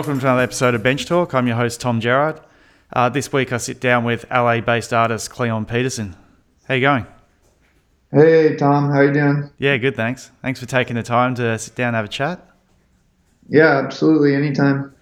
Welcome 0.00 0.18
to 0.20 0.26
another 0.28 0.44
episode 0.44 0.74
of 0.74 0.82
Bench 0.82 1.04
Talk. 1.04 1.34
I'm 1.34 1.46
your 1.46 1.56
host, 1.56 1.78
Tom 1.78 2.00
Gerard. 2.00 2.40
Uh, 2.90 3.10
this 3.10 3.30
week 3.34 3.52
I 3.52 3.58
sit 3.58 3.80
down 3.80 4.02
with 4.02 4.24
LA 4.30 4.62
based 4.62 4.94
artist 4.94 5.28
Cleon 5.28 5.66
Peterson. 5.66 6.16
How 6.66 6.72
you 6.72 6.80
going? 6.80 7.06
Hey, 8.10 8.56
Tom. 8.56 8.90
How 8.90 9.02
you 9.02 9.12
doing? 9.12 9.50
Yeah, 9.58 9.76
good, 9.76 9.96
thanks. 9.96 10.30
Thanks 10.40 10.58
for 10.58 10.64
taking 10.64 10.96
the 10.96 11.02
time 11.02 11.34
to 11.34 11.58
sit 11.58 11.74
down 11.74 11.88
and 11.88 11.96
have 11.96 12.06
a 12.06 12.08
chat. 12.08 12.40
Yeah, 13.46 13.76
absolutely. 13.76 14.34
Anytime. 14.34 14.94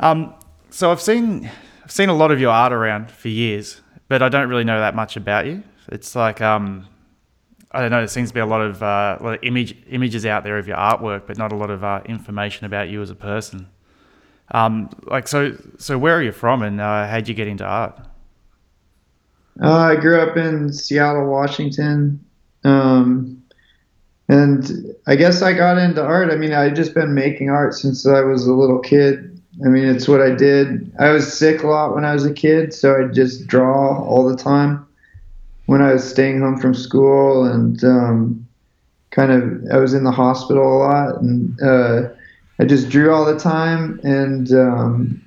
Um, 0.00 0.34
so 0.70 0.90
I've 0.90 1.00
seen 1.00 1.48
I've 1.84 1.92
seen 1.92 2.08
a 2.08 2.14
lot 2.14 2.32
of 2.32 2.40
your 2.40 2.50
art 2.50 2.72
around 2.72 3.12
for 3.12 3.28
years, 3.28 3.80
but 4.08 4.24
I 4.24 4.28
don't 4.28 4.48
really 4.48 4.64
know 4.64 4.80
that 4.80 4.96
much 4.96 5.16
about 5.16 5.46
you. 5.46 5.62
It's 5.86 6.16
like 6.16 6.40
um, 6.40 6.88
I 7.70 7.80
don't 7.80 7.92
know. 7.92 7.98
There 7.98 8.08
seems 8.08 8.30
to 8.30 8.34
be 8.34 8.40
a 8.40 8.46
lot 8.46 8.60
of 8.60 8.82
uh, 8.82 9.18
a 9.20 9.22
lot 9.22 9.34
of 9.34 9.44
image 9.44 9.76
images 9.88 10.26
out 10.26 10.42
there 10.42 10.58
of 10.58 10.66
your 10.66 10.78
artwork, 10.78 11.28
but 11.28 11.38
not 11.38 11.52
a 11.52 11.56
lot 11.56 11.70
of 11.70 11.84
uh, 11.84 12.00
information 12.06 12.66
about 12.66 12.88
you 12.88 13.02
as 13.02 13.10
a 13.10 13.14
person. 13.14 13.68
Um, 14.52 14.90
like 15.04 15.28
so, 15.28 15.56
so 15.78 15.98
where 15.98 16.16
are 16.16 16.22
you 16.22 16.32
from, 16.32 16.62
and 16.62 16.80
uh, 16.80 17.06
how'd 17.06 17.28
you 17.28 17.34
get 17.34 17.48
into 17.48 17.64
art? 17.64 17.98
Uh, 19.62 19.72
I 19.72 19.96
grew 19.96 20.20
up 20.20 20.36
in 20.36 20.72
Seattle, 20.72 21.26
Washington, 21.26 22.24
um, 22.64 23.42
and 24.28 24.94
I 25.06 25.16
guess 25.16 25.42
I 25.42 25.52
got 25.52 25.76
into 25.78 26.02
art. 26.02 26.30
I 26.30 26.36
mean, 26.36 26.52
I'd 26.52 26.76
just 26.76 26.94
been 26.94 27.14
making 27.14 27.50
art 27.50 27.74
since 27.74 28.06
I 28.06 28.22
was 28.22 28.46
a 28.46 28.54
little 28.54 28.78
kid. 28.78 29.40
I 29.64 29.68
mean, 29.68 29.84
it's 29.84 30.08
what 30.08 30.22
I 30.22 30.30
did. 30.30 30.90
I 30.98 31.10
was 31.10 31.30
sick 31.30 31.62
a 31.62 31.66
lot 31.66 31.94
when 31.94 32.04
I 32.04 32.14
was 32.14 32.24
a 32.24 32.32
kid, 32.32 32.72
so 32.72 32.96
I'd 32.96 33.12
just 33.12 33.46
draw 33.46 34.02
all 34.02 34.26
the 34.28 34.36
time 34.36 34.86
when 35.66 35.82
I 35.82 35.92
was 35.92 36.08
staying 36.08 36.40
home 36.40 36.58
from 36.58 36.74
school, 36.74 37.44
and 37.44 37.82
um, 37.84 38.48
kind 39.10 39.30
of 39.30 39.72
I 39.72 39.78
was 39.78 39.94
in 39.94 40.04
the 40.04 40.10
hospital 40.10 40.64
a 40.64 40.78
lot, 40.78 41.20
and 41.20 41.60
uh, 41.62 42.08
I 42.60 42.64
just 42.64 42.90
drew 42.90 43.10
all 43.10 43.24
the 43.24 43.38
time 43.38 43.98
and 44.04 44.52
um, 44.52 45.24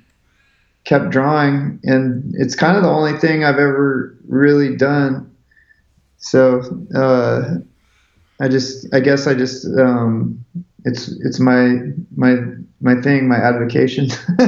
kept 0.84 1.10
drawing. 1.10 1.80
And 1.82 2.32
it's 2.38 2.54
kind 2.54 2.76
of 2.76 2.84
the 2.84 2.88
only 2.88 3.18
thing 3.18 3.42
I've 3.42 3.58
ever 3.58 4.16
really 4.28 4.76
done. 4.76 5.34
So 6.18 6.62
uh, 6.94 7.56
I 8.40 8.46
just, 8.46 8.86
I 8.94 9.00
guess 9.00 9.26
I 9.26 9.34
just, 9.34 9.66
um, 9.76 10.44
it's 10.84 11.08
it's 11.24 11.40
my 11.40 11.78
my 12.14 12.36
my 12.80 13.00
thing, 13.00 13.26
my 13.26 13.38
avocation. 13.38 14.08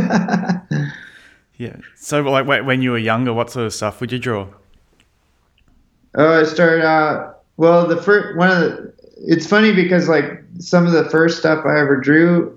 yeah. 1.56 1.76
So, 1.94 2.20
like, 2.20 2.46
when 2.46 2.82
you 2.82 2.90
were 2.90 2.98
younger, 2.98 3.32
what 3.32 3.50
sort 3.50 3.66
of 3.66 3.72
stuff 3.72 4.02
would 4.02 4.12
you 4.12 4.18
draw? 4.18 4.46
Oh, 6.14 6.40
I 6.40 6.44
started 6.44 6.84
out. 6.84 7.40
Well, 7.56 7.86
the 7.86 7.96
first 7.96 8.36
one 8.36 8.50
of 8.50 8.60
the. 8.60 8.92
It's 9.26 9.46
funny 9.46 9.72
because 9.72 10.10
like 10.10 10.44
some 10.58 10.86
of 10.86 10.92
the 10.92 11.08
first 11.08 11.38
stuff 11.38 11.64
I 11.64 11.80
ever 11.80 11.96
drew 11.96 12.55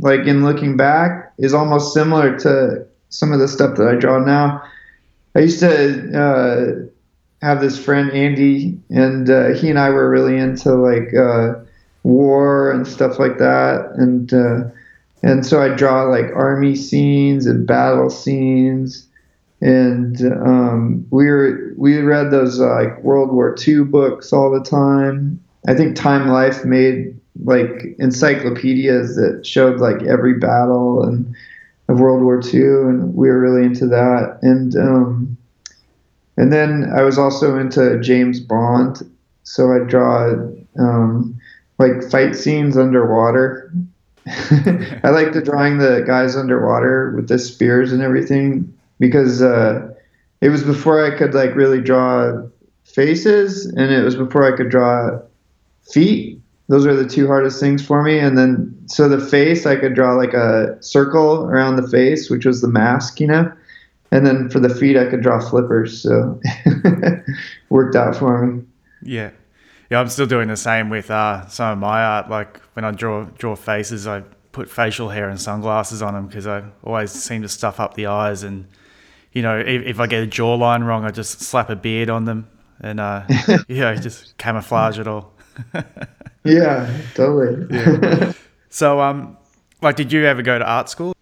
like 0.00 0.20
in 0.20 0.44
looking 0.44 0.76
back, 0.76 1.32
is 1.38 1.54
almost 1.54 1.92
similar 1.92 2.38
to 2.40 2.86
some 3.10 3.32
of 3.32 3.40
the 3.40 3.48
stuff 3.48 3.76
that 3.76 3.88
I 3.88 3.94
draw 3.94 4.18
now. 4.18 4.62
I 5.34 5.40
used 5.40 5.60
to 5.60 6.18
uh, 6.18 7.46
have 7.46 7.60
this 7.60 7.82
friend 7.82 8.10
Andy, 8.12 8.78
and 8.90 9.30
uh, 9.30 9.48
he 9.54 9.70
and 9.70 9.78
I 9.78 9.90
were 9.90 10.10
really 10.10 10.36
into 10.36 10.74
like 10.74 11.14
uh, 11.14 11.54
war 12.02 12.70
and 12.72 12.86
stuff 12.86 13.18
like 13.18 13.38
that, 13.38 13.92
and 13.96 14.32
uh, 14.32 14.64
and 15.22 15.44
so 15.44 15.62
I 15.62 15.74
draw 15.74 16.04
like 16.04 16.26
army 16.34 16.74
scenes 16.74 17.46
and 17.46 17.66
battle 17.66 18.10
scenes, 18.10 19.06
and 19.60 20.20
um, 20.44 21.06
we 21.10 21.26
were 21.26 21.72
we 21.76 21.98
read 22.00 22.30
those 22.30 22.60
uh, 22.60 22.74
like 22.74 23.02
World 23.02 23.32
War 23.32 23.54
II 23.66 23.84
books 23.84 24.32
all 24.32 24.50
the 24.50 24.62
time. 24.68 25.40
I 25.66 25.74
think 25.74 25.96
Time 25.96 26.28
Life 26.28 26.64
made 26.64 27.17
like 27.44 27.94
encyclopedias 27.98 29.16
that 29.16 29.46
showed 29.46 29.80
like 29.80 30.02
every 30.02 30.34
battle 30.34 31.02
and 31.02 31.34
of 31.88 32.00
World 32.00 32.22
War 32.22 32.40
II, 32.40 32.60
and 32.60 33.14
we 33.14 33.28
were 33.28 33.40
really 33.40 33.64
into 33.64 33.86
that. 33.86 34.38
And 34.42 34.76
um, 34.76 35.36
and 36.36 36.52
then 36.52 36.90
I 36.94 37.02
was 37.02 37.18
also 37.18 37.58
into 37.58 37.98
James 38.00 38.40
Bond, 38.40 39.02
so 39.42 39.72
I 39.72 39.80
draw 39.88 40.34
um, 40.78 41.38
like 41.78 42.02
fight 42.10 42.36
scenes 42.36 42.76
underwater. 42.76 43.72
I 44.26 45.08
like 45.10 45.32
the 45.32 45.42
drawing 45.42 45.78
the 45.78 46.04
guys 46.06 46.36
underwater 46.36 47.12
with 47.16 47.28
the 47.28 47.38
spears 47.38 47.92
and 47.92 48.02
everything 48.02 48.72
because 49.00 49.40
uh, 49.40 49.88
it 50.42 50.50
was 50.50 50.62
before 50.62 51.04
I 51.04 51.16
could 51.16 51.32
like 51.32 51.54
really 51.54 51.80
draw 51.80 52.42
faces, 52.84 53.64
and 53.64 53.90
it 53.90 54.04
was 54.04 54.16
before 54.16 54.52
I 54.52 54.56
could 54.56 54.68
draw 54.68 55.20
feet 55.90 56.37
those 56.68 56.86
are 56.86 56.94
the 56.94 57.08
two 57.08 57.26
hardest 57.26 57.60
things 57.60 57.84
for 57.84 58.02
me. 58.02 58.18
And 58.18 58.36
then, 58.36 58.74
so 58.86 59.08
the 59.08 59.24
face, 59.24 59.66
I 59.66 59.76
could 59.76 59.94
draw 59.94 60.14
like 60.14 60.34
a 60.34 60.76
circle 60.80 61.44
around 61.44 61.76
the 61.76 61.88
face, 61.88 62.30
which 62.30 62.44
was 62.44 62.60
the 62.60 62.68
mask, 62.68 63.20
you 63.20 63.26
know. 63.26 63.50
And 64.10 64.26
then 64.26 64.48
for 64.48 64.60
the 64.60 64.74
feet, 64.74 64.96
I 64.96 65.06
could 65.06 65.22
draw 65.22 65.40
flippers. 65.40 66.02
So 66.02 66.40
worked 67.68 67.96
out 67.96 68.16
for 68.16 68.46
me. 68.46 68.64
Yeah, 69.02 69.30
yeah. 69.90 70.00
I'm 70.00 70.08
still 70.08 70.26
doing 70.26 70.48
the 70.48 70.56
same 70.56 70.88
with 70.88 71.10
uh, 71.10 71.46
some 71.48 71.72
of 71.72 71.78
my 71.78 72.02
art. 72.02 72.30
Like 72.30 72.58
when 72.74 72.84
I 72.84 72.90
draw 72.90 73.24
draw 73.24 73.54
faces, 73.54 74.06
I 74.06 74.22
put 74.52 74.70
facial 74.70 75.10
hair 75.10 75.28
and 75.28 75.40
sunglasses 75.40 76.02
on 76.02 76.14
them 76.14 76.26
because 76.26 76.46
I 76.46 76.64
always 76.82 77.10
seem 77.10 77.42
to 77.42 77.48
stuff 77.48 77.80
up 77.80 77.94
the 77.94 78.06
eyes. 78.06 78.42
And 78.42 78.66
you 79.32 79.42
know, 79.42 79.58
if, 79.58 79.82
if 79.86 80.00
I 80.00 80.06
get 80.06 80.24
a 80.24 80.26
jawline 80.26 80.86
wrong, 80.86 81.04
I 81.04 81.10
just 81.10 81.40
slap 81.42 81.68
a 81.68 81.76
beard 81.76 82.08
on 82.08 82.24
them 82.24 82.48
and 82.80 83.00
uh, 83.00 83.24
yeah, 83.68 83.94
just 83.94 84.36
camouflage 84.38 84.98
it 84.98 85.06
all. 85.06 85.32
yeah, 86.48 87.00
totally. 87.14 87.66
Yeah. 87.70 88.32
so, 88.70 89.00
um, 89.00 89.36
like, 89.82 89.96
did 89.96 90.12
you 90.12 90.24
ever 90.24 90.42
go 90.42 90.58
to 90.58 90.64
art 90.64 90.88
school? 90.88 91.14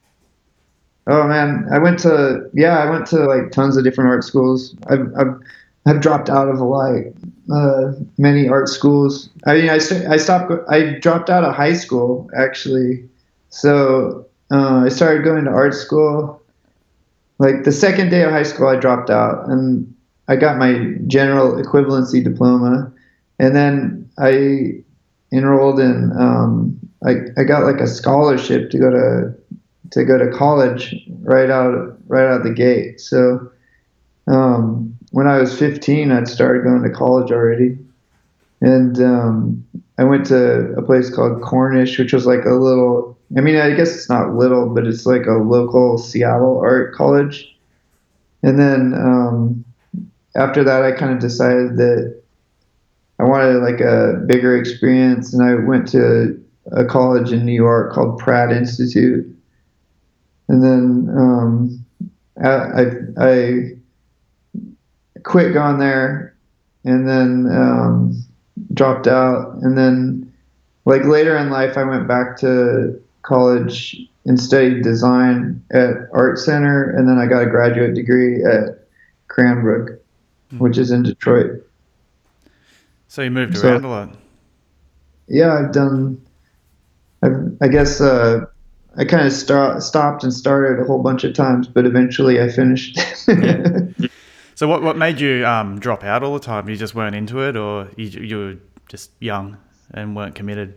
Oh 1.09 1.28
man, 1.28 1.69
I 1.72 1.78
went 1.78 2.00
to 2.00 2.50
yeah, 2.53 2.78
I 2.78 2.91
went 2.91 3.06
to 3.09 3.19
like 3.26 3.53
tons 3.53 3.76
of 3.76 3.84
different 3.84 4.10
art 4.10 4.25
schools. 4.25 4.75
I've 4.88 5.06
I've, 5.16 5.41
I've 5.86 6.00
dropped 6.00 6.28
out 6.28 6.48
of 6.48 6.59
like 6.59 7.15
uh, 7.53 7.92
many 8.19 8.48
art 8.48 8.69
schools. 8.69 9.28
I 9.47 9.54
mean, 9.54 9.70
I 9.70 9.76
I 10.09 10.16
stopped. 10.16 10.53
I 10.69 10.98
dropped 10.98 11.31
out 11.31 11.44
of 11.44 11.54
high 11.54 11.75
school 11.75 12.28
actually. 12.36 13.09
So 13.50 14.26
uh, 14.50 14.82
I 14.84 14.88
started 14.88 15.22
going 15.22 15.44
to 15.44 15.50
art 15.50 15.75
school. 15.75 16.42
Like 17.38 17.65
the 17.65 17.72
second 17.72 18.09
day 18.09 18.22
of 18.22 18.32
high 18.32 18.42
school, 18.42 18.66
I 18.66 18.76
dropped 18.76 19.10
out, 19.10 19.47
and 19.48 19.94
I 20.26 20.36
got 20.36 20.56
my 20.56 20.94
general 21.06 21.53
equivalency 21.53 22.25
diploma, 22.25 22.91
and 23.38 23.54
then 23.54 24.10
I 24.19 24.82
enrolled 25.32 25.81
in 25.81 26.12
um, 26.19 26.78
I, 27.04 27.16
I 27.37 27.44
got 27.44 27.64
like 27.64 27.81
a 27.81 27.87
scholarship 27.87 28.70
to 28.70 28.78
go 28.78 28.91
to 28.91 29.34
to 29.92 30.04
go 30.04 30.19
to 30.19 30.37
college 30.37 30.94
right 31.20 31.50
out 31.50 31.98
right 32.09 32.26
out 32.26 32.42
the 32.42 32.53
gate. 32.53 33.00
So 33.00 33.50
um, 34.26 34.97
when 35.12 35.28
I 35.28 35.38
was 35.38 35.56
15, 35.56 36.10
I'd 36.10 36.28
started 36.28 36.65
going 36.65 36.82
to 36.82 36.91
college 36.91 37.31
already, 37.31 37.78
and 38.60 39.00
um, 39.00 39.65
I 39.98 40.04
went 40.04 40.26
to 40.26 40.72
a 40.75 40.82
place 40.82 41.15
called 41.15 41.42
Cornish, 41.42 41.98
which 41.98 42.12
was 42.12 42.26
like 42.26 42.44
a 42.44 42.54
little. 42.54 43.16
I 43.36 43.41
mean, 43.41 43.56
I 43.56 43.75
guess 43.75 43.94
it's 43.94 44.09
not 44.09 44.34
little, 44.34 44.69
but 44.69 44.86
it's 44.86 45.04
like 45.04 45.26
a 45.26 45.32
local 45.32 45.98
Seattle 45.98 46.59
art 46.60 46.94
college. 46.94 47.53
And 48.42 48.59
then 48.59 48.94
um, 48.94 49.65
after 50.36 50.62
that, 50.62 50.84
I 50.84 50.92
kind 50.92 51.12
of 51.12 51.19
decided 51.19 51.76
that 51.78 52.22
I 53.19 53.25
wanted 53.25 53.62
like 53.62 53.81
a 53.81 54.22
bigger 54.27 54.56
experience, 54.56 55.32
and 55.32 55.43
I 55.43 55.54
went 55.54 55.88
to 55.88 56.43
a 56.72 56.84
college 56.84 57.32
in 57.32 57.47
New 57.47 57.54
York 57.54 57.93
called 57.93 58.19
Pratt 58.19 58.53
Institute, 58.53 59.27
and 60.49 60.62
then 60.62 61.09
um, 61.16 61.84
I, 62.42 62.84
I, 63.18 63.71
quit 65.22 65.54
going 65.54 65.78
there, 65.78 66.36
and 66.84 67.09
then 67.09 67.47
um, 67.51 68.22
dropped 68.74 69.07
out, 69.07 69.54
and 69.63 69.77
then 69.77 70.33
like 70.84 71.04
later 71.04 71.36
in 71.36 71.51
life, 71.51 71.77
I 71.77 71.84
went 71.84 72.07
back 72.07 72.36
to 72.39 73.01
college 73.22 73.97
and 74.24 74.39
studied 74.39 74.83
design 74.83 75.63
at 75.72 75.95
Art 76.13 76.39
Center, 76.39 76.91
and 76.91 77.09
then 77.09 77.18
I 77.18 77.27
got 77.27 77.42
a 77.42 77.47
graduate 77.47 77.95
degree 77.95 78.45
at 78.45 78.86
Cranbrook, 79.28 79.91
mm-hmm. 79.91 80.59
which 80.59 80.78
is 80.78 80.91
in 80.91 81.03
Detroit. 81.03 81.66
So 83.16 83.22
you 83.22 83.30
moved 83.30 83.57
so, 83.57 83.71
around 83.71 83.84
a 83.86 83.89
lot. 83.89 84.15
Yeah, 85.27 85.54
I've 85.54 85.72
done. 85.72 86.21
I've, 87.22 87.57
i 87.63 87.66
guess 87.66 87.98
uh, 87.98 88.45
I 88.95 89.07
kind 89.07 89.27
of 89.27 89.33
start, 89.33 89.83
stopped 89.83 90.22
and 90.22 90.34
started 90.34 90.83
a 90.83 90.84
whole 90.84 91.03
bunch 91.03 91.24
of 91.24 91.33
times, 91.33 91.66
but 91.66 91.86
eventually 91.86 92.42
I 92.42 92.51
finished. 92.51 92.98
yeah. 93.27 93.89
So 94.54 94.68
what 94.68 94.83
what 94.83 94.97
made 94.98 95.21
you 95.21 95.47
um, 95.47 95.78
drop 95.80 96.04
out 96.04 96.22
all 96.22 96.34
the 96.34 96.41
time? 96.41 96.68
You 96.68 96.77
just 96.77 96.95
weren't 96.95 97.15
into 97.15 97.41
it, 97.41 97.57
or 97.57 97.89
you, 97.97 98.07
you 98.07 98.39
were 98.39 98.57
just 98.89 99.10
young 99.21 99.57
and 99.92 100.16
weren't 100.16 100.34
committed? 100.34 100.74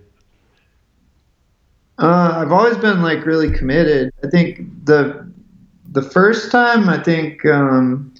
Uh, 1.97 2.41
I've 2.41 2.51
always 2.53 2.77
been 2.77 3.01
like 3.01 3.25
really 3.25 3.51
committed. 3.51 4.13
I 4.23 4.27
think 4.29 4.85
the 4.85 5.29
the 5.91 6.01
first 6.01 6.51
time 6.51 6.87
I 6.87 7.01
think 7.01 7.45
um, 7.45 8.13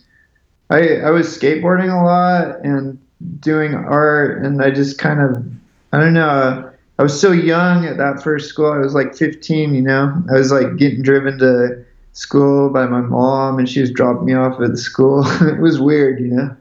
I 0.70 0.98
I 0.98 1.10
was 1.10 1.28
skateboarding 1.28 1.92
a 1.92 2.04
lot 2.06 2.66
and 2.66 2.98
doing 3.40 3.76
art 3.76 4.44
and 4.44 4.62
I 4.62 4.72
just 4.72 4.98
kind 4.98 5.20
of 5.20 5.44
I 5.92 6.00
don't 6.00 6.14
know 6.14 6.70
I 7.00 7.04
was 7.04 7.20
so 7.20 7.32
young 7.32 7.86
at 7.86 7.96
that 7.96 8.22
first 8.22 8.50
school. 8.50 8.74
I 8.74 8.78
was 8.78 8.94
like 8.94 9.16
15, 9.16 9.74
you 9.74 9.82
know. 9.82 10.22
I 10.30 10.34
was 10.34 10.52
like 10.52 10.76
getting 10.76 11.02
driven 11.02 11.38
to 11.40 11.86
school 12.12 12.70
by 12.70 12.88
my 12.88 13.00
mom, 13.00 13.58
and 13.58 13.70
she 13.70 13.80
was 13.80 13.90
dropping 13.90 14.26
me 14.26 14.34
off 14.34 14.60
at 14.60 14.72
the 14.72 14.78
school. 14.78 15.24
it 15.48 15.62
was 15.62 15.80
weird, 15.80 16.20
you 16.20 16.28
know. 16.28 16.56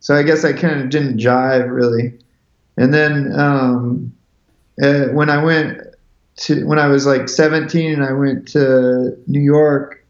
So 0.00 0.16
I 0.16 0.24
guess 0.24 0.44
I 0.44 0.52
kind 0.52 0.80
of 0.80 0.90
didn't 0.90 1.18
jive 1.18 1.70
really. 1.70 2.12
And 2.76 2.92
then 2.92 3.38
um, 3.38 4.12
uh, 4.82 5.04
when 5.12 5.30
I 5.30 5.42
went 5.42 5.80
to 6.38 6.66
when 6.66 6.80
I 6.80 6.88
was 6.88 7.06
like 7.06 7.28
17 7.28 7.92
and 7.92 8.04
I 8.04 8.12
went 8.12 8.48
to 8.48 9.16
New 9.28 9.40
York, 9.40 10.03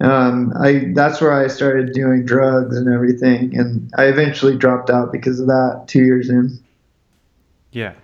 um, 0.00 0.52
I 0.58 0.92
that's 0.94 1.20
where 1.20 1.32
I 1.32 1.46
started 1.48 1.92
doing 1.92 2.24
drugs 2.24 2.76
and 2.76 2.92
everything, 2.92 3.56
and 3.56 3.92
I 3.96 4.04
eventually 4.04 4.56
dropped 4.56 4.88
out 4.88 5.12
because 5.12 5.40
of 5.40 5.46
that 5.46 5.84
two 5.88 6.04
years 6.04 6.30
in. 6.30 6.58
Yeah. 7.72 7.94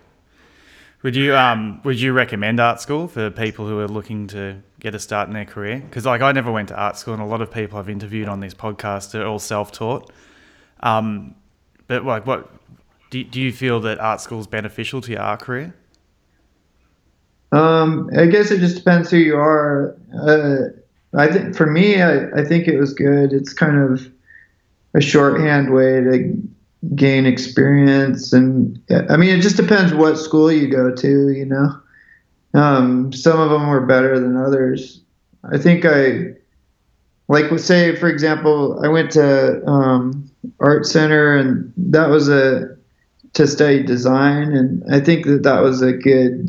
Would 1.02 1.16
you 1.16 1.36
um 1.36 1.80
would 1.84 2.00
you 2.00 2.12
recommend 2.12 2.60
art 2.60 2.80
school 2.80 3.08
for 3.08 3.30
people 3.30 3.66
who 3.66 3.78
are 3.80 3.88
looking 3.88 4.26
to 4.28 4.62
get 4.80 4.94
a 4.94 4.98
start 4.98 5.28
in 5.28 5.34
their 5.34 5.44
career? 5.44 5.78
Because 5.78 6.04
like 6.04 6.20
I 6.20 6.32
never 6.32 6.52
went 6.52 6.68
to 6.68 6.76
art 6.76 6.96
school, 6.98 7.14
and 7.14 7.22
a 7.22 7.26
lot 7.26 7.40
of 7.40 7.50
people 7.50 7.78
I've 7.78 7.88
interviewed 7.88 8.28
on 8.28 8.40
this 8.40 8.54
podcast 8.54 9.14
are 9.14 9.24
all 9.24 9.38
self 9.38 9.72
taught. 9.72 10.12
Um, 10.80 11.34
but 11.86 12.04
like, 12.04 12.26
what 12.26 12.50
do 13.10 13.22
do 13.24 13.40
you 13.40 13.52
feel 13.52 13.80
that 13.80 14.00
art 14.00 14.20
school 14.20 14.40
is 14.40 14.46
beneficial 14.46 15.00
to 15.02 15.12
your 15.12 15.20
art 15.20 15.40
career? 15.40 15.74
Um, 17.52 18.10
I 18.16 18.26
guess 18.26 18.50
it 18.50 18.58
just 18.58 18.76
depends 18.76 19.10
who 19.10 19.18
you 19.18 19.36
are. 19.36 19.96
Uh, 20.12 20.76
I 21.14 21.32
think 21.32 21.56
for 21.56 21.66
me, 21.66 22.02
I, 22.02 22.28
I 22.30 22.44
think 22.44 22.68
it 22.68 22.78
was 22.78 22.92
good. 22.92 23.32
It's 23.32 23.52
kind 23.52 23.78
of 23.78 24.10
a 24.94 25.00
shorthand 25.00 25.72
way 25.72 26.00
to 26.00 26.42
gain 26.94 27.26
experience, 27.26 28.32
and 28.32 28.80
I 29.08 29.16
mean, 29.16 29.38
it 29.38 29.42
just 29.42 29.56
depends 29.56 29.92
what 29.92 30.18
school 30.18 30.50
you 30.52 30.68
go 30.68 30.94
to. 30.94 31.28
You 31.30 31.46
know, 31.46 31.80
um, 32.54 33.12
some 33.12 33.40
of 33.40 33.50
them 33.50 33.68
were 33.68 33.84
better 33.84 34.18
than 34.18 34.36
others. 34.36 35.00
I 35.50 35.58
think 35.58 35.84
I 35.84 36.34
like 37.28 37.56
say 37.58 37.96
for 37.96 38.08
example, 38.08 38.80
I 38.84 38.88
went 38.88 39.10
to 39.12 39.64
um, 39.66 40.30
art 40.60 40.86
center, 40.86 41.36
and 41.36 41.72
that 41.76 42.08
was 42.08 42.28
a 42.28 42.76
to 43.34 43.46
study 43.46 43.82
design, 43.82 44.54
and 44.54 44.82
I 44.92 45.00
think 45.00 45.26
that 45.26 45.42
that 45.42 45.60
was 45.60 45.82
a 45.82 45.92
good 45.92 46.48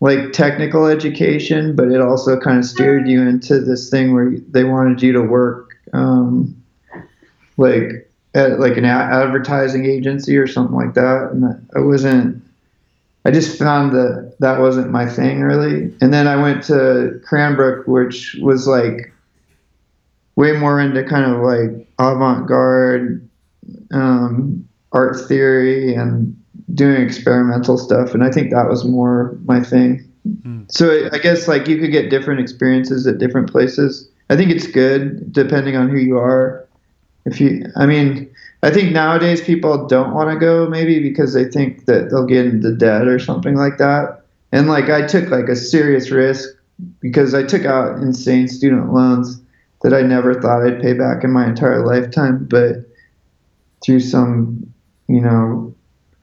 like 0.00 0.32
technical 0.32 0.86
education, 0.86 1.74
but 1.74 1.88
it 1.88 2.00
also 2.00 2.38
kind 2.38 2.58
of 2.58 2.64
steered 2.64 3.08
you 3.08 3.22
into 3.22 3.60
this 3.60 3.88
thing 3.88 4.14
where 4.14 4.32
they 4.50 4.64
wanted 4.64 5.02
you 5.02 5.12
to 5.12 5.22
work 5.22 5.70
um, 5.92 6.54
like 7.56 8.10
at 8.34 8.60
like 8.60 8.76
an 8.76 8.84
advertising 8.84 9.86
agency 9.86 10.36
or 10.36 10.46
something 10.46 10.76
like 10.76 10.94
that. 10.94 11.30
And 11.32 11.66
I 11.74 11.80
wasn't. 11.80 12.42
I 13.24 13.32
just 13.32 13.58
found 13.58 13.92
that 13.92 14.36
that 14.38 14.60
wasn't 14.60 14.92
my 14.92 15.04
thing 15.06 15.40
really. 15.40 15.92
And 16.00 16.14
then 16.14 16.28
I 16.28 16.36
went 16.36 16.62
to 16.64 17.20
Cranbrook, 17.24 17.88
which 17.88 18.36
was 18.40 18.68
like 18.68 19.12
way 20.36 20.52
more 20.52 20.80
into 20.80 21.02
kind 21.02 21.32
of 21.32 21.40
like 21.40 21.88
avant-garde 21.98 23.28
um, 23.92 24.68
art 24.92 25.16
theory 25.26 25.94
and 25.94 26.35
doing 26.74 27.02
experimental 27.02 27.78
stuff, 27.78 28.14
and 28.14 28.24
I 28.24 28.30
think 28.30 28.50
that 28.50 28.68
was 28.68 28.84
more 28.84 29.36
my 29.44 29.62
thing. 29.62 30.06
Mm. 30.26 30.70
So 30.70 31.08
I 31.12 31.18
guess 31.18 31.48
like 31.48 31.68
you 31.68 31.78
could 31.78 31.92
get 31.92 32.10
different 32.10 32.40
experiences 32.40 33.06
at 33.06 33.18
different 33.18 33.50
places. 33.50 34.08
I 34.28 34.36
think 34.36 34.50
it's 34.50 34.66
good 34.66 35.32
depending 35.32 35.76
on 35.76 35.88
who 35.88 35.98
you 35.98 36.18
are. 36.18 36.66
If 37.24 37.40
you, 37.40 37.66
I 37.76 37.86
mean, 37.86 38.30
I 38.62 38.70
think 38.70 38.92
nowadays 38.92 39.40
people 39.40 39.86
don't 39.86 40.14
want 40.14 40.30
to 40.30 40.38
go 40.38 40.68
maybe 40.68 41.00
because 41.00 41.34
they 41.34 41.44
think 41.44 41.86
that 41.86 42.10
they'll 42.10 42.26
get 42.26 42.46
into 42.46 42.74
debt 42.74 43.06
or 43.06 43.18
something 43.18 43.54
like 43.54 43.78
that. 43.78 44.22
And 44.52 44.68
like 44.68 44.88
I 44.88 45.06
took 45.06 45.28
like 45.28 45.48
a 45.48 45.56
serious 45.56 46.10
risk 46.10 46.48
because 47.00 47.34
I 47.34 47.42
took 47.42 47.64
out 47.64 47.98
insane 47.98 48.48
student 48.48 48.92
loans 48.92 49.40
that 49.82 49.94
I 49.94 50.02
never 50.02 50.40
thought 50.40 50.66
I'd 50.66 50.80
pay 50.80 50.94
back 50.94 51.22
in 51.22 51.30
my 51.30 51.46
entire 51.46 51.86
lifetime, 51.86 52.44
but 52.44 52.88
through 53.84 54.00
some, 54.00 54.72
you 55.08 55.20
know, 55.20 55.75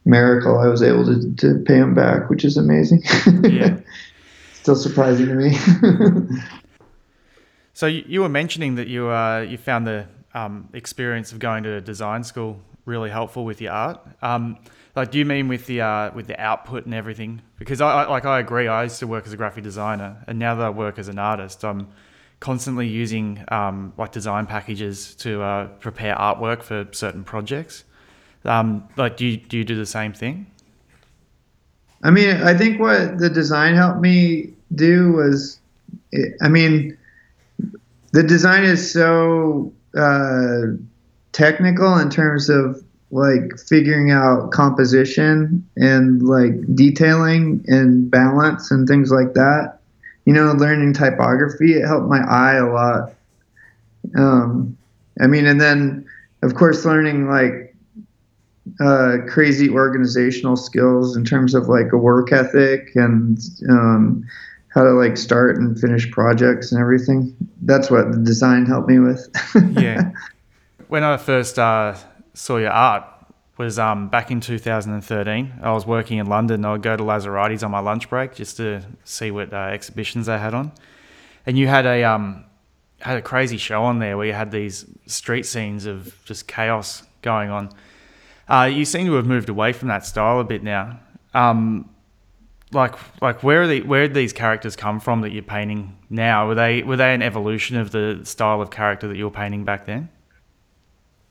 miracle, 0.04 0.58
I 0.58 0.68
was 0.68 0.82
able 0.82 1.04
to, 1.06 1.34
to 1.36 1.62
pay 1.64 1.76
him 1.76 1.94
back, 1.94 2.28
which 2.30 2.44
is 2.44 2.56
amazing. 2.56 3.02
Yeah. 3.42 3.78
Still 4.54 4.76
surprising 4.76 5.26
to 5.26 5.34
me. 5.34 5.58
so 7.74 7.86
you, 7.86 8.04
you, 8.06 8.20
were 8.22 8.28
mentioning 8.30 8.76
that 8.76 8.88
you 8.88 9.10
uh, 9.10 9.40
you 9.40 9.58
found 9.58 9.86
the 9.86 10.06
um, 10.32 10.68
experience 10.72 11.32
of 11.32 11.38
going 11.38 11.64
to 11.64 11.80
design 11.82 12.24
school 12.24 12.60
really 12.86 13.10
helpful 13.10 13.44
with 13.44 13.60
your 13.60 13.72
art. 13.72 14.00
Um, 14.22 14.58
like, 14.96 15.10
do 15.10 15.18
you 15.18 15.24
mean 15.24 15.48
with 15.48 15.66
the 15.66 15.80
uh, 15.82 16.12
with 16.14 16.26
the 16.26 16.40
output 16.40 16.84
and 16.84 16.94
everything? 16.94 17.42
Because 17.58 17.80
I, 17.80 18.04
I, 18.04 18.08
like 18.08 18.24
I 18.24 18.40
agree. 18.40 18.68
I 18.68 18.84
used 18.84 19.00
to 19.00 19.06
work 19.06 19.26
as 19.26 19.32
a 19.32 19.36
graphic 19.36 19.64
designer, 19.64 20.22
and 20.26 20.38
now 20.38 20.54
that 20.54 20.64
I 20.64 20.70
work 20.70 20.98
as 20.98 21.08
an 21.08 21.18
artist, 21.18 21.64
I'm 21.64 21.88
constantly 22.40 22.86
using 22.86 23.44
um, 23.48 23.92
like 23.98 24.12
design 24.12 24.46
packages 24.46 25.14
to 25.16 25.42
uh, 25.42 25.66
prepare 25.80 26.14
artwork 26.14 26.62
for 26.62 26.86
certain 26.92 27.24
projects. 27.24 27.84
Um, 28.44 28.86
like, 28.96 29.16
do 29.16 29.26
you, 29.26 29.36
do 29.36 29.56
you 29.58 29.64
do 29.64 29.76
the 29.76 29.86
same 29.86 30.12
thing? 30.12 30.46
I 32.02 32.10
mean, 32.10 32.36
I 32.36 32.56
think 32.56 32.80
what 32.80 33.18
the 33.18 33.30
design 33.30 33.74
helped 33.74 34.00
me 34.00 34.52
do 34.74 35.12
was, 35.12 35.58
I 36.42 36.48
mean, 36.48 36.96
the 38.12 38.22
design 38.22 38.64
is 38.64 38.92
so 38.92 39.72
uh, 39.96 40.76
technical 41.32 41.96
in 41.98 42.10
terms 42.10 42.48
of 42.48 42.82
like 43.10 43.58
figuring 43.68 44.10
out 44.10 44.50
composition 44.50 45.64
and 45.76 46.22
like 46.22 46.52
detailing 46.74 47.64
and 47.68 48.10
balance 48.10 48.70
and 48.70 48.88
things 48.88 49.10
like 49.10 49.34
that. 49.34 49.78
You 50.26 50.32
know, 50.32 50.52
learning 50.52 50.94
typography, 50.94 51.74
it 51.74 51.86
helped 51.86 52.08
my 52.08 52.20
eye 52.20 52.56
a 52.56 52.66
lot. 52.66 53.14
Um, 54.16 54.76
I 55.20 55.26
mean, 55.26 55.46
and 55.46 55.60
then 55.60 56.06
of 56.42 56.54
course 56.54 56.84
learning 56.84 57.28
like 57.28 57.63
uh, 58.80 59.18
crazy 59.28 59.68
organizational 59.68 60.56
skills 60.56 61.16
in 61.16 61.24
terms 61.24 61.54
of 61.54 61.68
like 61.68 61.92
a 61.92 61.98
work 61.98 62.32
ethic 62.32 62.94
and 62.96 63.38
um, 63.68 64.24
how 64.68 64.82
to 64.82 64.92
like 64.92 65.16
start 65.16 65.56
and 65.56 65.78
finish 65.78 66.10
projects 66.10 66.72
and 66.72 66.80
everything. 66.80 67.34
That's 67.62 67.90
what 67.90 68.12
the 68.12 68.18
design 68.18 68.66
helped 68.66 68.88
me 68.88 68.98
with. 68.98 69.28
yeah. 69.72 70.10
When 70.88 71.02
I 71.04 71.16
first 71.16 71.58
uh, 71.58 71.96
saw 72.34 72.56
your 72.56 72.70
art 72.70 73.04
was 73.56 73.78
um, 73.78 74.08
back 74.08 74.30
in 74.30 74.40
2013. 74.40 75.52
I 75.62 75.72
was 75.72 75.86
working 75.86 76.18
in 76.18 76.26
London. 76.26 76.64
I 76.64 76.72
would 76.72 76.82
go 76.82 76.96
to 76.96 77.04
Lazarides's 77.04 77.62
on 77.62 77.70
my 77.70 77.78
lunch 77.78 78.08
break 78.10 78.34
just 78.34 78.56
to 78.56 78.82
see 79.04 79.30
what 79.30 79.52
uh, 79.52 79.56
exhibitions 79.56 80.26
they 80.26 80.38
had 80.38 80.54
on. 80.54 80.72
And 81.46 81.56
you 81.56 81.68
had 81.68 81.86
a 81.86 82.04
um, 82.04 82.44
had 83.00 83.16
a 83.16 83.22
crazy 83.22 83.58
show 83.58 83.82
on 83.84 83.98
there 83.98 84.16
where 84.16 84.26
you 84.26 84.32
had 84.32 84.50
these 84.50 84.86
street 85.06 85.46
scenes 85.46 85.86
of 85.86 86.18
just 86.24 86.48
chaos 86.48 87.02
going 87.22 87.50
on. 87.50 87.70
Uh, 88.48 88.70
you 88.72 88.84
seem 88.84 89.06
to 89.06 89.14
have 89.14 89.26
moved 89.26 89.48
away 89.48 89.72
from 89.72 89.88
that 89.88 90.04
style 90.04 90.40
a 90.40 90.44
bit 90.44 90.62
now. 90.62 91.00
Um, 91.32 91.90
like, 92.72 92.94
like 93.22 93.42
where 93.42 93.62
are 93.62 93.66
the 93.66 93.82
where 93.82 94.02
did 94.02 94.14
these 94.14 94.32
characters 94.32 94.76
come 94.76 95.00
from 95.00 95.20
that 95.22 95.32
you're 95.32 95.42
painting 95.42 95.96
now? 96.10 96.48
Were 96.48 96.54
they 96.54 96.82
were 96.82 96.96
they 96.96 97.14
an 97.14 97.22
evolution 97.22 97.76
of 97.76 97.92
the 97.92 98.20
style 98.24 98.60
of 98.60 98.70
character 98.70 99.08
that 99.08 99.16
you 99.16 99.24
were 99.24 99.30
painting 99.30 99.64
back 99.64 99.86
then? 99.86 100.08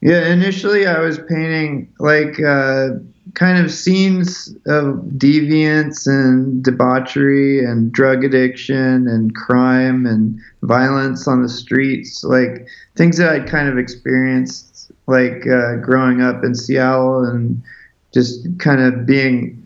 Yeah, 0.00 0.26
initially 0.26 0.86
I 0.86 1.00
was 1.00 1.18
painting 1.18 1.92
like 1.98 2.40
uh, 2.40 2.88
kind 3.32 3.58
of 3.58 3.72
scenes 3.72 4.54
of 4.66 4.96
deviance 5.16 6.06
and 6.06 6.62
debauchery 6.62 7.64
and 7.64 7.90
drug 7.90 8.22
addiction 8.22 9.08
and 9.08 9.34
crime 9.34 10.04
and 10.04 10.38
violence 10.62 11.26
on 11.26 11.42
the 11.42 11.48
streets, 11.48 12.22
like 12.22 12.66
things 12.96 13.16
that 13.16 13.30
I'd 13.30 13.48
kind 13.48 13.68
of 13.68 13.78
experienced 13.78 14.92
like 15.06 15.46
uh, 15.46 15.76
growing 15.76 16.20
up 16.20 16.44
in 16.44 16.54
Seattle 16.54 17.24
and 17.24 17.62
just 18.12 18.46
kind 18.58 18.80
of 18.80 19.06
being 19.06 19.60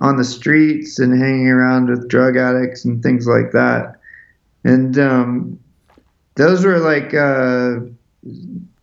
on 0.00 0.16
the 0.16 0.24
streets 0.24 0.98
and 0.98 1.18
hanging 1.18 1.48
around 1.48 1.88
with 1.88 2.08
drug 2.08 2.36
addicts 2.36 2.84
and 2.84 3.02
things 3.02 3.26
like 3.26 3.52
that. 3.52 3.94
And 4.64 4.98
um, 4.98 5.58
those 6.34 6.64
were 6.64 6.78
like 6.78 7.14
uh, 7.14 7.76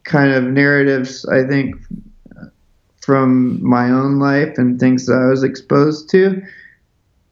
kind 0.03 0.31
of 0.31 0.45
narratives, 0.45 1.25
I 1.25 1.43
think, 1.45 1.75
from 3.05 3.63
my 3.63 3.89
own 3.89 4.19
life 4.19 4.57
and 4.57 4.79
things 4.79 5.05
that 5.05 5.13
I 5.13 5.29
was 5.29 5.43
exposed 5.43 6.09
to. 6.11 6.41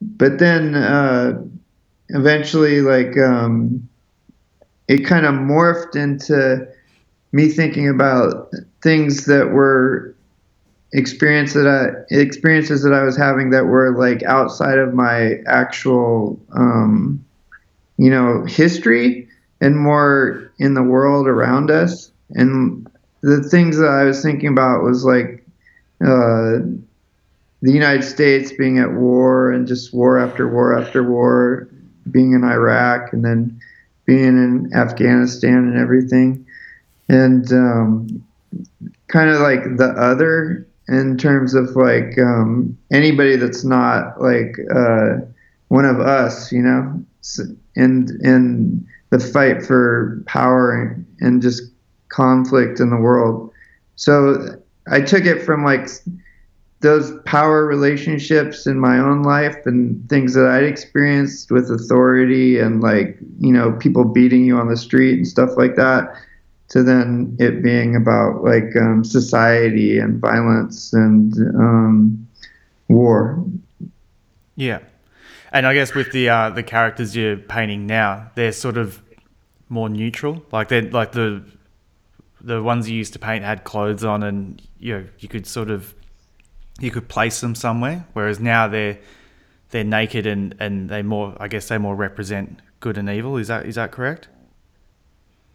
But 0.01 0.39
then 0.39 0.75
uh, 0.75 1.41
eventually, 2.09 2.81
like, 2.81 3.17
um, 3.17 3.87
it 4.87 5.05
kind 5.05 5.25
of 5.25 5.35
morphed 5.35 5.95
into 5.95 6.67
me 7.31 7.47
thinking 7.47 7.87
about 7.87 8.51
things 8.81 9.25
that 9.25 9.51
were 9.51 10.15
experience 10.93 11.53
that 11.53 11.67
I 11.67 12.13
experiences 12.13 12.83
that 12.83 12.93
I 12.93 13.03
was 13.03 13.15
having 13.15 13.51
that 13.51 13.65
were 13.65 13.97
like 13.97 14.23
outside 14.23 14.77
of 14.77 14.93
my 14.93 15.35
actual 15.47 16.37
um, 16.53 17.23
you 17.97 18.09
know 18.09 18.43
history 18.45 19.29
and 19.61 19.77
more 19.77 20.51
in 20.59 20.73
the 20.73 20.83
world 20.83 21.27
around 21.27 21.71
us 21.71 22.11
and 22.31 22.85
the 23.21 23.41
things 23.43 23.77
that 23.77 23.87
I 23.87 24.03
was 24.03 24.21
thinking 24.21 24.49
about 24.49 24.83
was 24.83 25.05
like 25.05 25.40
uh, 26.03 26.59
the 27.61 27.71
United 27.71 28.03
States 28.03 28.51
being 28.51 28.79
at 28.79 28.91
war 28.93 29.51
and 29.51 29.67
just 29.67 29.93
war 29.93 30.17
after 30.17 30.47
war 30.47 30.77
after 30.77 31.03
war, 31.03 31.69
being 32.09 32.33
in 32.33 32.43
Iraq 32.43 33.13
and 33.13 33.23
then 33.23 33.59
being 34.05 34.23
in 34.23 34.71
Afghanistan 34.73 35.57
and 35.57 35.77
everything, 35.77 36.45
and 37.07 37.51
um, 37.53 38.23
kind 39.07 39.29
of 39.29 39.41
like 39.41 39.63
the 39.77 39.93
other 39.97 40.67
in 40.87 41.17
terms 41.17 41.53
of 41.53 41.75
like 41.75 42.17
um, 42.17 42.77
anybody 42.91 43.35
that's 43.35 43.63
not 43.63 44.19
like 44.19 44.57
uh, 44.75 45.17
one 45.67 45.85
of 45.85 45.99
us, 45.99 46.51
you 46.51 46.61
know, 46.61 47.03
and 47.75 48.09
and 48.23 48.85
the 49.11 49.19
fight 49.19 49.63
for 49.63 50.23
power 50.25 50.73
and, 50.73 51.05
and 51.19 51.41
just 51.41 51.61
conflict 52.09 52.79
in 52.79 52.89
the 52.89 52.97
world. 52.97 53.51
So 53.95 54.60
I 54.87 55.01
took 55.01 55.25
it 55.25 55.43
from 55.43 55.63
like 55.63 55.87
those 56.81 57.11
power 57.25 57.65
relationships 57.65 58.65
in 58.65 58.79
my 58.79 58.97
own 58.97 59.21
life 59.21 59.65
and 59.65 60.07
things 60.09 60.33
that 60.33 60.47
I'd 60.47 60.63
experienced 60.63 61.51
with 61.51 61.69
authority 61.69 62.57
and 62.59 62.81
like, 62.81 63.17
you 63.39 63.53
know, 63.53 63.73
people 63.73 64.03
beating 64.03 64.43
you 64.45 64.57
on 64.57 64.67
the 64.67 64.77
street 64.77 65.17
and 65.17 65.27
stuff 65.27 65.51
like 65.57 65.75
that 65.75 66.15
to 66.69 66.81
then 66.83 67.35
it 67.39 67.61
being 67.61 67.95
about 67.95 68.43
like 68.43 68.75
um, 68.77 69.03
society 69.03 69.99
and 69.99 70.19
violence 70.19 70.93
and 70.93 71.33
um, 71.55 72.27
war. 72.87 73.45
Yeah. 74.55 74.79
And 75.51 75.67
I 75.67 75.73
guess 75.73 75.93
with 75.93 76.13
the 76.13 76.29
uh, 76.29 76.49
the 76.49 76.63
characters 76.63 77.15
you're 77.15 77.35
painting 77.35 77.85
now, 77.85 78.31
they're 78.35 78.53
sort 78.53 78.77
of 78.77 79.01
more 79.67 79.89
neutral. 79.89 80.43
Like 80.51 80.69
they're 80.69 80.83
like 80.83 81.11
the 81.11 81.43
the 82.43 82.61
ones 82.61 82.89
you 82.89 82.97
used 82.97 83.13
to 83.13 83.19
paint 83.19 83.43
had 83.43 83.63
clothes 83.63 84.03
on, 84.03 84.23
and 84.23 84.61
you 84.79 84.97
know 84.97 85.05
you 85.19 85.27
could 85.27 85.45
sort 85.45 85.69
of 85.69 85.93
you 86.79 86.91
could 86.91 87.07
place 87.07 87.41
them 87.41 87.55
somewhere. 87.55 88.05
Whereas 88.13 88.39
now 88.39 88.67
they're 88.67 88.99
they're 89.69 89.83
naked 89.83 90.25
and 90.25 90.55
and 90.59 90.89
they 90.89 91.01
more 91.01 91.35
I 91.39 91.47
guess 91.47 91.67
they 91.67 91.77
more 91.77 91.95
represent 91.95 92.61
good 92.79 92.97
and 92.97 93.09
evil. 93.09 93.37
Is 93.37 93.47
that 93.47 93.65
is 93.65 93.75
that 93.75 93.91
correct? 93.91 94.27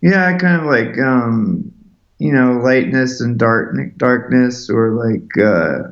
Yeah, 0.00 0.36
kind 0.38 0.60
of 0.60 0.66
like 0.66 0.98
um, 0.98 1.72
you 2.18 2.32
know 2.32 2.60
lightness 2.62 3.20
and 3.20 3.38
dark 3.38 3.76
darkness, 3.96 4.70
or 4.70 4.90
like 4.90 5.36
uh, 5.38 5.90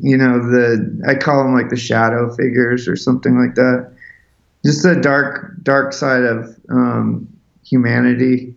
you 0.00 0.16
know 0.16 0.38
the 0.38 1.02
I 1.06 1.14
call 1.14 1.44
them 1.44 1.54
like 1.54 1.68
the 1.68 1.76
shadow 1.76 2.34
figures 2.34 2.88
or 2.88 2.96
something 2.96 3.38
like 3.38 3.54
that. 3.54 3.92
Just 4.64 4.82
the 4.82 4.96
dark 4.96 5.62
dark 5.62 5.92
side 5.92 6.24
of 6.24 6.58
um, 6.70 7.28
humanity 7.64 8.54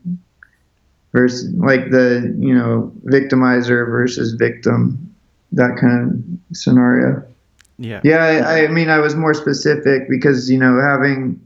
versus 1.12 1.54
like 1.56 1.92
the 1.92 2.36
you 2.40 2.54
know 2.54 2.92
victimizer 3.06 3.90
versus 3.90 4.34
victim 4.34 5.10
that 5.52 5.78
kind 5.80 6.40
of 6.50 6.58
scenario. 6.58 7.26
Yeah. 7.78 8.02
Yeah, 8.04 8.46
I, 8.46 8.66
I, 8.66 8.68
mean, 8.68 8.90
I 8.90 9.00
was 9.00 9.16
more 9.16 9.34
specific 9.34 10.10
because 10.10 10.50
you 10.50 10.58
know 10.58 10.80
having, 10.82 11.40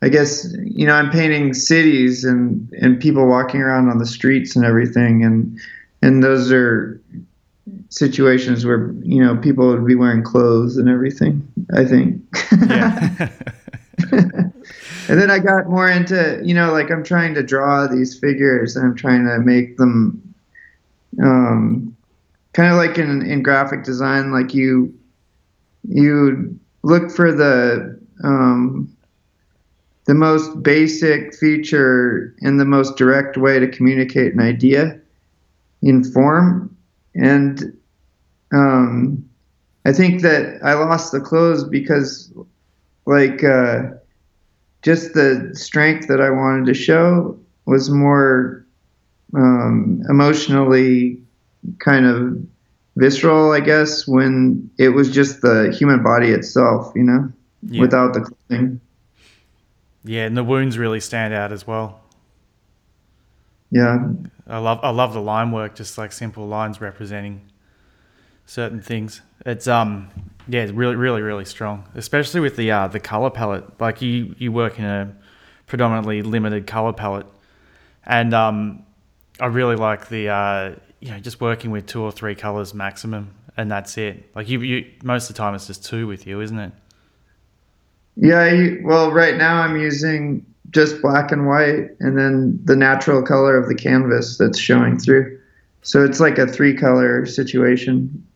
I 0.00 0.08
guess 0.08 0.46
you 0.64 0.86
know 0.86 0.94
I'm 0.94 1.10
painting 1.10 1.54
cities 1.54 2.24
and 2.24 2.72
and 2.80 3.00
people 3.00 3.26
walking 3.26 3.60
around 3.60 3.88
on 3.88 3.98
the 3.98 4.06
streets 4.06 4.56
and 4.56 4.64
everything, 4.64 5.24
and 5.24 5.58
and 6.02 6.22
those 6.22 6.52
are 6.52 7.00
situations 7.88 8.64
where 8.64 8.92
you 9.02 9.22
know 9.22 9.36
people 9.36 9.66
would 9.68 9.86
be 9.86 9.96
wearing 9.96 10.22
clothes 10.22 10.76
and 10.76 10.88
everything. 10.88 11.46
I 11.74 11.84
think. 11.84 12.22
Yeah. 12.52 13.28
and 15.10 15.20
then 15.20 15.30
I 15.30 15.40
got 15.40 15.68
more 15.68 15.90
into 15.90 16.40
you 16.44 16.54
know 16.54 16.72
like 16.72 16.90
I'm 16.90 17.04
trying 17.04 17.34
to 17.34 17.42
draw 17.42 17.86
these 17.86 18.18
figures 18.18 18.76
and 18.76 18.86
I'm 18.86 18.94
trying 18.94 19.26
to 19.26 19.38
make 19.40 19.76
them. 19.76 20.22
Um, 21.20 21.96
kind 22.52 22.72
of 22.72 22.76
like 22.76 22.98
in, 22.98 23.22
in 23.22 23.42
graphic 23.42 23.84
design, 23.84 24.32
like 24.32 24.54
you 24.54 24.94
you 25.88 26.58
look 26.82 27.10
for 27.10 27.32
the 27.32 28.00
um, 28.22 28.94
the 30.06 30.14
most 30.14 30.62
basic 30.62 31.34
feature 31.34 32.34
and 32.40 32.58
the 32.58 32.64
most 32.64 32.96
direct 32.96 33.36
way 33.36 33.58
to 33.58 33.68
communicate 33.68 34.32
an 34.32 34.40
idea 34.40 35.00
in 35.82 36.04
form. 36.04 36.76
And 37.14 37.76
um, 38.52 39.28
I 39.84 39.92
think 39.92 40.22
that 40.22 40.60
I 40.64 40.74
lost 40.74 41.12
the 41.12 41.20
clothes 41.20 41.64
because, 41.64 42.32
like, 43.06 43.44
uh, 43.44 43.82
just 44.82 45.14
the 45.14 45.50
strength 45.54 46.08
that 46.08 46.20
I 46.20 46.30
wanted 46.30 46.66
to 46.66 46.74
show 46.74 47.38
was 47.66 47.90
more 47.90 48.64
um, 49.34 50.02
emotionally 50.08 51.22
kind 51.78 52.06
of 52.06 52.38
visceral, 52.96 53.52
I 53.52 53.60
guess, 53.60 54.06
when 54.06 54.70
it 54.78 54.90
was 54.90 55.10
just 55.10 55.42
the 55.42 55.74
human 55.76 56.02
body 56.02 56.30
itself, 56.30 56.92
you 56.94 57.04
know, 57.04 57.32
yeah. 57.62 57.80
without 57.80 58.14
the 58.14 58.20
clothing. 58.20 58.80
Yeah, 60.04 60.24
and 60.24 60.36
the 60.36 60.44
wounds 60.44 60.78
really 60.78 61.00
stand 61.00 61.34
out 61.34 61.52
as 61.52 61.66
well. 61.66 62.00
Yeah. 63.70 64.08
I 64.46 64.58
love 64.58 64.80
I 64.82 64.90
love 64.90 65.12
the 65.12 65.20
line 65.20 65.52
work, 65.52 65.76
just 65.76 65.96
like 65.96 66.10
simple 66.10 66.46
lines 66.46 66.80
representing 66.80 67.42
certain 68.46 68.80
things. 68.80 69.20
It's 69.46 69.68
um 69.68 70.10
yeah, 70.50 70.62
it's 70.62 70.72
really 70.72 70.96
really 70.96 71.22
really 71.22 71.44
strong, 71.44 71.88
especially 71.94 72.40
with 72.40 72.56
the 72.56 72.72
uh 72.72 72.88
the 72.88 72.98
color 72.98 73.30
palette. 73.30 73.80
Like 73.80 74.02
you 74.02 74.34
you 74.36 74.50
work 74.50 74.78
in 74.78 74.84
a 74.84 75.14
predominantly 75.66 76.22
limited 76.22 76.66
color 76.66 76.92
palette, 76.92 77.26
and 78.04 78.34
um 78.34 78.84
I 79.38 79.46
really 79.46 79.76
like 79.76 80.08
the 80.08 80.28
uh 80.28 80.74
you 80.98 81.12
know 81.12 81.20
just 81.20 81.40
working 81.40 81.70
with 81.70 81.86
two 81.86 82.02
or 82.02 82.10
three 82.10 82.34
colors 82.34 82.74
maximum, 82.74 83.32
and 83.56 83.70
that's 83.70 83.96
it. 83.96 84.28
Like 84.34 84.48
you, 84.48 84.60
you 84.60 84.90
most 85.04 85.30
of 85.30 85.36
the 85.36 85.38
time 85.38 85.54
it's 85.54 85.68
just 85.68 85.84
two 85.84 86.08
with 86.08 86.26
you, 86.26 86.40
isn't 86.40 86.58
it? 86.58 86.72
Yeah. 88.16 88.74
well, 88.82 89.12
right 89.12 89.36
now 89.36 89.62
I'm 89.62 89.80
using 89.80 90.44
just 90.70 91.00
black 91.00 91.30
and 91.30 91.46
white, 91.46 91.90
and 92.00 92.18
then 92.18 92.58
the 92.64 92.74
natural 92.74 93.22
color 93.22 93.56
of 93.56 93.68
the 93.68 93.74
canvas 93.76 94.36
that's 94.36 94.58
showing 94.58 94.98
through. 94.98 95.38
So 95.82 96.04
it's 96.04 96.18
like 96.18 96.38
a 96.38 96.46
three 96.46 96.76
color 96.76 97.24
situation. 97.24 98.26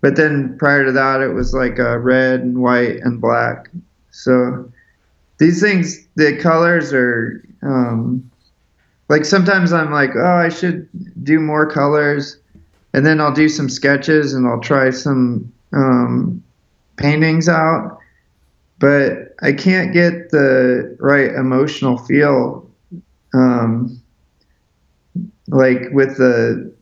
But 0.00 0.16
then 0.16 0.56
prior 0.58 0.84
to 0.84 0.92
that, 0.92 1.20
it 1.20 1.34
was 1.34 1.52
like 1.52 1.78
a 1.78 1.98
red 1.98 2.40
and 2.40 2.62
white 2.62 2.96
and 3.02 3.20
black. 3.20 3.70
So 4.10 4.70
these 5.38 5.60
things, 5.60 6.06
the 6.14 6.36
colors 6.38 6.92
are 6.92 7.44
um, 7.62 8.30
like 9.08 9.24
sometimes 9.24 9.72
I'm 9.72 9.92
like, 9.92 10.10
oh, 10.16 10.24
I 10.24 10.48
should 10.48 10.88
do 11.24 11.40
more 11.40 11.68
colors, 11.70 12.38
and 12.94 13.04
then 13.04 13.20
I'll 13.20 13.34
do 13.34 13.48
some 13.48 13.68
sketches 13.68 14.34
and 14.34 14.46
I'll 14.46 14.60
try 14.60 14.90
some 14.90 15.52
um, 15.72 16.42
paintings 16.96 17.48
out, 17.48 17.98
but 18.78 19.34
I 19.42 19.52
can't 19.52 19.92
get 19.92 20.30
the 20.30 20.96
right 21.00 21.32
emotional 21.32 21.98
feel, 21.98 22.70
um, 23.34 24.00
like 25.48 25.88
with 25.92 26.16
the 26.16 26.72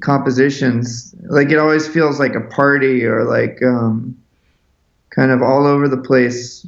compositions. 0.00 1.14
Like 1.22 1.50
it 1.50 1.58
always 1.58 1.86
feels 1.88 2.18
like 2.18 2.34
a 2.34 2.40
party 2.40 3.04
or 3.04 3.24
like 3.24 3.62
um, 3.62 4.16
kind 5.10 5.30
of 5.30 5.42
all 5.42 5.66
over 5.66 5.88
the 5.88 5.96
place, 5.96 6.66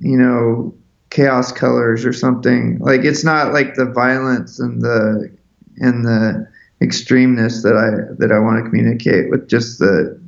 you 0.00 0.16
know, 0.16 0.74
chaos 1.10 1.52
colors 1.52 2.04
or 2.04 2.12
something. 2.12 2.78
Like 2.78 3.04
it's 3.04 3.24
not 3.24 3.52
like 3.52 3.74
the 3.74 3.86
violence 3.86 4.58
and 4.58 4.80
the 4.80 5.30
and 5.78 6.04
the 6.04 6.48
extremeness 6.82 7.62
that 7.62 7.76
I 7.76 8.14
that 8.18 8.32
I 8.32 8.38
want 8.38 8.62
to 8.62 8.68
communicate 8.68 9.30
with 9.30 9.48
just 9.48 9.78
the 9.78 10.20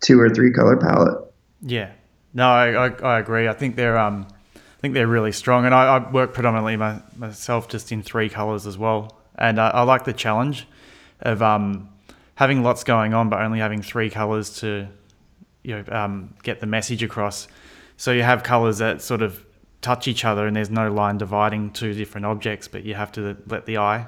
two 0.00 0.20
or 0.20 0.28
three 0.30 0.52
color 0.52 0.76
palette. 0.76 1.18
Yeah, 1.60 1.92
no, 2.34 2.48
I, 2.48 2.88
I, 2.88 2.88
I 2.88 3.18
agree. 3.20 3.46
I 3.46 3.52
think 3.52 3.76
they're 3.76 3.98
um, 3.98 4.26
I 4.56 4.80
think 4.80 4.94
they're 4.94 5.06
really 5.06 5.32
strong, 5.32 5.64
and 5.64 5.74
I, 5.74 5.96
I 5.96 6.10
work 6.10 6.34
predominantly 6.34 6.76
my, 6.76 7.00
myself 7.16 7.68
just 7.68 7.92
in 7.92 8.02
three 8.02 8.28
colors 8.28 8.66
as 8.66 8.76
well, 8.76 9.16
and 9.36 9.60
I, 9.60 9.68
I 9.68 9.82
like 9.82 10.04
the 10.04 10.12
challenge 10.12 10.66
of 11.22 11.42
um, 11.42 11.88
having 12.34 12.62
lots 12.62 12.84
going 12.84 13.14
on, 13.14 13.28
but 13.28 13.40
only 13.40 13.58
having 13.58 13.82
three 13.82 14.10
colors 14.10 14.60
to 14.60 14.88
you 15.62 15.76
know 15.76 15.84
um, 15.92 16.34
get 16.42 16.60
the 16.60 16.66
message 16.66 17.02
across. 17.02 17.48
So 17.96 18.12
you 18.12 18.22
have 18.22 18.42
colors 18.42 18.78
that 18.78 19.00
sort 19.00 19.22
of 19.22 19.44
touch 19.80 20.08
each 20.08 20.24
other 20.24 20.46
and 20.46 20.56
there's 20.56 20.70
no 20.70 20.90
line 20.90 21.18
dividing 21.18 21.72
two 21.72 21.92
different 21.92 22.24
objects, 22.24 22.68
but 22.68 22.84
you 22.84 22.94
have 22.94 23.12
to 23.12 23.36
let 23.48 23.66
the 23.66 23.78
eye 23.78 24.06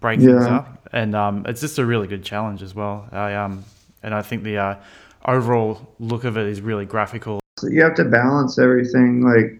break 0.00 0.20
yeah. 0.20 0.26
things 0.26 0.46
up. 0.46 0.88
And 0.92 1.14
um, 1.14 1.44
it's 1.46 1.60
just 1.60 1.78
a 1.78 1.84
really 1.84 2.06
good 2.06 2.22
challenge 2.22 2.62
as 2.62 2.74
well. 2.74 3.08
I, 3.10 3.34
um, 3.34 3.64
and 4.02 4.14
I 4.14 4.22
think 4.22 4.44
the 4.44 4.58
uh, 4.58 4.76
overall 5.24 5.94
look 5.98 6.24
of 6.24 6.36
it 6.36 6.46
is 6.46 6.60
really 6.60 6.84
graphical. 6.84 7.40
So 7.58 7.68
you 7.68 7.82
have 7.82 7.94
to 7.96 8.04
balance 8.04 8.58
everything 8.58 9.22
like 9.22 9.58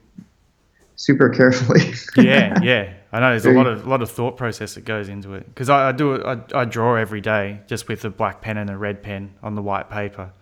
super 0.96 1.30
carefully. 1.30 1.94
yeah, 2.16 2.60
yeah. 2.62 2.92
I 3.16 3.20
know 3.20 3.30
there's 3.30 3.46
a 3.46 3.52
lot 3.52 3.66
of 3.66 3.86
lot 3.86 4.02
of 4.02 4.10
thought 4.10 4.36
process 4.36 4.74
that 4.74 4.84
goes 4.84 5.08
into 5.08 5.32
it 5.32 5.46
because 5.46 5.70
I, 5.70 5.88
I, 5.88 5.92
do 5.92 6.22
I, 6.22 6.38
I 6.54 6.64
draw 6.66 6.96
every 6.96 7.22
day 7.22 7.60
just 7.66 7.88
with 7.88 8.04
a 8.04 8.10
black 8.10 8.42
pen 8.42 8.58
and 8.58 8.68
a 8.68 8.76
red 8.76 9.02
pen 9.02 9.32
on 9.42 9.54
the 9.54 9.62
white 9.62 9.88
paper. 9.88 10.32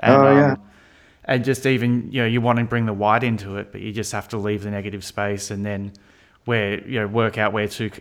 And, 0.00 0.16
oh 0.16 0.34
yeah. 0.34 0.52
Um, 0.54 0.62
and 1.26 1.44
just 1.44 1.66
even 1.66 2.10
you 2.10 2.22
know 2.22 2.26
you 2.26 2.40
want 2.40 2.58
to 2.58 2.64
bring 2.64 2.86
the 2.86 2.92
white 2.92 3.22
into 3.22 3.58
it, 3.58 3.70
but 3.70 3.80
you 3.80 3.92
just 3.92 4.10
have 4.10 4.26
to 4.30 4.38
leave 4.38 4.64
the 4.64 4.72
negative 4.72 5.04
space 5.04 5.52
and 5.52 5.64
then 5.64 5.92
where 6.46 6.84
you 6.84 6.98
know 6.98 7.06
work 7.06 7.38
out 7.38 7.52
where 7.52 7.68
two 7.68 7.92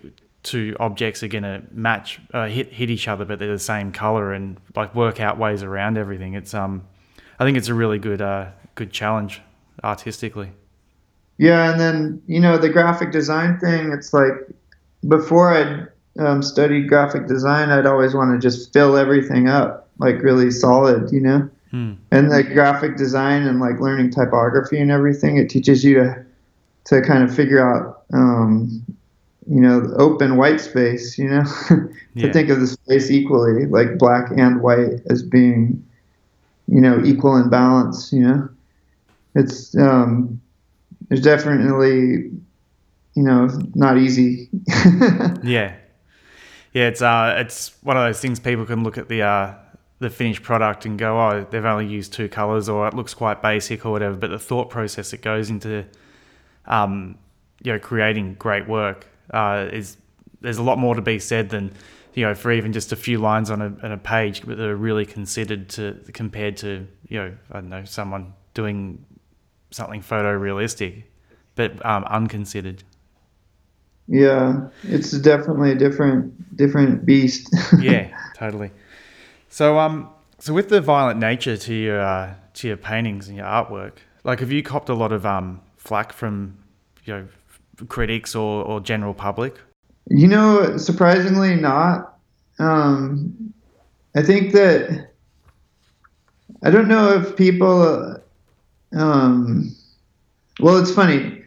two 0.42 0.76
objects 0.80 1.22
are 1.22 1.28
going 1.28 1.44
to 1.44 1.62
match, 1.72 2.20
uh, 2.34 2.48
hit 2.48 2.74
hit 2.74 2.90
each 2.90 3.08
other, 3.08 3.26
but 3.26 3.38
they're 3.38 3.52
the 3.52 3.60
same 3.60 3.92
color, 3.92 4.34
and 4.34 4.58
like 4.76 4.96
work 4.96 5.20
out 5.20 5.38
ways 5.38 5.62
around 5.62 6.00
everything. 6.00 6.34
It's 6.34 6.56
um, 6.56 6.88
I 7.38 7.46
think 7.46 7.58
it's 7.58 7.68
a 7.68 7.76
really 7.76 8.00
good 8.00 8.24
uh, 8.24 8.48
good 8.74 8.92
challenge 8.92 9.44
artistically. 9.84 10.50
Yeah, 11.40 11.72
and 11.72 11.80
then 11.80 12.22
you 12.28 12.40
know 12.40 12.58
the 12.58 12.70
graphic 12.70 13.12
design 13.12 13.60
thing. 13.60 13.92
It's 13.92 14.14
like 14.14 14.34
before 15.08 15.52
I'd 15.54 15.88
um, 16.20 16.44
studied 16.44 16.88
graphic 16.90 17.28
design, 17.28 17.70
I'd 17.70 17.88
always 17.88 18.14
want 18.14 18.32
to 18.40 18.46
just 18.48 18.74
fill 18.74 18.98
everything 18.98 19.48
up 19.50 19.90
like 20.00 20.22
really 20.22 20.52
solid, 20.52 21.12
you 21.12 21.22
know. 21.22 21.50
Hmm. 21.72 21.94
And 22.12 22.32
the 22.32 22.44
graphic 22.44 22.98
design 22.98 23.44
and 23.44 23.60
like 23.60 23.80
learning 23.80 24.12
typography 24.12 24.80
and 24.80 24.92
everything, 24.92 25.38
it 25.38 25.50
teaches 25.50 25.84
you 25.84 25.96
to 25.96 26.26
to 26.86 27.02
kind 27.02 27.24
of 27.24 27.34
figure 27.36 27.62
out, 27.62 28.04
um, 28.14 28.84
you 29.48 29.62
know, 29.62 29.94
open 29.98 30.38
white 30.38 30.60
space, 30.60 31.18
you 31.18 31.30
know, 31.30 31.44
to 31.68 31.90
Yeah. 32.16 32.32
think 32.32 32.50
of 32.50 32.60
the 32.60 32.68
space 32.68 33.12
equally, 33.12 33.66
like 33.68 33.98
black 33.98 34.32
and 34.36 34.62
white 34.62 35.02
as 35.10 35.22
being, 35.24 35.86
you 36.68 36.82
know, 36.82 37.02
equal 37.06 37.38
in 37.38 37.50
balance, 37.50 38.12
you 38.12 38.22
know. 38.28 38.50
It's 39.36 39.78
um, 39.78 40.42
there's 41.10 41.22
definitely, 41.22 42.32
you 43.16 43.24
know, 43.24 43.50
not 43.76 43.98
easy. 43.98 44.50
Yeah, 45.44 45.76
yeah. 46.74 46.88
It's 46.88 47.02
uh, 47.02 47.36
it's 47.38 47.76
one 47.82 47.98
of 47.98 48.04
those 48.04 48.20
things 48.20 48.40
people 48.40 48.66
can 48.66 48.84
look 48.84 48.98
at 48.98 49.10
the 49.10 49.24
uh, 49.24 49.54
the 50.00 50.10
finished 50.10 50.44
product 50.44 50.86
and 50.86 50.98
go, 50.98 51.20
oh, 51.20 51.46
they've 51.50 51.66
only 51.66 51.88
used 51.88 52.14
two 52.14 52.30
colors, 52.30 52.70
or 52.70 52.88
it 52.88 52.94
looks 52.94 53.14
quite 53.14 53.42
basic, 53.42 53.86
or 53.86 53.92
whatever. 53.92 54.16
But 54.16 54.30
the 54.30 54.40
thought 54.40 54.70
process 54.70 55.12
that 55.12 55.22
goes 55.22 55.50
into, 55.50 55.86
um, 56.66 57.18
you 57.64 57.74
know, 57.74 57.80
creating 57.80 58.36
great 58.36 58.68
work 58.68 59.08
uh, 59.32 59.70
is 59.72 59.98
there's 60.42 60.58
a 60.58 60.64
lot 60.64 60.78
more 60.78 60.96
to 60.96 61.02
be 61.02 61.20
said 61.20 61.50
than 61.50 61.74
you 62.14 62.26
know 62.26 62.36
for 62.36 62.52
even 62.52 62.74
just 62.74 62.92
a 62.92 62.96
few 62.96 63.18
lines 63.18 63.50
on 63.50 63.62
a, 63.62 63.66
on 63.84 63.92
a 63.92 63.98
page, 63.98 64.46
but 64.46 64.58
they're 64.58 64.76
really 64.76 65.06
considered 65.06 65.70
to 65.70 66.00
compared 66.14 66.58
to 66.58 66.88
you 67.08 67.18
know 67.18 67.34
I 67.52 67.56
don't 67.56 67.70
know 67.70 67.86
someone 67.86 68.34
doing 68.54 69.06
something 69.72 70.02
photorealistic, 70.02 71.04
but 71.56 71.84
um, 71.86 72.04
unconsidered. 72.06 72.84
yeah, 74.08 74.70
it's 74.84 75.12
definitely 75.12 75.72
a 75.72 75.76
different 75.76 76.56
different 76.56 77.06
beast. 77.06 77.54
yeah, 77.80 78.10
totally. 78.36 78.72
So 79.50 79.80
um, 79.80 80.10
so 80.40 80.54
with 80.54 80.70
the 80.70 80.82
violent 80.82 81.20
nature 81.20 81.58
to 81.58 81.74
your 81.74 82.02
uh, 82.02 82.34
to 82.56 82.68
your 82.68 82.78
paintings 82.78 83.28
and 83.28 83.38
your 83.38 83.46
artwork, 83.46 83.94
like 84.24 84.40
have 84.40 84.52
you 84.52 84.64
copped 84.64 84.90
a 84.90 84.94
lot 84.94 85.12
of 85.12 85.26
um 85.26 85.62
flack 85.78 86.14
from 86.14 86.58
you 87.06 87.14
know 87.14 87.28
critics 87.88 88.36
or, 88.36 88.64
or 88.64 88.80
general 88.80 89.14
public? 89.14 89.56
You 90.08 90.28
know, 90.28 90.78
surprisingly 90.78 91.56
not. 91.56 92.18
Um, 92.58 93.54
I 94.16 94.24
think 94.24 94.54
that 94.54 95.12
I 96.64 96.72
don't 96.72 96.88
know 96.88 97.14
if 97.14 97.36
people. 97.36 98.19
Um, 98.94 99.76
well, 100.60 100.78
it's 100.78 100.92
funny. 100.92 101.44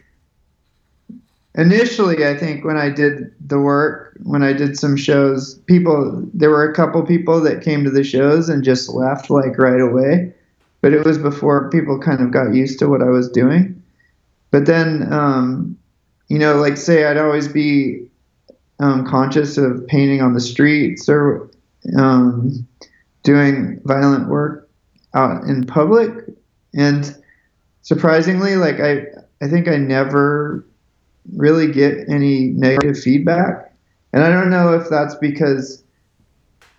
Initially, 1.55 2.27
I 2.27 2.37
think 2.37 2.65
when 2.65 2.79
I 2.79 2.89
did 2.89 3.31
the 3.47 3.59
work, 3.59 4.17
when 4.23 4.43
I 4.43 4.55
did 4.55 4.79
some 4.79 4.97
shows, 4.97 5.55
people 5.67 6.27
there 6.33 6.49
were 6.49 6.69
a 6.69 6.75
couple 6.75 7.05
people 7.05 7.41
that 7.43 7.63
came 7.63 7.85
to 7.85 7.91
the 7.91 8.05
shows 8.05 8.49
and 8.49 8.65
just 8.65 8.89
left 8.89 9.29
like 9.29 9.59
right 9.59 9.81
away. 9.81 10.33
But 10.81 10.95
it 10.95 11.05
was 11.05 11.19
before 11.19 11.71
people 11.71 11.99
kind 11.99 12.21
of 12.21 12.33
got 12.33 12.55
used 12.55 12.79
to 12.79 12.89
what 12.89 13.03
I 13.03 13.11
was 13.11 13.29
doing. 13.29 13.81
But 14.51 14.67
then, 14.67 15.13
um, 15.13 15.79
you 16.29 16.39
know, 16.39 16.57
like 16.57 16.77
say 16.77 17.05
I'd 17.05 17.19
always 17.19 17.49
be 17.49 18.07
um, 18.81 19.07
conscious 19.07 19.59
of 19.59 19.87
painting 19.87 20.23
on 20.23 20.35
the 20.35 20.41
streets 20.41 21.09
or 21.09 21.51
um, 21.97 22.67
doing 23.23 23.81
violent 23.85 24.29
work 24.29 24.69
out 25.15 25.45
in 25.45 25.67
public. 25.67 26.11
And 26.75 27.15
surprisingly, 27.83 28.57
like 28.57 28.81
I, 28.81 29.07
I 29.41 29.49
think 29.49 29.69
I 29.69 29.77
never 29.77 30.67
really 31.35 31.71
get 31.71 32.09
any 32.09 32.49
negative 32.49 32.99
feedback. 32.99 33.73
And 34.13 34.25
I 34.25 34.31
don't 34.31 34.51
know 34.51 34.75
if 34.75 34.89
that's 34.89 35.15
because 35.17 35.83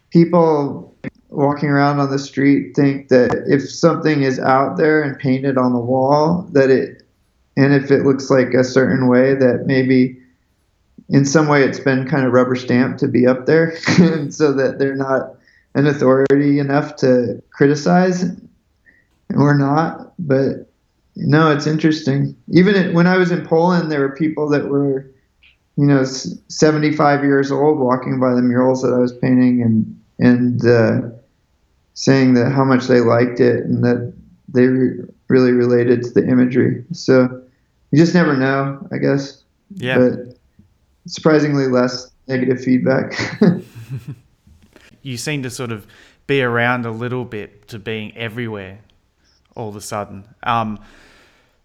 people 0.10 0.96
walking 1.30 1.70
around 1.70 2.00
on 2.00 2.12
the 2.12 2.20
street 2.20 2.76
think 2.76 3.08
that 3.10 3.46
if 3.48 3.68
something 3.70 4.22
is 4.22 4.40
out 4.40 4.78
there 4.78 5.02
and 5.02 5.18
painted 5.18 5.58
on 5.58 5.74
the 5.74 5.80
wall, 5.80 6.48
that 6.52 6.70
it, 6.70 7.04
and 7.58 7.74
if 7.74 7.90
it 7.92 8.04
looks 8.04 8.30
like 8.30 8.54
a 8.54 8.64
certain 8.64 9.08
way, 9.08 9.34
that 9.34 9.64
maybe 9.66 10.20
in 11.10 11.26
some 11.26 11.48
way 11.48 11.64
it's 11.64 11.80
been 11.80 12.08
kind 12.08 12.26
of 12.26 12.34
rubber 12.34 12.56
stamped 12.56 13.00
to 13.00 13.08
be 13.08 13.28
up 13.28 13.46
there 13.46 13.78
and 14.00 14.34
so 14.34 14.54
that 14.54 14.80
they're 14.80 14.96
not 14.96 15.36
an 15.76 15.88
authority 15.88 16.60
enough 16.60 16.96
to 16.96 17.42
criticize 17.52 18.24
or 19.36 19.54
not 19.56 20.14
but 20.20 20.70
no 21.16 21.52
it's 21.52 21.68
interesting. 21.68 22.36
Even 22.52 22.76
it, 22.76 22.94
when 22.94 23.08
i 23.08 23.18
was 23.18 23.32
in 23.32 23.46
poland 23.46 23.92
there 23.92 24.00
were 24.00 24.16
people 24.16 24.50
that 24.50 24.68
were 24.68 25.10
you 25.78 25.86
know 25.86 26.04
75 26.04 27.24
years 27.24 27.52
old 27.52 27.80
walking 27.80 28.20
by 28.20 28.34
the 28.34 28.42
murals 28.42 28.82
that 28.82 28.94
i 28.94 28.98
was 28.98 29.12
painting 29.14 29.62
and 29.62 30.00
and 30.20 30.66
uh, 30.66 31.02
saying 31.94 32.34
that 32.36 32.52
how 32.52 32.64
much 32.64 32.86
they 32.86 33.02
liked 33.02 33.40
it 33.40 33.66
and 33.66 33.84
that 33.84 34.14
they 34.48 34.68
re- 34.68 35.06
really 35.28 35.52
related 35.52 36.04
to 36.04 36.12
the 36.12 36.28
imagery. 36.28 36.84
So 36.92 37.42
you 37.92 37.98
just 37.98 38.14
never 38.14 38.36
know 38.36 38.88
i 38.92 38.98
guess. 38.98 39.44
Yeah, 39.76 39.98
but 39.98 40.38
surprisingly 41.08 41.68
less 41.68 42.12
negative 42.28 42.62
feedback. 42.62 43.20
you 45.02 45.18
seem 45.18 45.44
to 45.44 45.50
sort 45.50 45.72
of 45.72 45.88
be 46.28 46.42
around 46.42 46.86
a 46.86 46.92
little 46.92 47.26
bit 47.26 47.68
to 47.70 47.80
being 47.80 48.16
everywhere 48.16 48.80
all 49.56 49.70
of 49.70 49.76
a 49.76 49.82
sudden. 49.82 50.28
Um, 50.44 50.80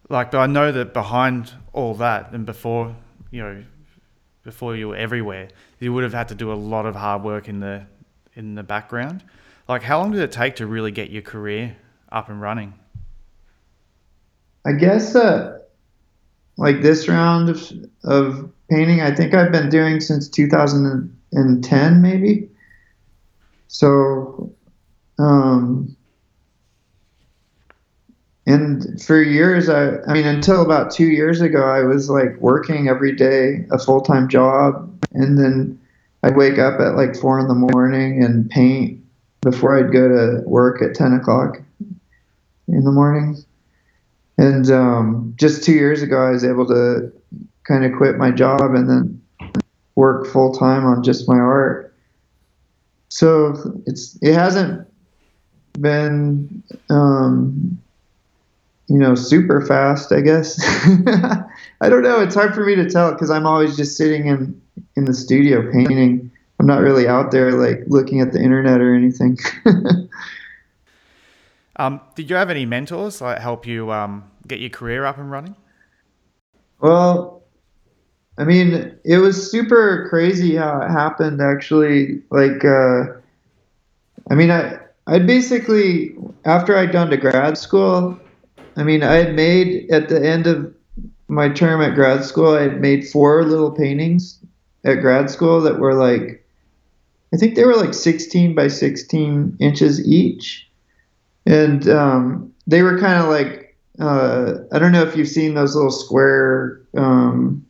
like, 0.08 0.30
but 0.30 0.38
I 0.38 0.46
know 0.46 0.72
that 0.72 0.92
behind 0.92 1.52
all 1.72 1.94
that 1.94 2.32
and 2.32 2.46
before, 2.46 2.94
you 3.30 3.42
know, 3.42 3.64
before 4.42 4.74
you 4.74 4.88
were 4.88 4.96
everywhere, 4.96 5.48
you 5.78 5.92
would 5.92 6.04
have 6.04 6.14
had 6.14 6.28
to 6.28 6.34
do 6.34 6.52
a 6.52 6.54
lot 6.54 6.86
of 6.86 6.94
hard 6.94 7.22
work 7.22 7.48
in 7.48 7.60
the 7.60 7.86
in 8.34 8.54
the 8.54 8.62
background. 8.62 9.22
Like, 9.68 9.82
how 9.82 9.98
long 9.98 10.12
did 10.12 10.22
it 10.22 10.32
take 10.32 10.56
to 10.56 10.66
really 10.66 10.90
get 10.90 11.10
your 11.10 11.22
career 11.22 11.76
up 12.10 12.30
and 12.30 12.40
running? 12.40 12.72
I 14.64 14.72
guess 14.72 15.14
uh, 15.14 15.58
like 16.56 16.82
this 16.82 17.08
round 17.08 17.50
of, 17.50 17.72
of 18.04 18.50
painting, 18.70 19.00
I 19.00 19.14
think 19.14 19.34
I've 19.34 19.52
been 19.52 19.68
doing 19.68 20.00
since 20.00 20.28
2010, 20.28 22.02
maybe. 22.02 22.48
So, 23.68 24.52
um, 25.18 25.96
and 28.48 29.00
for 29.02 29.20
years, 29.20 29.68
I, 29.68 29.98
I 30.06 30.14
mean, 30.14 30.26
until 30.26 30.62
about 30.62 30.90
two 30.90 31.08
years 31.08 31.42
ago, 31.42 31.62
I 31.64 31.82
was 31.82 32.08
like 32.08 32.34
working 32.38 32.88
every 32.88 33.14
day, 33.14 33.66
a 33.70 33.78
full 33.78 34.00
time 34.00 34.26
job. 34.26 34.90
And 35.12 35.36
then 35.36 35.78
I'd 36.22 36.34
wake 36.34 36.58
up 36.58 36.80
at 36.80 36.96
like 36.96 37.14
four 37.14 37.38
in 37.38 37.46
the 37.46 37.54
morning 37.54 38.24
and 38.24 38.48
paint 38.48 39.04
before 39.42 39.78
I'd 39.78 39.92
go 39.92 40.08
to 40.08 40.48
work 40.48 40.80
at 40.80 40.94
10 40.94 41.12
o'clock 41.12 41.60
in 42.68 42.84
the 42.84 42.90
morning. 42.90 43.36
And 44.38 44.70
um, 44.70 45.34
just 45.36 45.62
two 45.62 45.72
years 45.72 46.00
ago, 46.00 46.16
I 46.16 46.30
was 46.30 46.42
able 46.42 46.66
to 46.68 47.12
kind 47.64 47.84
of 47.84 47.92
quit 47.98 48.16
my 48.16 48.30
job 48.30 48.62
and 48.62 48.88
then 48.88 49.22
work 49.94 50.26
full 50.26 50.54
time 50.54 50.86
on 50.86 51.02
just 51.02 51.28
my 51.28 51.36
art. 51.36 51.94
So 53.10 53.82
it's 53.84 54.18
it 54.22 54.32
hasn't 54.32 54.88
been 55.78 56.62
um, 56.88 57.78
you 58.88 58.98
know 58.98 59.14
super 59.14 59.64
fast, 59.64 60.12
I 60.12 60.20
guess. 60.20 60.58
I 61.80 61.88
don't 61.88 62.02
know. 62.02 62.20
It's 62.20 62.34
hard 62.34 62.54
for 62.54 62.64
me 62.64 62.74
to 62.74 62.88
tell 62.88 63.12
because 63.12 63.30
I'm 63.30 63.46
always 63.46 63.76
just 63.76 63.96
sitting 63.96 64.26
in 64.26 64.60
in 64.96 65.04
the 65.04 65.14
studio 65.14 65.70
painting. 65.70 66.30
I'm 66.60 66.66
not 66.66 66.80
really 66.80 67.06
out 67.06 67.30
there 67.30 67.52
like 67.52 67.84
looking 67.86 68.20
at 68.20 68.32
the 68.32 68.42
internet 68.42 68.80
or 68.80 68.94
anything. 68.94 69.38
Um, 71.78 72.00
did 72.16 72.28
you 72.28 72.36
have 72.36 72.50
any 72.50 72.66
mentors 72.66 73.20
like 73.20 73.38
help 73.38 73.66
you 73.66 73.92
um, 73.92 74.28
get 74.46 74.58
your 74.58 74.70
career 74.70 75.04
up 75.04 75.16
and 75.18 75.30
running? 75.30 75.54
Well, 76.80 77.42
I 78.36 78.44
mean, 78.44 78.98
it 79.04 79.18
was 79.18 79.50
super 79.50 80.08
crazy 80.10 80.56
how 80.56 80.80
it 80.80 80.90
happened. 80.90 81.40
Actually, 81.40 82.20
like, 82.30 82.64
uh, 82.64 83.04
I 84.30 84.34
mean, 84.34 84.50
I 84.50 84.78
I 85.06 85.20
basically 85.20 86.16
after 86.44 86.76
I'd 86.76 86.92
gone 86.92 87.10
to 87.10 87.16
grad 87.16 87.56
school, 87.56 88.18
I 88.78 88.84
mean, 88.84 89.02
I 89.02 89.14
had 89.14 89.34
made 89.34 89.90
at 89.90 90.08
the 90.08 90.24
end 90.24 90.46
of 90.46 90.74
my 91.28 91.48
term 91.48 91.82
at 91.82 91.94
grad 91.94 92.24
school, 92.24 92.54
I 92.54 92.62
had 92.62 92.80
made 92.80 93.06
four 93.06 93.44
little 93.44 93.70
paintings 93.70 94.38
at 94.84 95.00
grad 95.00 95.30
school 95.30 95.60
that 95.62 95.78
were 95.78 95.94
like, 95.94 96.46
I 97.34 97.36
think 97.36 97.56
they 97.56 97.64
were 97.64 97.76
like 97.76 97.92
16 97.92 98.54
by 98.54 98.68
16 98.68 99.56
inches 99.60 100.06
each, 100.08 100.66
and 101.44 101.86
um, 101.88 102.54
they 102.66 102.82
were 102.82 102.98
kind 102.98 103.20
of 103.20 103.28
like 103.28 103.68
uh, 103.98 104.54
I 104.72 104.78
don't 104.78 104.92
know 104.92 105.02
if 105.02 105.16
you've 105.16 105.28
seen 105.28 105.54
those 105.54 105.74
little 105.74 105.90
square, 105.90 106.80
um, 106.96 107.64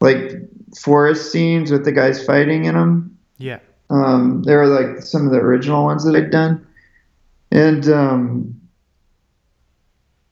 like 0.00 0.32
forest 0.80 1.30
scenes 1.30 1.70
with 1.70 1.84
the 1.84 1.92
guys 1.92 2.24
fighting 2.24 2.64
in 2.64 2.74
them. 2.74 3.18
Yeah. 3.38 3.58
Um, 3.90 4.42
they 4.44 4.54
were 4.54 4.66
like 4.66 5.02
some 5.02 5.26
of 5.26 5.32
the 5.32 5.38
original 5.38 5.84
ones 5.84 6.04
that 6.04 6.16
I'd 6.16 6.30
done, 6.30 6.66
and 7.50 7.88
um, 7.88 8.59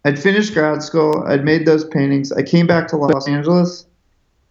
I'd 0.05 0.19
finished 0.19 0.55
grad 0.55 0.83
school. 0.83 1.25
I'd 1.27 1.45
made 1.45 1.67
those 1.67 1.85
paintings. 1.85 2.33
I 2.33 2.43
came 2.43 2.67
back 2.67 2.89
to 2.89 2.97
Los 2.97 3.29
Angeles 3.29 3.87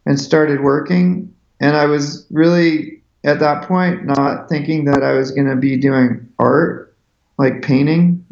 and 0.06 0.20
started 0.20 0.62
working, 0.62 1.34
and 1.60 1.76
I 1.76 1.86
was 1.86 2.26
really 2.30 3.02
at 3.24 3.40
that 3.40 3.68
point 3.68 4.06
not 4.06 4.50
thinking 4.50 4.86
that 4.86 5.04
I 5.04 5.14
was 5.14 5.32
going 5.32 5.48
to 5.48 5.56
be 5.56 5.78
doing 5.78 6.28
art, 6.40 6.96
like 7.38 7.62
painting, 7.62 8.24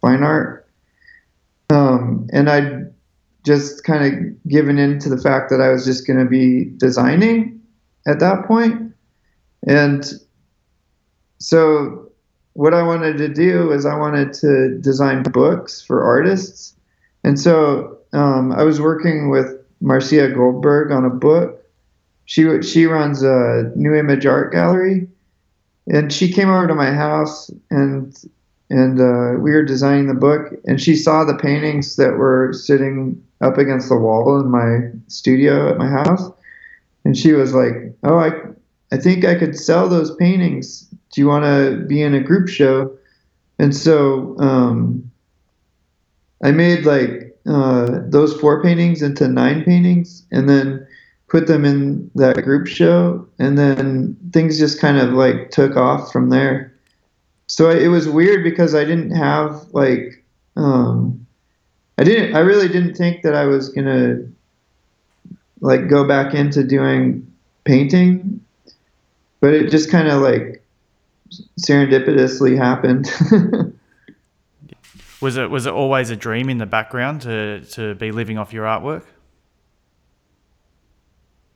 fine 0.00 0.22
art. 0.22 0.68
Um, 1.70 2.28
and 2.32 2.50
I'd 2.50 2.92
just 3.44 3.84
kind 3.84 4.04
of 4.04 4.48
given 4.48 4.78
in 4.78 4.98
to 5.00 5.08
the 5.08 5.18
fact 5.18 5.50
that 5.50 5.60
I 5.60 5.70
was 5.70 5.84
just 5.84 6.06
going 6.06 6.18
to 6.18 6.26
be 6.26 6.70
designing 6.76 7.60
at 8.06 8.20
that 8.20 8.44
point. 8.46 8.92
And 9.66 10.04
so 11.38 12.01
what 12.54 12.74
I 12.74 12.82
wanted 12.82 13.16
to 13.18 13.28
do 13.28 13.72
is 13.72 13.86
I 13.86 13.96
wanted 13.96 14.32
to 14.34 14.78
design 14.78 15.22
books 15.22 15.82
for 15.82 16.02
artists. 16.02 16.74
And 17.24 17.38
so 17.38 17.98
um, 18.12 18.52
I 18.52 18.62
was 18.62 18.80
working 18.80 19.30
with 19.30 19.58
Marsea 19.82 20.34
Goldberg 20.34 20.92
on 20.92 21.04
a 21.04 21.10
book. 21.10 21.58
She 22.24 22.62
she 22.62 22.86
runs 22.86 23.22
a 23.22 23.72
New 23.74 23.94
Image 23.94 24.26
Art 24.26 24.52
Gallery, 24.52 25.08
and 25.86 26.12
she 26.12 26.32
came 26.32 26.48
over 26.48 26.66
to 26.66 26.74
my 26.74 26.90
house 26.90 27.50
and 27.70 28.16
and 28.70 29.00
uh, 29.00 29.38
we 29.38 29.50
were 29.50 29.64
designing 29.64 30.06
the 30.06 30.14
book. 30.14 30.52
And 30.64 30.80
she 30.80 30.96
saw 30.96 31.24
the 31.24 31.36
paintings 31.36 31.96
that 31.96 32.12
were 32.12 32.52
sitting 32.52 33.22
up 33.40 33.58
against 33.58 33.88
the 33.88 33.96
wall 33.96 34.40
in 34.40 34.50
my 34.50 34.90
studio 35.08 35.70
at 35.70 35.78
my 35.78 35.88
house, 35.88 36.30
and 37.04 37.16
she 37.16 37.32
was 37.32 37.54
like, 37.54 37.74
"Oh, 38.04 38.18
I 38.18 38.30
I 38.92 38.98
think 38.98 39.24
I 39.24 39.34
could 39.34 39.58
sell 39.58 39.88
those 39.88 40.14
paintings. 40.16 40.91
Do 41.12 41.20
you 41.20 41.28
want 41.28 41.44
to 41.44 41.84
be 41.86 42.02
in 42.02 42.14
a 42.14 42.20
group 42.20 42.48
show?" 42.48 42.96
And 43.58 43.74
so 43.74 44.36
um, 44.38 45.10
I 46.42 46.50
made 46.50 46.84
like 46.84 47.36
uh, 47.46 48.00
those 48.06 48.38
four 48.40 48.62
paintings 48.62 49.02
into 49.02 49.28
nine 49.28 49.64
paintings 49.64 50.24
and 50.32 50.48
then 50.48 50.86
put 51.28 51.46
them 51.46 51.64
in 51.64 52.10
that 52.14 52.42
group 52.42 52.66
show. 52.66 53.26
And 53.38 53.58
then 53.58 54.16
things 54.32 54.58
just 54.58 54.80
kind 54.80 54.98
of 54.98 55.14
like 55.14 55.50
took 55.50 55.76
off 55.76 56.12
from 56.12 56.30
there. 56.30 56.74
So 57.46 57.70
it 57.70 57.88
was 57.88 58.08
weird 58.08 58.44
because 58.44 58.74
i 58.74 58.84
didn't 58.84 59.10
have 59.10 59.66
like 59.72 60.24
um, 60.56 61.26
i 61.98 62.04
didn't 62.04 62.34
i 62.34 62.38
really 62.38 62.68
didn't 62.68 62.94
think 62.94 63.22
that 63.22 63.34
i 63.34 63.44
was 63.44 63.68
gonna 63.68 64.20
like 65.60 65.88
go 65.88 66.06
back 66.06 66.34
into 66.34 66.64
doing 66.64 67.26
painting. 67.64 68.40
But 69.40 69.54
it 69.54 69.70
just 69.70 69.90
kind 69.90 70.08
of 70.08 70.22
like 70.22 70.61
serendipitously 71.60 72.56
happened 72.56 73.10
Was 75.22 75.36
it 75.36 75.50
was 75.50 75.66
it 75.66 75.72
always 75.72 76.10
a 76.10 76.16
dream 76.16 76.50
in 76.50 76.58
the 76.58 76.66
background 76.66 77.20
to 77.22 77.60
to 77.60 77.94
be 77.94 78.10
living 78.10 78.38
off 78.38 78.52
your 78.52 78.64
artwork? 78.64 79.04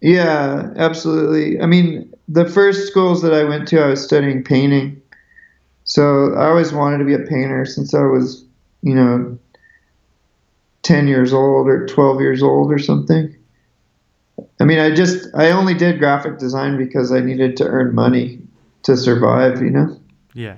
Yeah, 0.00 0.72
absolutely. 0.76 1.60
I 1.60 1.66
mean, 1.66 2.14
the 2.28 2.48
first 2.48 2.86
schools 2.86 3.22
that 3.22 3.34
I 3.34 3.42
went 3.42 3.66
to, 3.68 3.80
I 3.80 3.88
was 3.88 4.04
studying 4.04 4.44
painting. 4.44 5.02
So 5.82 6.32
I 6.34 6.46
always 6.46 6.72
wanted 6.72 6.98
to 6.98 7.04
be 7.04 7.14
a 7.14 7.18
painter 7.18 7.64
since 7.64 7.92
I 7.92 8.02
was, 8.02 8.44
you 8.82 8.94
know, 8.94 9.36
10 10.82 11.08
years 11.08 11.32
old 11.32 11.66
or 11.66 11.86
12 11.86 12.20
years 12.20 12.44
old 12.44 12.70
or 12.70 12.78
something. 12.78 13.34
I 14.60 14.64
mean, 14.64 14.78
I 14.78 14.94
just, 14.94 15.34
I 15.34 15.50
only 15.50 15.74
did 15.74 15.98
graphic 15.98 16.38
design 16.38 16.76
because 16.76 17.10
I 17.10 17.18
needed 17.18 17.56
to 17.56 17.64
earn 17.64 17.94
money 17.94 18.38
to 18.86 18.96
survive, 18.96 19.60
you 19.60 19.70
know? 19.70 20.00
Yeah. 20.32 20.56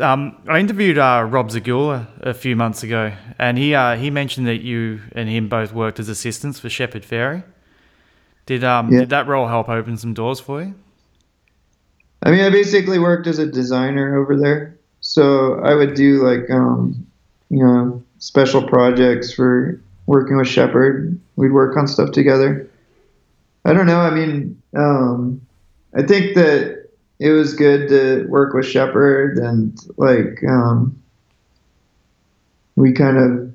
Um, 0.00 0.36
I 0.48 0.58
interviewed 0.58 0.98
uh, 0.98 1.26
Rob 1.28 1.50
Zagula 1.50 2.06
a 2.20 2.34
few 2.34 2.56
months 2.56 2.82
ago, 2.82 3.12
and 3.38 3.56
he 3.56 3.74
uh, 3.74 3.96
he 3.96 4.10
mentioned 4.10 4.46
that 4.48 4.60
you 4.62 5.00
and 5.12 5.28
him 5.28 5.48
both 5.48 5.72
worked 5.72 6.00
as 6.00 6.08
assistants 6.08 6.58
for 6.58 6.68
Shepard 6.68 7.04
Fairey. 7.04 7.44
Did 8.46 8.64
um 8.64 8.92
Yeah. 8.92 9.00
did 9.00 9.10
that 9.10 9.28
role 9.28 9.46
help 9.46 9.68
open 9.68 9.96
some 9.96 10.12
doors 10.12 10.40
for 10.40 10.62
you? 10.62 10.74
I 12.24 12.30
mean, 12.32 12.40
I 12.40 12.50
basically 12.50 12.98
worked 12.98 13.28
as 13.28 13.38
a 13.38 13.46
designer 13.46 14.16
over 14.16 14.36
there. 14.36 14.76
So 15.00 15.60
I 15.60 15.74
would 15.74 15.94
do 15.94 16.24
like, 16.26 16.50
um, 16.50 17.06
you 17.48 17.62
know, 17.62 18.02
special 18.18 18.66
projects 18.66 19.32
for 19.32 19.80
working 20.06 20.36
with 20.36 20.48
Shepard. 20.48 21.16
We'd 21.36 21.52
work 21.52 21.76
on 21.76 21.86
stuff 21.86 22.10
together. 22.10 22.68
I 23.64 23.72
don't 23.72 23.86
know. 23.86 24.00
I 24.00 24.10
mean, 24.10 24.60
um, 24.74 25.45
I 25.96 26.02
think 26.02 26.34
that 26.34 26.88
it 27.18 27.30
was 27.30 27.54
good 27.54 27.88
to 27.88 28.26
work 28.28 28.52
with 28.52 28.66
Shepard 28.66 29.38
and 29.38 29.78
like, 29.96 30.42
um, 30.46 31.02
we 32.76 32.92
kind 32.92 33.16
of, 33.16 33.52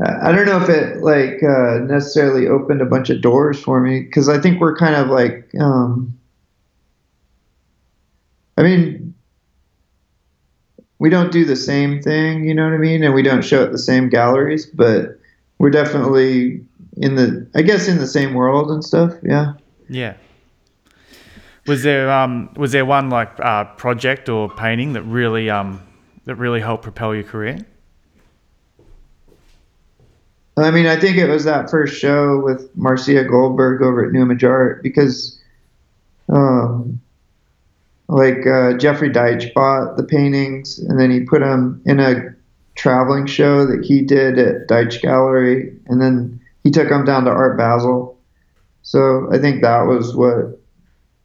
I 0.00 0.30
don't 0.30 0.46
know 0.46 0.62
if 0.62 0.68
it 0.68 0.98
like 0.98 1.42
uh, 1.42 1.78
necessarily 1.80 2.46
opened 2.46 2.80
a 2.80 2.86
bunch 2.86 3.10
of 3.10 3.20
doors 3.20 3.60
for 3.60 3.80
me 3.80 4.02
because 4.02 4.28
I 4.28 4.38
think 4.38 4.60
we're 4.60 4.76
kind 4.76 4.94
of 4.94 5.08
like, 5.08 5.50
um, 5.60 6.16
I 8.56 8.62
mean, 8.62 9.14
we 11.00 11.10
don't 11.10 11.32
do 11.32 11.44
the 11.44 11.56
same 11.56 12.00
thing, 12.00 12.44
you 12.44 12.54
know 12.54 12.64
what 12.64 12.74
I 12.74 12.78
mean? 12.78 13.02
And 13.02 13.14
we 13.14 13.22
don't 13.22 13.42
show 13.42 13.64
at 13.64 13.72
the 13.72 13.78
same 13.78 14.08
galleries, 14.08 14.66
but 14.66 15.18
we're 15.58 15.70
definitely 15.70 16.64
in 16.96 17.16
the, 17.16 17.48
I 17.56 17.62
guess, 17.62 17.88
in 17.88 17.98
the 17.98 18.06
same 18.06 18.34
world 18.34 18.70
and 18.70 18.84
stuff. 18.84 19.14
Yeah. 19.24 19.54
Yeah. 19.88 20.14
Was 21.68 21.82
there 21.82 22.10
um 22.10 22.50
was 22.56 22.72
there 22.72 22.86
one 22.86 23.10
like 23.10 23.38
uh, 23.38 23.64
project 23.64 24.28
or 24.28 24.48
painting 24.48 24.94
that 24.94 25.02
really 25.02 25.50
um 25.50 25.82
that 26.24 26.36
really 26.36 26.60
helped 26.60 26.82
propel 26.82 27.14
your 27.14 27.24
career? 27.24 27.58
I 30.56 30.70
mean, 30.70 30.86
I 30.86 30.96
think 30.98 31.16
it 31.18 31.28
was 31.28 31.44
that 31.44 31.70
first 31.70 32.00
show 32.00 32.40
with 32.40 32.74
Marsea 32.76 33.28
Goldberg 33.28 33.80
over 33.80 34.04
at 34.04 34.12
New 34.12 34.22
Image 34.22 34.44
because, 34.82 35.38
um, 36.28 37.00
like 38.08 38.44
uh, 38.44 38.72
Jeffrey 38.76 39.10
Deitch 39.10 39.54
bought 39.54 39.96
the 39.96 40.02
paintings 40.02 40.80
and 40.80 40.98
then 40.98 41.12
he 41.12 41.20
put 41.20 41.40
them 41.42 41.80
in 41.86 42.00
a 42.00 42.34
traveling 42.74 43.26
show 43.26 43.66
that 43.66 43.84
he 43.84 44.00
did 44.00 44.38
at 44.38 44.66
Deitch 44.68 45.00
Gallery, 45.00 45.76
and 45.86 46.00
then 46.00 46.40
he 46.64 46.70
took 46.70 46.88
them 46.88 47.04
down 47.04 47.24
to 47.24 47.30
Art 47.30 47.56
Basel. 47.56 48.18
So 48.82 49.28
I 49.32 49.38
think 49.38 49.62
that 49.62 49.82
was 49.82 50.16
what 50.16 50.57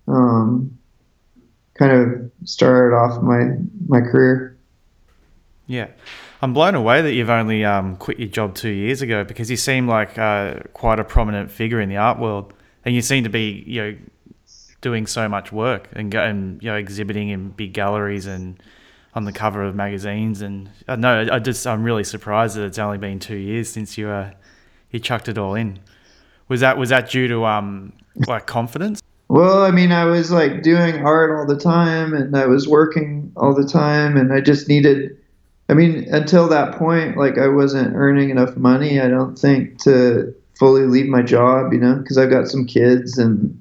um, 0.07 0.77
kind 1.75 1.91
of 1.91 2.31
started 2.43 2.95
off 2.95 3.21
my 3.21 3.55
my 3.87 4.01
career. 4.01 4.57
Yeah. 5.67 5.87
I'm 6.41 6.53
blown 6.53 6.75
away 6.75 7.01
that 7.01 7.13
you've 7.13 7.29
only 7.29 7.63
um, 7.63 7.95
quit 7.95 8.19
your 8.19 8.27
job 8.27 8.53
two 8.53 8.69
years 8.69 9.01
ago 9.01 9.23
because 9.23 9.49
you 9.49 9.55
seem 9.55 9.87
like 9.87 10.17
uh, 10.17 10.55
quite 10.73 10.99
a 10.99 11.05
prominent 11.05 11.49
figure 11.49 11.79
in 11.79 11.87
the 11.87 11.95
art 11.95 12.19
world, 12.19 12.53
and 12.83 12.93
you 12.93 13.01
seem 13.01 13.23
to 13.23 13.29
be 13.29 13.63
you 13.65 13.81
know 13.81 13.97
doing 14.81 15.07
so 15.07 15.29
much 15.29 15.53
work 15.53 15.87
and, 15.93 16.11
go, 16.11 16.21
and 16.21 16.61
you 16.61 16.69
know 16.69 16.75
exhibiting 16.75 17.29
in 17.29 17.51
big 17.51 17.71
galleries 17.71 18.25
and 18.25 18.61
on 19.15 19.23
the 19.23 19.31
cover 19.31 19.63
of 19.63 19.73
magazines. 19.73 20.41
And 20.41 20.69
I 20.85 20.97
know 20.97 21.27
I 21.31 21.39
just 21.39 21.65
I'm 21.65 21.81
really 21.81 22.03
surprised 22.03 22.57
that 22.57 22.65
it's 22.65 22.77
only 22.77 22.97
been 22.97 23.19
two 23.19 23.37
years 23.37 23.69
since 23.69 23.97
you 23.97 24.09
uh, 24.09 24.31
you 24.91 24.99
chucked 24.99 25.29
it 25.29 25.37
all 25.37 25.55
in. 25.55 25.79
Was 26.49 26.59
that 26.59 26.77
was 26.77 26.89
that 26.89 27.09
due 27.09 27.29
to 27.29 27.45
um 27.45 27.93
like 28.27 28.47
confidence? 28.47 29.01
Well, 29.29 29.63
I 29.63 29.71
mean, 29.71 29.91
I 29.91 30.05
was 30.05 30.31
like 30.31 30.62
doing 30.62 31.05
art 31.05 31.31
all 31.31 31.45
the 31.45 31.59
time 31.59 32.13
and 32.13 32.36
I 32.36 32.45
was 32.45 32.67
working 32.67 33.31
all 33.36 33.53
the 33.53 33.67
time 33.67 34.17
and 34.17 34.33
I 34.33 34.41
just 34.41 34.67
needed 34.67 35.17
I 35.69 35.73
mean, 35.75 36.07
until 36.13 36.49
that 36.49 36.77
point 36.77 37.17
like 37.17 37.38
I 37.38 37.47
wasn't 37.47 37.95
earning 37.95 38.29
enough 38.29 38.57
money, 38.57 38.99
I 38.99 39.07
don't 39.07 39.38
think 39.38 39.81
to 39.83 40.36
fully 40.59 40.83
leave 40.83 41.07
my 41.07 41.21
job, 41.21 41.73
you 41.73 41.79
know, 41.79 42.03
cuz 42.07 42.17
I've 42.17 42.29
got 42.29 42.47
some 42.47 42.65
kids 42.65 43.17
and 43.17 43.59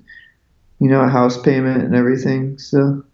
you 0.79 0.89
know, 0.89 1.01
a 1.01 1.09
house 1.09 1.41
payment 1.41 1.85
and 1.85 1.95
everything. 1.95 2.59
So 2.59 3.05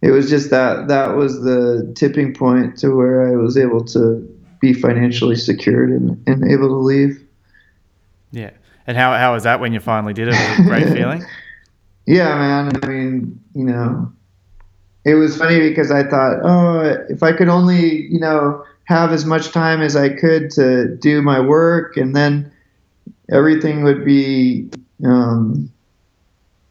it 0.00 0.10
was 0.10 0.30
just 0.30 0.50
that 0.50 0.88
that 0.88 1.14
was 1.14 1.42
the 1.42 1.92
tipping 1.94 2.34
point 2.34 2.78
to 2.78 2.96
where 2.96 3.28
I 3.28 3.36
was 3.36 3.56
able 3.56 3.84
to 3.84 4.28
be 4.60 4.72
financially 4.72 5.36
secured 5.36 5.90
and, 5.90 6.22
and 6.26 6.50
able 6.50 6.68
to 6.68 6.76
leave. 6.76 7.22
Yeah. 8.30 8.50
And 8.86 8.96
how 8.96 9.12
how 9.14 9.34
was 9.34 9.44
that 9.44 9.60
when 9.60 9.72
you 9.72 9.80
finally 9.80 10.14
did 10.14 10.28
it? 10.28 10.32
Was 10.32 10.58
it 10.58 10.60
a 10.60 10.62
great 10.64 10.88
feeling? 10.96 11.24
Yeah, 12.06 12.34
man. 12.34 12.72
I 12.82 12.86
mean, 12.86 13.40
you 13.54 13.64
know, 13.64 14.12
it 15.04 15.14
was 15.14 15.36
funny 15.36 15.60
because 15.60 15.90
I 15.90 16.02
thought, 16.04 16.40
oh, 16.42 16.80
if 17.08 17.22
I 17.22 17.32
could 17.32 17.48
only, 17.48 18.06
you 18.06 18.18
know, 18.18 18.64
have 18.84 19.12
as 19.12 19.24
much 19.24 19.52
time 19.52 19.80
as 19.80 19.96
I 19.96 20.08
could 20.08 20.50
to 20.52 20.96
do 20.96 21.22
my 21.22 21.40
work, 21.40 21.96
and 21.96 22.14
then 22.14 22.52
everything 23.30 23.84
would 23.84 24.04
be, 24.04 24.68
um, 25.04 25.70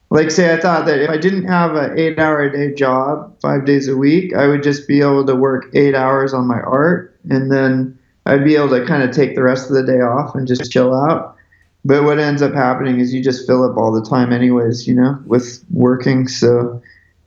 like, 0.10 0.30
say, 0.30 0.54
I 0.54 0.60
thought 0.60 0.86
that 0.88 1.00
if 1.00 1.10
I 1.10 1.18
didn't 1.18 1.46
have 1.46 1.76
an 1.76 1.98
eight-hour 1.98 2.42
a 2.42 2.52
day 2.52 2.74
job, 2.74 3.34
five 3.42 3.66
days 3.66 3.88
a 3.88 3.96
week, 3.96 4.36
I 4.36 4.48
would 4.48 4.62
just 4.62 4.88
be 4.88 5.00
able 5.00 5.26
to 5.26 5.36
work 5.36 5.68
eight 5.74 5.96
hours 5.96 6.34
on 6.34 6.48
my 6.48 6.60
art, 6.60 7.18
and 7.30 7.50
then 7.50 7.98
I'd 8.26 8.44
be 8.44 8.56
able 8.56 8.70
to 8.70 8.86
kind 8.86 9.04
of 9.04 9.12
take 9.16 9.36
the 9.36 9.44
rest 9.44 9.70
of 9.70 9.76
the 9.76 9.84
day 9.84 10.02
off 10.02 10.36
and 10.36 10.46
just 10.46 10.70
chill 10.72 10.94
out. 10.94 11.38
But 11.84 12.04
what 12.04 12.20
ends 12.20 12.42
up 12.42 12.54
happening 12.54 13.00
is 13.00 13.14
you 13.14 13.24
just 13.24 13.48
fill 13.48 13.64
up 13.64 13.78
all 13.78 13.92
the 13.92 14.08
time 14.08 14.32
anyways 14.32 14.88
you 14.88 14.94
know 14.94 15.20
with 15.26 15.64
working. 15.72 16.28
So 16.28 16.82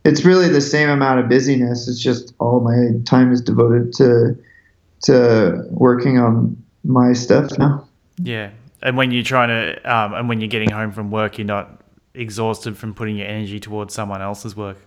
it's 0.05 0.25
really 0.25 0.49
the 0.49 0.61
same 0.61 0.91
amount 0.91 1.21
of 1.21 1.29
busyness. 1.29 1.89
It's 1.89 2.01
just 2.01 2.35
all 2.39 2.61
my 2.61 2.99
time 3.05 3.33
is 3.33 3.41
devoted 3.41 3.93
to 3.95 4.37
to 5.05 5.67
working 5.71 6.19
on 6.19 6.63
my 6.85 7.13
stuff 7.13 7.59
now. 7.59 7.87
Yeah, 8.19 8.51
and 8.83 8.97
when 8.97 9.11
you're 9.11 9.25
trying 9.25 9.49
to, 9.49 9.93
um, 9.93 10.15
and 10.15 10.29
when 10.29 10.41
you're 10.41 10.49
getting 10.49 10.71
home 10.71 10.93
from 10.93 11.11
work, 11.11 11.39
you're 11.39 11.47
not 11.47 11.81
exhausted 12.15 12.77
from 12.77 12.95
putting 12.95 13.17
your 13.17 13.27
energy 13.27 13.59
towards 13.59 13.93
someone 13.95 14.23
else's 14.23 14.55
work. 14.55 14.79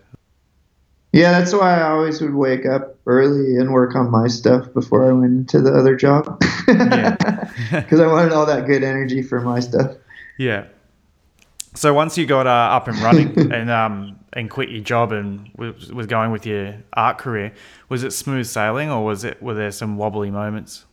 Yeah 1.18 1.32
that's 1.32 1.54
why 1.54 1.80
i 1.80 1.90
always 1.90 2.22
would 2.22 2.36
wake 2.36 2.66
up 2.66 2.96
early 3.06 3.58
and 3.58 3.72
work 3.72 3.96
on 3.96 4.10
my 4.10 4.28
stuff 4.28 4.72
before 4.74 5.10
i 5.10 5.12
went 5.12 5.32
into 5.34 5.62
the 5.62 5.72
other 5.74 5.96
job 5.96 6.40
because 6.66 8.00
i 8.00 8.08
wanted 8.08 8.32
all 8.32 8.46
that 8.46 8.66
good 8.66 8.84
energy 8.84 9.22
for 9.22 9.42
my 9.42 9.60
stuff 9.60 9.96
Yeah. 10.38 10.68
So 11.76 11.94
once 11.94 12.18
you 12.18 12.26
got 12.26 12.48
uh, 12.48 12.50
up 12.50 12.88
and 12.88 12.98
running 13.00 13.52
and 13.54 13.70
um, 13.70 14.20
and 14.34 14.50
quit 14.50 14.70
your 14.70 14.82
job 14.82 15.12
and 15.12 15.50
was, 15.58 15.92
was 15.92 16.08
going 16.08 16.32
with 16.32 16.46
your 16.46 16.76
art 16.94 17.18
career, 17.18 17.54
was 17.90 18.04
it 18.04 18.14
smooth 18.14 18.46
sailing 18.46 18.90
or 18.90 19.04
was 19.04 19.24
it 19.24 19.42
were 19.42 19.54
there 19.54 19.72
some 19.72 19.98
wobbly 19.98 20.32
moments? 20.32 20.86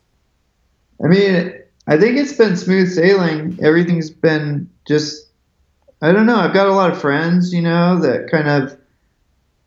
I 1.02 1.08
mean, 1.08 1.54
I 1.86 1.98
think 1.98 2.16
it's 2.16 2.32
been 2.34 2.56
smooth 2.56 2.90
sailing. 2.90 3.58
Everything's 3.62 4.10
been 4.10 4.70
just, 4.86 5.28
I 6.02 6.12
don't 6.12 6.26
know. 6.26 6.36
I've 6.36 6.54
got 6.54 6.68
a 6.68 6.72
lot 6.72 6.90
of 6.90 7.00
friends, 7.00 7.52
you 7.52 7.62
know, 7.62 7.98
that 8.00 8.30
kind 8.30 8.48
of 8.48 8.78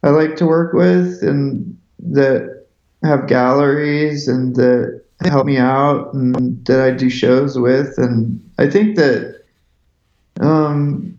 I 0.04 0.10
like 0.10 0.36
to 0.38 0.46
work 0.46 0.74
with 0.74 1.22
and 1.22 1.78
that 2.00 2.66
have 3.04 3.28
galleries 3.28 4.28
and 4.28 4.56
that 4.56 5.04
help 5.24 5.46
me 5.46 5.58
out 5.58 6.14
and 6.14 6.64
that 6.66 6.80
I 6.80 6.92
do 6.92 7.10
shows 7.10 7.58
with. 7.58 7.98
And 7.98 8.40
I 8.58 8.70
think 8.70 8.96
that, 8.96 9.44
um, 10.40 11.18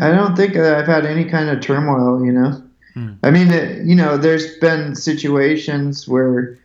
I 0.00 0.10
don't 0.10 0.36
think 0.36 0.54
that 0.54 0.74
I've 0.74 0.86
had 0.86 1.04
any 1.04 1.24
kind 1.24 1.48
of 1.48 1.60
turmoil, 1.60 2.24
you 2.24 2.32
know. 2.32 2.62
Hmm. 2.94 3.12
I 3.22 3.30
mean, 3.30 3.50
it, 3.50 3.86
you 3.86 3.94
know, 3.94 4.16
there's 4.16 4.56
been 4.58 4.94
situations 4.94 6.08
where 6.08 6.58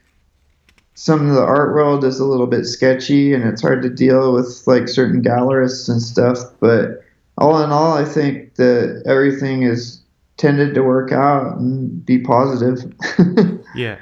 some 0.95 1.30
of 1.30 1.36
the 1.36 1.43
art 1.43 1.73
world 1.73 2.04
is 2.04 2.19
a 2.19 2.25
little 2.25 2.47
bit 2.47 2.65
sketchy 2.65 3.34
and 3.34 3.43
it's 3.43 3.62
hard 3.62 3.82
to 3.84 3.89
deal 3.89 4.34
with 4.34 4.63
like 4.65 4.88
certain 4.88 5.21
gallerists 5.21 5.89
and 5.89 6.01
stuff 6.01 6.39
but 6.62 7.04
all 7.38 7.62
in 7.62 7.69
all 7.69 7.93
i 7.93 8.06
think 8.06 8.56
that 8.56 9.04
everything 9.06 9.63
is 9.63 10.01
tended 10.38 10.74
to 10.76 10.82
work 10.84 11.12
out 11.12 11.58
and 11.58 12.06
be 12.06 12.19
positive 12.19 12.93
Yeah. 13.76 13.98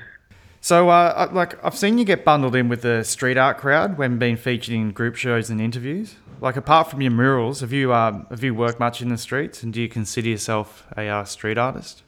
So, 0.61 0.89
uh, 0.89 1.13
I- 1.29 1.33
like, 1.33 1.63
I've 1.65 1.75
seen 1.77 1.97
you 1.97 2.05
get 2.05 2.23
bundled 2.23 2.55
in 2.55 2.69
with 2.69 2.83
the 2.83 3.03
street 3.03 3.37
art 3.37 3.57
crowd 3.57 3.97
when 3.97 4.17
being 4.17 4.37
featured 4.37 4.73
in 4.73 4.91
group 4.91 5.15
shows 5.15 5.49
and 5.49 5.59
interviews. 5.59 6.15
Like, 6.39 6.55
apart 6.55 6.89
from 6.89 7.01
your 7.01 7.11
murals, 7.11 7.59
have 7.61 7.73
you 7.73 7.93
um, 7.93 8.27
have 8.29 8.43
you 8.43 8.53
worked 8.55 8.79
much 8.79 9.01
in 9.01 9.09
the 9.09 9.17
streets, 9.17 9.61
and 9.61 9.73
do 9.73 9.81
you 9.81 9.89
consider 9.89 10.29
yourself 10.29 10.85
a 10.95 11.07
uh, 11.07 11.23
street 11.25 11.57
artist? 11.57 12.03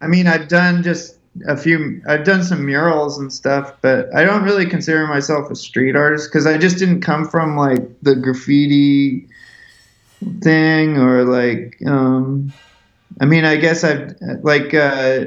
i 0.00 0.06
mean 0.06 0.28
i've 0.28 0.46
done 0.46 0.80
just 0.84 1.16
a 1.48 1.56
few 1.56 2.00
i've 2.06 2.22
done 2.24 2.44
some 2.44 2.64
murals 2.64 3.18
and 3.18 3.32
stuff 3.32 3.74
but 3.80 4.06
i 4.14 4.22
don't 4.22 4.44
really 4.44 4.64
consider 4.64 5.08
myself 5.08 5.50
a 5.50 5.56
street 5.56 5.96
artist 5.96 6.28
because 6.30 6.46
i 6.46 6.56
just 6.56 6.78
didn't 6.78 7.00
come 7.00 7.26
from 7.28 7.56
like 7.56 7.82
the 8.02 8.14
graffiti 8.14 9.26
thing 10.40 10.96
or 10.98 11.24
like 11.24 11.76
um 11.86 12.52
i 13.20 13.24
mean 13.24 13.44
i 13.44 13.56
guess 13.56 13.84
i've 13.84 14.14
like 14.42 14.74
uh 14.74 15.24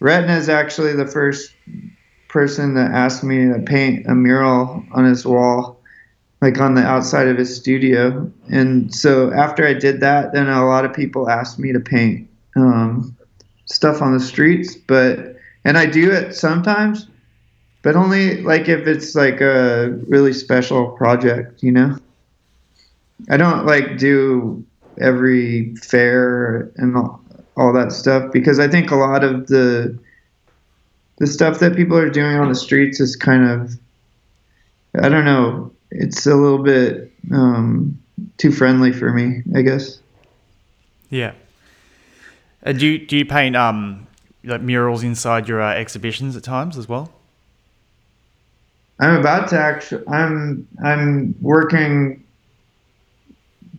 Retna 0.00 0.36
is 0.36 0.48
actually 0.48 0.92
the 0.92 1.06
first 1.06 1.54
person 2.28 2.74
that 2.74 2.90
asked 2.90 3.24
me 3.24 3.46
to 3.46 3.60
paint 3.60 4.06
a 4.06 4.14
mural 4.14 4.84
on 4.92 5.04
his 5.04 5.24
wall 5.24 5.80
like 6.42 6.60
on 6.60 6.74
the 6.74 6.82
outside 6.82 7.26
of 7.26 7.38
his 7.38 7.56
studio. 7.56 8.30
And 8.50 8.94
so 8.94 9.32
after 9.32 9.66
i 9.66 9.72
did 9.72 10.00
that 10.00 10.32
then 10.34 10.48
a 10.48 10.66
lot 10.66 10.84
of 10.84 10.92
people 10.92 11.30
asked 11.30 11.58
me 11.58 11.72
to 11.72 11.80
paint 11.80 12.28
um 12.56 13.16
stuff 13.66 14.02
on 14.02 14.12
the 14.12 14.20
streets 14.20 14.74
but 14.74 15.36
and 15.64 15.78
i 15.78 15.86
do 15.86 16.12
it 16.12 16.34
sometimes 16.34 17.08
but 17.82 17.96
only 17.96 18.42
like 18.42 18.68
if 18.68 18.86
it's 18.86 19.14
like 19.14 19.40
a 19.40 19.98
really 20.06 20.32
special 20.32 20.90
project 20.90 21.62
you 21.62 21.72
know? 21.72 21.96
I 23.30 23.36
don't 23.38 23.64
like 23.64 23.96
do 23.96 24.64
every 25.00 25.74
fair 25.76 26.70
and 26.76 26.96
all, 26.96 27.20
all 27.56 27.72
that 27.72 27.92
stuff 27.92 28.32
because 28.32 28.58
i 28.58 28.68
think 28.68 28.90
a 28.90 28.96
lot 28.96 29.22
of 29.24 29.46
the 29.48 29.96
the 31.18 31.26
stuff 31.26 31.60
that 31.60 31.76
people 31.76 31.96
are 31.96 32.10
doing 32.10 32.36
on 32.36 32.48
the 32.48 32.54
streets 32.54 33.00
is 33.00 33.16
kind 33.16 33.48
of 33.48 33.78
i 35.02 35.08
don't 35.08 35.24
know 35.24 35.70
it's 35.90 36.26
a 36.26 36.34
little 36.34 36.62
bit 36.62 37.12
um, 37.32 37.98
too 38.38 38.50
friendly 38.50 38.92
for 38.92 39.12
me 39.12 39.42
i 39.54 39.62
guess 39.62 40.00
Yeah. 41.10 41.34
And 42.62 42.78
do 42.78 42.86
you, 42.86 43.06
do 43.06 43.16
you 43.16 43.26
paint 43.26 43.54
um 43.56 44.06
like 44.42 44.62
murals 44.62 45.02
inside 45.04 45.48
your 45.48 45.62
uh, 45.62 45.74
exhibitions 45.74 46.36
at 46.36 46.42
times 46.42 46.76
as 46.76 46.88
well? 46.88 47.12
I'm 48.98 49.16
about 49.16 49.48
to 49.50 49.58
actually. 49.58 50.02
I'm 50.08 50.66
I'm 50.82 51.34
working 51.40 52.23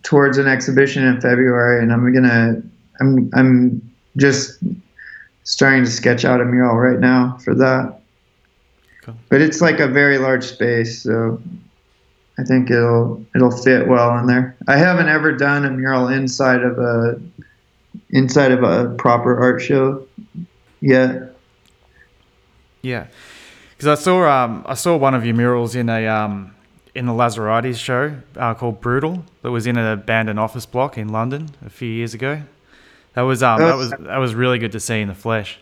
towards 0.06 0.38
an 0.38 0.48
exhibition 0.48 1.04
in 1.04 1.20
February, 1.20 1.82
and 1.82 1.92
I'm 1.92 2.14
gonna. 2.14 2.62
I'm 3.02 3.30
I'm 3.34 3.94
just 4.16 4.64
starting 5.44 5.84
to 5.84 5.92
sketch 5.92 6.24
out 6.24 6.40
a 6.40 6.46
mural 6.46 6.78
right 6.78 7.00
now 7.00 7.38
for 7.44 7.54
that. 7.56 8.00
Cool. 9.02 9.16
But 9.30 9.42
it's 9.42 9.60
like 9.60 9.80
a 9.80 9.88
very 9.88 10.18
large 10.18 10.46
space, 10.46 11.04
so 11.04 11.42
I 12.38 12.44
think 12.44 12.72
it'll 12.72 13.26
it'll 13.36 13.52
fit 13.52 13.88
well 13.88 14.18
in 14.20 14.28
there. 14.28 14.56
I 14.68 14.78
haven't 14.78 15.10
ever 15.10 15.34
done 15.34 15.66
a 15.66 15.72
mural 15.72 16.08
inside 16.08 16.62
of 16.62 16.80
a 16.80 17.20
inside 18.12 18.52
of 18.52 18.64
a 18.64 18.96
proper 18.96 19.38
art 19.38 19.62
show 19.62 20.06
yet. 20.82 21.36
Yeah, 22.82 23.08
because 23.72 23.88
I 23.88 24.02
saw 24.02 24.30
um 24.30 24.64
I 24.68 24.76
saw 24.76 24.96
one 24.96 25.16
of 25.16 25.26
your 25.26 25.36
murals 25.36 25.76
in 25.76 25.90
a 25.90 26.08
um 26.08 26.55
in 26.96 27.06
the 27.06 27.12
Lazarides 27.12 27.78
show 27.78 28.16
uh, 28.38 28.54
called 28.54 28.80
Brutal 28.80 29.24
that 29.42 29.52
was 29.52 29.68
in 29.68 29.78
an 29.78 29.86
abandoned 29.86 30.40
office 30.40 30.66
block 30.66 30.98
in 30.98 31.10
London 31.10 31.50
a 31.66 31.70
few 31.70 31.90
years 31.90 32.14
ago. 32.14 32.42
That 33.14 33.22
was 33.22 33.44
um 33.44 33.60
that 33.60 33.76
was 33.76 33.92
that 33.92 34.18
was 34.18 34.34
really 34.34 34.60
good 34.60 34.72
to 34.72 34.80
see 34.80 35.02
in 35.02 35.08
the 35.08 35.16
flesh. 35.16 35.60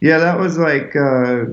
Yeah, 0.00 0.18
that 0.18 0.38
was 0.38 0.58
like 0.58 0.94
uh, 0.94 1.46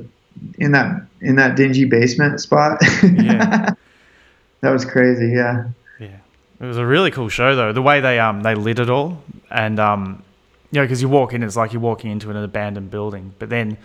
in 0.57 0.71
that 0.71 1.05
in 1.21 1.35
that 1.37 1.55
dingy 1.55 1.85
basement 1.85 2.39
spot. 2.39 2.81
Yeah. 3.03 3.73
that 4.61 4.69
was 4.69 4.85
crazy. 4.85 5.29
Yeah. 5.29 5.69
Yeah, 5.99 6.17
it 6.59 6.65
was 6.65 6.77
a 6.77 6.85
really 6.85 7.11
cool 7.11 7.29
show 7.29 7.55
though. 7.55 7.73
The 7.73 7.81
way 7.81 7.99
they 7.99 8.19
um 8.19 8.43
they 8.43 8.55
lit 8.55 8.79
it 8.79 8.89
all, 8.89 9.21
and 9.49 9.79
um, 9.79 10.23
you 10.71 10.79
know, 10.79 10.85
because 10.85 11.01
you 11.01 11.09
walk 11.09 11.33
in, 11.33 11.43
it's 11.43 11.55
like 11.55 11.73
you're 11.73 11.81
walking 11.81 12.11
into 12.11 12.29
an 12.29 12.37
abandoned 12.37 12.91
building. 12.91 13.33
But 13.39 13.49
then 13.49 13.77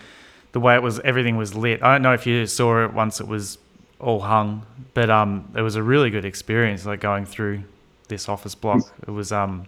the 0.53 0.59
way 0.59 0.75
it 0.75 0.81
was, 0.81 0.99
everything 1.01 1.37
was 1.37 1.53
lit. 1.53 1.83
I 1.83 1.93
don't 1.93 2.01
know 2.01 2.13
if 2.13 2.25
you 2.25 2.45
saw 2.47 2.83
it 2.83 2.93
once 2.93 3.19
it 3.19 3.27
was 3.27 3.57
all 3.99 4.21
hung, 4.21 4.65
but 4.93 5.09
um, 5.09 5.51
it 5.55 5.61
was 5.61 5.75
a 5.75 5.83
really 5.83 6.09
good 6.09 6.25
experience, 6.25 6.85
like 6.85 7.01
going 7.01 7.25
through 7.25 7.63
this 8.07 8.29
office 8.29 8.55
block. 8.55 8.81
It 9.07 9.11
was 9.11 9.31
um, 9.31 9.65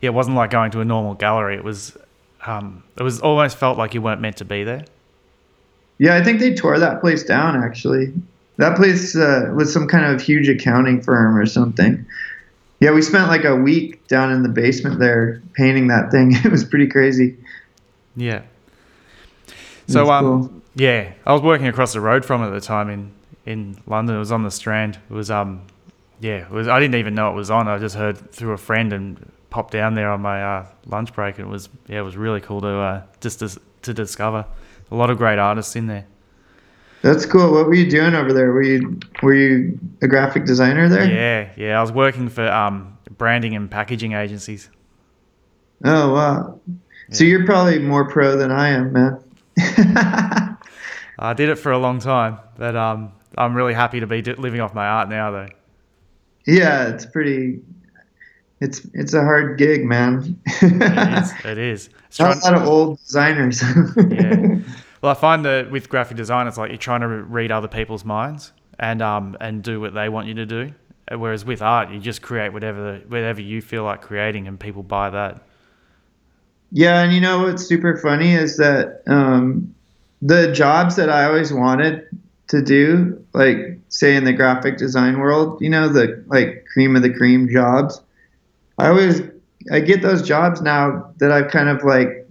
yeah, 0.00 0.10
it 0.10 0.14
wasn't 0.14 0.36
like 0.36 0.50
going 0.50 0.70
to 0.72 0.80
a 0.80 0.84
normal 0.84 1.14
gallery. 1.14 1.56
It 1.56 1.64
was 1.64 1.96
um, 2.46 2.82
it 2.96 3.02
was 3.02 3.20
almost 3.20 3.56
felt 3.56 3.78
like 3.78 3.94
you 3.94 4.02
weren't 4.02 4.20
meant 4.20 4.36
to 4.38 4.44
be 4.44 4.64
there. 4.64 4.84
Yeah, 5.98 6.16
I 6.16 6.24
think 6.24 6.40
they 6.40 6.54
tore 6.54 6.78
that 6.78 7.00
place 7.00 7.22
down. 7.22 7.62
Actually, 7.62 8.12
that 8.56 8.76
place 8.76 9.16
uh, 9.16 9.52
was 9.54 9.72
some 9.72 9.86
kind 9.86 10.04
of 10.04 10.20
huge 10.20 10.48
accounting 10.48 11.00
firm 11.00 11.36
or 11.36 11.46
something. 11.46 12.04
Yeah, 12.80 12.92
we 12.92 13.02
spent 13.02 13.28
like 13.28 13.44
a 13.44 13.56
week 13.56 14.06
down 14.08 14.32
in 14.32 14.42
the 14.42 14.48
basement 14.48 14.98
there 14.98 15.40
painting 15.54 15.86
that 15.88 16.10
thing. 16.10 16.34
It 16.44 16.50
was 16.50 16.64
pretty 16.64 16.88
crazy. 16.88 17.36
Yeah. 18.16 18.42
So 19.86 20.10
um 20.10 20.48
cool. 20.48 20.62
yeah, 20.74 21.12
I 21.24 21.32
was 21.32 21.42
working 21.42 21.66
across 21.66 21.92
the 21.92 22.00
road 22.00 22.24
from 22.24 22.42
it 22.42 22.48
at 22.48 22.52
the 22.52 22.60
time 22.60 22.90
in 22.90 23.12
in 23.46 23.76
London. 23.86 24.16
It 24.16 24.18
was 24.18 24.32
on 24.32 24.42
the 24.42 24.50
Strand. 24.50 24.98
It 25.08 25.12
was 25.12 25.30
um 25.30 25.66
yeah, 26.20 26.46
it 26.46 26.50
was 26.50 26.68
I 26.68 26.80
didn't 26.80 26.96
even 26.96 27.14
know 27.14 27.30
it 27.30 27.34
was 27.34 27.50
on. 27.50 27.68
I 27.68 27.78
just 27.78 27.96
heard 27.96 28.30
through 28.32 28.52
a 28.52 28.58
friend 28.58 28.92
and 28.92 29.32
popped 29.50 29.72
down 29.72 29.94
there 29.94 30.10
on 30.10 30.20
my 30.20 30.42
uh, 30.42 30.66
lunch 30.86 31.12
break 31.12 31.38
and 31.38 31.46
it 31.46 31.50
was 31.50 31.68
yeah, 31.86 32.00
it 32.00 32.02
was 32.02 32.16
really 32.16 32.40
cool 32.40 32.60
to 32.60 32.68
uh, 32.68 33.02
just 33.20 33.40
to, 33.40 33.60
to 33.82 33.94
discover 33.94 34.44
a 34.90 34.94
lot 34.94 35.10
of 35.10 35.18
great 35.18 35.38
artists 35.38 35.76
in 35.76 35.86
there. 35.86 36.06
That's 37.02 37.26
cool. 37.26 37.52
What 37.52 37.66
were 37.66 37.74
you 37.74 37.88
doing 37.90 38.14
over 38.14 38.32
there? 38.32 38.50
Were 38.52 38.62
you 38.62 38.98
were 39.22 39.34
you 39.34 39.78
a 40.00 40.08
graphic 40.08 40.46
designer 40.46 40.88
there? 40.88 41.04
Yeah, 41.04 41.50
yeah, 41.56 41.78
I 41.78 41.82
was 41.82 41.92
working 41.92 42.28
for 42.28 42.48
um 42.50 42.96
branding 43.18 43.54
and 43.54 43.70
packaging 43.70 44.12
agencies. 44.12 44.70
Oh 45.84 46.14
wow. 46.14 46.60
So 47.10 47.24
you're 47.24 47.44
probably 47.44 47.78
more 47.78 48.08
pro 48.08 48.36
than 48.36 48.50
I 48.50 48.70
am, 48.70 48.92
man. 48.92 49.22
I 51.18 51.34
did 51.34 51.50
it 51.50 51.56
for 51.56 51.70
a 51.70 51.78
long 51.78 51.98
time, 52.00 52.38
but 52.56 52.74
um 52.74 53.12
I'm 53.38 53.54
really 53.54 53.74
happy 53.74 54.00
to 54.00 54.06
be 54.06 54.22
living 54.22 54.60
off 54.60 54.74
my 54.74 54.86
art 54.86 55.08
now 55.08 55.30
though. 55.30 55.48
yeah, 56.46 56.88
it's 56.88 57.06
pretty. 57.06 57.60
It's 58.60 58.86
it's 58.94 59.12
a 59.14 59.20
hard 59.22 59.58
gig, 59.58 59.84
man. 59.84 60.40
It 60.62 61.18
is. 61.18 61.32
It 61.44 61.58
is. 61.58 61.90
It's 62.08 62.18
Not 62.18 62.38
trying- 62.40 62.54
a 62.54 62.56
lot 62.58 62.62
of 62.62 62.68
old 62.68 62.98
designers. 63.00 63.62
Yeah. 64.10 64.58
Well, 65.02 65.10
I 65.10 65.14
find 65.16 65.44
that 65.44 65.70
with 65.70 65.90
graphic 65.90 66.16
design, 66.16 66.46
it's 66.46 66.56
like 66.56 66.70
you're 66.70 66.78
trying 66.78 67.02
to 67.02 67.08
read 67.08 67.52
other 67.52 67.68
people's 67.68 68.06
minds, 68.06 68.52
and 68.78 69.02
um 69.02 69.36
and 69.38 69.62
do 69.62 69.78
what 69.78 69.92
they 69.92 70.08
want 70.08 70.28
you 70.28 70.34
to 70.34 70.46
do. 70.46 70.72
Whereas 71.14 71.44
with 71.44 71.60
art, 71.60 71.90
you 71.90 72.00
just 72.00 72.22
create 72.22 72.54
whatever 72.54 73.00
whatever 73.08 73.42
you 73.42 73.60
feel 73.60 73.84
like 73.84 74.00
creating, 74.00 74.48
and 74.48 74.58
people 74.58 74.82
buy 74.82 75.10
that. 75.10 75.42
Yeah, 76.72 77.02
and 77.02 77.12
you 77.12 77.20
know 77.20 77.40
what's 77.42 77.66
super 77.66 77.98
funny 77.98 78.32
is 78.32 78.56
that 78.56 79.02
um, 79.06 79.74
the 80.22 80.50
jobs 80.52 80.96
that 80.96 81.10
I 81.10 81.24
always 81.26 81.52
wanted 81.52 82.06
to 82.48 82.62
do, 82.62 83.24
like 83.32 83.78
say 83.88 84.16
in 84.16 84.24
the 84.24 84.32
graphic 84.32 84.76
design 84.76 85.18
world, 85.18 85.60
you 85.60 85.70
know, 85.70 85.88
the 85.88 86.22
like 86.26 86.66
cream 86.72 86.96
of 86.96 87.02
the 87.02 87.12
cream 87.12 87.48
jobs. 87.48 88.00
I 88.78 88.88
always 88.88 89.22
I 89.72 89.80
get 89.80 90.02
those 90.02 90.22
jobs 90.22 90.60
now 90.60 91.10
that 91.18 91.32
I've 91.32 91.50
kind 91.50 91.68
of 91.68 91.84
like 91.84 92.28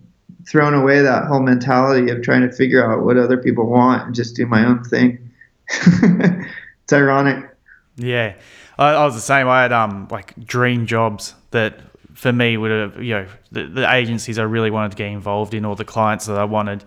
thrown 0.48 0.74
away 0.74 1.02
that 1.02 1.26
whole 1.26 1.40
mentality 1.40 2.12
of 2.12 2.22
trying 2.22 2.42
to 2.42 2.52
figure 2.52 2.92
out 2.92 3.06
what 3.06 3.18
other 3.18 3.38
people 3.38 3.66
want 3.66 4.06
and 4.06 4.16
just 4.16 4.36
do 4.36 4.46
my 4.46 4.66
own 4.66 4.84
thing. 4.84 5.32
it's 5.70 6.94
ironic. 6.94 7.50
Yeah, 7.96 8.36
I, 8.78 8.90
I, 8.90 9.06
was 9.06 9.16
the 9.16 9.22
same. 9.22 9.48
I 9.48 9.62
had 9.62 9.72
um 9.72 10.08
like 10.12 10.36
dream 10.46 10.86
jobs 10.86 11.34
that 11.52 11.80
for 12.14 12.32
me 12.32 12.58
would 12.58 12.72
have 12.72 13.04
you 13.04 13.14
know 13.14 13.28
the, 13.52 13.66
the 13.66 13.94
agencies 13.94 14.38
I 14.38 14.44
really 14.44 14.70
wanted 14.70 14.92
to 14.92 14.98
get 14.98 15.08
involved 15.08 15.54
in 15.54 15.66
or 15.66 15.76
the 15.76 15.86
clients 15.86 16.26
that 16.28 16.38
I 16.38 16.44
wanted. 16.44 16.84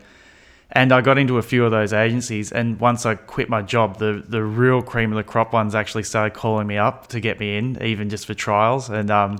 And 0.72 0.92
I 0.92 1.00
got 1.00 1.16
into 1.16 1.38
a 1.38 1.42
few 1.42 1.64
of 1.64 1.70
those 1.70 1.92
agencies, 1.92 2.50
and 2.50 2.80
once 2.80 3.06
I 3.06 3.14
quit 3.14 3.48
my 3.48 3.62
job, 3.62 3.98
the 3.98 4.24
the 4.26 4.42
real 4.42 4.82
cream 4.82 5.12
of 5.12 5.16
the 5.16 5.22
crop 5.22 5.52
ones 5.52 5.76
actually 5.76 6.02
started 6.02 6.34
calling 6.34 6.66
me 6.66 6.76
up 6.76 7.06
to 7.08 7.20
get 7.20 7.38
me 7.38 7.56
in, 7.56 7.80
even 7.82 8.10
just 8.10 8.26
for 8.26 8.34
trials. 8.34 8.90
And 8.90 9.10
um, 9.10 9.38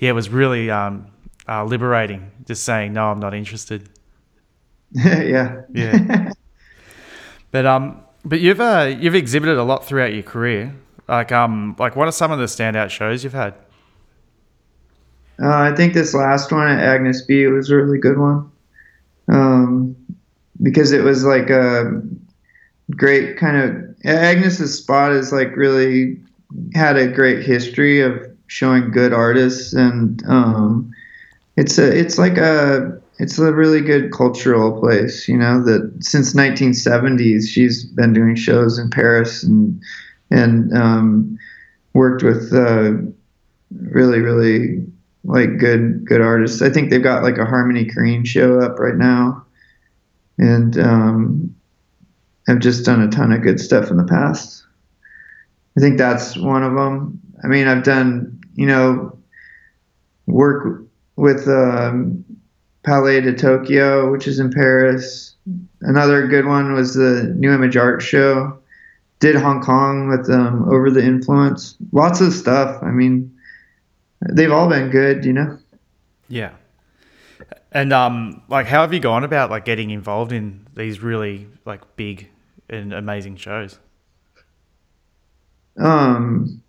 yeah, 0.00 0.10
it 0.10 0.14
was 0.14 0.28
really 0.28 0.68
um, 0.68 1.06
uh, 1.48 1.64
liberating, 1.64 2.32
just 2.46 2.64
saying 2.64 2.92
no, 2.92 3.10
I'm 3.10 3.20
not 3.20 3.32
interested. 3.32 3.88
yeah, 4.92 5.62
yeah. 5.72 6.32
but 7.52 7.64
um, 7.64 8.02
but 8.24 8.40
you've 8.40 8.60
uh, 8.60 8.94
you've 8.98 9.14
exhibited 9.14 9.56
a 9.56 9.62
lot 9.62 9.86
throughout 9.86 10.12
your 10.12 10.24
career. 10.24 10.74
Like 11.08 11.32
um, 11.32 11.76
like 11.78 11.96
what 11.96 12.08
are 12.08 12.12
some 12.12 12.32
of 12.32 12.38
the 12.38 12.46
standout 12.46 12.90
shows 12.90 13.22
you've 13.22 13.32
had? 13.32 13.54
Uh, 15.42 15.72
I 15.72 15.74
think 15.74 15.94
this 15.94 16.12
last 16.12 16.52
one 16.52 16.68
at 16.68 16.80
Agnes 16.80 17.22
B 17.22 17.46
was 17.46 17.70
a 17.70 17.76
really 17.76 17.98
good 17.98 18.18
one, 18.18 18.50
um, 19.28 19.96
because 20.62 20.92
it 20.92 21.02
was 21.02 21.24
like 21.24 21.50
a 21.50 22.02
great 22.90 23.36
kind 23.36 23.56
of 23.56 23.90
Agnes's 24.04 24.76
spot 24.76 25.12
is 25.12 25.32
like 25.32 25.56
really 25.56 26.18
had 26.74 26.96
a 26.96 27.06
great 27.06 27.44
history 27.44 28.00
of 28.00 28.18
showing 28.46 28.90
good 28.90 29.12
artists, 29.12 29.72
and 29.72 30.22
um, 30.26 30.92
it's 31.56 31.78
a 31.78 31.98
it's 31.98 32.18
like 32.18 32.38
a 32.38 33.00
it's 33.18 33.38
a 33.38 33.52
really 33.52 33.80
good 33.80 34.12
cultural 34.12 34.78
place. 34.80 35.28
You 35.28 35.36
know 35.36 35.62
that 35.64 35.92
since 36.00 36.34
1970s 36.34 37.48
she's 37.48 37.84
been 37.84 38.12
doing 38.12 38.34
shows 38.34 38.78
in 38.78 38.90
Paris 38.90 39.42
and 39.42 39.80
and 40.30 40.76
um, 40.76 41.38
worked 41.92 42.22
with 42.22 42.52
uh, 42.52 42.92
really 43.70 44.20
really 44.20 44.84
like 45.24 45.58
good 45.58 46.04
good 46.04 46.20
artists. 46.20 46.62
I 46.62 46.70
think 46.70 46.90
they've 46.90 47.02
got 47.02 47.22
like 47.22 47.38
a 47.38 47.44
Harmony 47.44 47.84
Korine 47.84 48.26
show 48.26 48.60
up 48.60 48.78
right 48.78 48.96
now, 48.96 49.44
and 50.38 50.78
um, 50.78 51.54
have 52.46 52.58
just 52.58 52.84
done 52.84 53.02
a 53.02 53.08
ton 53.08 53.32
of 53.32 53.42
good 53.42 53.60
stuff 53.60 53.90
in 53.90 53.96
the 53.96 54.04
past. 54.04 54.64
I 55.76 55.80
think 55.80 55.98
that's 55.98 56.36
one 56.36 56.62
of 56.62 56.74
them. 56.74 57.20
I 57.42 57.46
mean, 57.46 57.68
I've 57.68 57.84
done 57.84 58.40
you 58.54 58.66
know 58.66 59.18
work 60.26 60.84
with 61.16 61.46
um, 61.48 62.24
Palais 62.82 63.20
de 63.20 63.34
Tokyo, 63.34 64.10
which 64.10 64.26
is 64.26 64.38
in 64.38 64.50
Paris. 64.50 65.34
Another 65.82 66.26
good 66.26 66.46
one 66.46 66.72
was 66.72 66.94
the 66.94 67.34
New 67.36 67.52
Image 67.52 67.76
Art 67.76 68.02
Show. 68.02 68.58
Did 69.18 69.36
Hong 69.36 69.60
Kong 69.60 70.08
with 70.08 70.30
um, 70.30 70.66
Over 70.70 70.90
the 70.90 71.04
Influence. 71.04 71.76
Lots 71.92 72.22
of 72.22 72.32
stuff. 72.32 72.82
I 72.82 72.90
mean, 72.90 73.34
they've 74.32 74.50
all 74.50 74.68
been 74.68 74.90
good, 74.90 75.24
you 75.26 75.34
know. 75.34 75.58
Yeah. 76.28 76.52
And 77.72 77.92
um, 77.92 78.42
like, 78.48 78.66
how 78.66 78.82
have 78.82 78.92
you 78.92 79.00
gone 79.00 79.24
about 79.24 79.50
like 79.50 79.64
getting 79.64 79.90
involved 79.90 80.32
in 80.32 80.66
these 80.74 81.00
really 81.00 81.48
like 81.64 81.96
big 81.96 82.28
and 82.68 82.92
amazing 82.92 83.36
shows? 83.36 83.78
Um, 85.78 86.62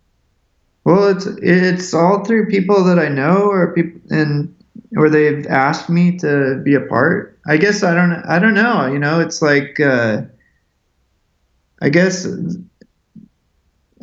well, 0.84 1.10
it's 1.10 1.25
it's 1.25 1.93
all 1.93 2.23
through 2.23 2.47
people 2.47 2.84
that 2.86 2.99
I 2.99 3.07
know 3.07 3.49
or 3.49 3.73
people 3.73 4.01
and 4.10 4.55
or 4.95 5.10
they've 5.10 5.45
asked 5.47 5.89
me 5.89 6.17
to 6.17 6.62
be 6.63 6.75
a 6.75 6.81
part. 6.81 7.38
I 7.47 7.57
guess 7.57 7.84
I 7.84 7.93
don't 7.93 8.13
I 8.25 8.39
don't 8.39 8.53
know. 8.53 8.88
You 8.88 8.99
know, 8.99 9.19
it's 9.19 9.41
like 9.41 9.79
uh, 9.79 10.23
I 11.81 11.89
guess 11.89 12.27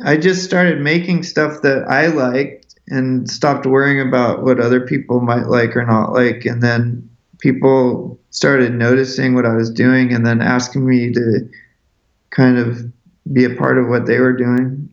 I 0.03 0.17
just 0.17 0.43
started 0.43 0.81
making 0.81 1.23
stuff 1.23 1.61
that 1.63 1.83
I 1.89 2.07
like 2.07 2.58
and 2.89 3.29
stopped 3.29 3.65
worrying 3.65 4.05
about 4.05 4.43
what 4.43 4.59
other 4.59 4.81
people 4.81 5.21
might 5.21 5.47
like 5.47 5.75
or 5.75 5.85
not 5.85 6.13
like. 6.13 6.45
And 6.45 6.61
then 6.61 7.09
people 7.39 8.19
started 8.31 8.73
noticing 8.73 9.35
what 9.35 9.45
I 9.45 9.55
was 9.55 9.69
doing 9.69 10.13
and 10.13 10.25
then 10.25 10.41
asking 10.41 10.87
me 10.87 11.11
to 11.13 11.49
kind 12.29 12.57
of 12.57 12.91
be 13.31 13.45
a 13.45 13.55
part 13.55 13.77
of 13.77 13.87
what 13.87 14.05
they 14.05 14.19
were 14.19 14.33
doing. 14.33 14.89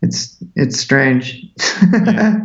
It's 0.00 0.36
it's 0.56 0.78
strange. 0.78 1.46
yeah. 1.92 2.44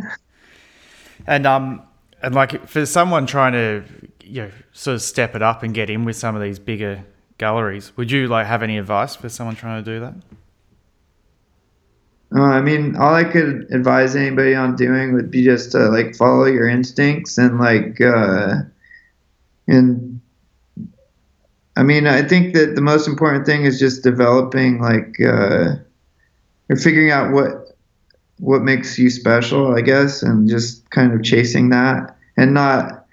And 1.26 1.46
um 1.46 1.82
and 2.22 2.34
like 2.34 2.66
for 2.68 2.86
someone 2.86 3.26
trying 3.26 3.52
to 3.52 3.84
you 4.22 4.42
know 4.42 4.50
sort 4.72 4.94
of 4.94 5.02
step 5.02 5.34
it 5.34 5.42
up 5.42 5.62
and 5.62 5.74
get 5.74 5.90
in 5.90 6.04
with 6.04 6.16
some 6.16 6.36
of 6.36 6.42
these 6.42 6.58
bigger 6.58 7.04
galleries, 7.36 7.92
would 7.96 8.10
you 8.10 8.28
like 8.28 8.46
have 8.46 8.62
any 8.62 8.78
advice 8.78 9.16
for 9.16 9.28
someone 9.28 9.56
trying 9.56 9.84
to 9.84 9.90
do 9.90 10.00
that? 10.00 10.14
Uh, 12.34 12.42
I 12.42 12.60
mean, 12.60 12.94
all 12.96 13.14
I 13.14 13.24
could 13.24 13.66
advise 13.70 14.14
anybody 14.14 14.54
on 14.54 14.76
doing 14.76 15.14
would 15.14 15.30
be 15.30 15.42
just 15.42 15.72
to 15.72 15.88
like 15.88 16.14
follow 16.14 16.44
your 16.44 16.68
instincts 16.68 17.38
and 17.38 17.58
like, 17.58 18.00
uh, 18.00 18.56
and 19.66 20.20
I 21.76 21.82
mean, 21.82 22.06
I 22.06 22.22
think 22.22 22.54
that 22.54 22.74
the 22.74 22.82
most 22.82 23.08
important 23.08 23.46
thing 23.46 23.64
is 23.64 23.78
just 23.78 24.02
developing 24.02 24.80
like, 24.80 25.16
uh, 25.20 25.76
or 26.68 26.76
figuring 26.76 27.10
out 27.10 27.32
what 27.32 27.76
what 28.40 28.62
makes 28.62 28.98
you 28.98 29.10
special, 29.10 29.74
I 29.74 29.80
guess, 29.80 30.22
and 30.22 30.48
just 30.48 30.88
kind 30.90 31.12
of 31.12 31.22
chasing 31.22 31.70
that 31.70 32.16
and 32.36 32.54
not 32.54 33.06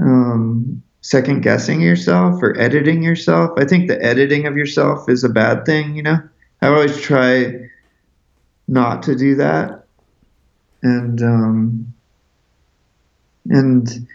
um, 0.00 0.82
second 1.00 1.42
guessing 1.42 1.80
yourself 1.80 2.42
or 2.42 2.58
editing 2.58 3.02
yourself. 3.02 3.52
I 3.56 3.64
think 3.64 3.88
the 3.88 4.02
editing 4.02 4.46
of 4.46 4.56
yourself 4.56 5.08
is 5.08 5.22
a 5.22 5.28
bad 5.28 5.64
thing, 5.64 5.94
you 5.94 6.02
know. 6.02 6.18
I 6.60 6.68
always 6.68 7.00
try 7.00 7.68
not 8.68 9.02
to 9.04 9.16
do 9.16 9.34
that. 9.36 9.84
And 10.82 11.20
um, 11.22 11.94
and 13.48 14.06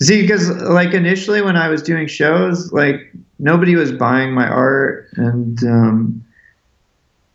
see, 0.00 0.22
because 0.22 0.48
like 0.62 0.94
initially 0.94 1.42
when 1.42 1.56
I 1.56 1.68
was 1.68 1.82
doing 1.82 2.06
shows, 2.06 2.72
like 2.72 3.12
nobody 3.38 3.76
was 3.76 3.92
buying 3.92 4.32
my 4.32 4.48
art, 4.48 5.08
and 5.16 5.62
um, 5.64 6.24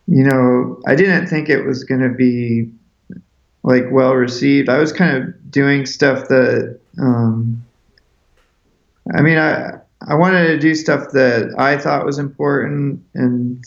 you 0.08 0.24
know, 0.24 0.80
I 0.86 0.94
didn't 0.96 1.28
think 1.28 1.48
it 1.48 1.64
was 1.64 1.84
going 1.84 2.00
to 2.00 2.08
be 2.08 2.70
like 3.62 3.84
well 3.90 4.14
received. 4.14 4.68
I 4.68 4.78
was 4.78 4.92
kind 4.92 5.16
of 5.16 5.50
doing 5.50 5.86
stuff 5.86 6.26
that, 6.28 6.80
um, 6.98 7.64
I 9.14 9.22
mean, 9.22 9.38
I 9.38 9.78
I 10.08 10.14
wanted 10.14 10.48
to 10.48 10.58
do 10.58 10.74
stuff 10.74 11.12
that 11.12 11.54
I 11.56 11.78
thought 11.78 12.04
was 12.04 12.18
important, 12.18 13.00
and 13.14 13.64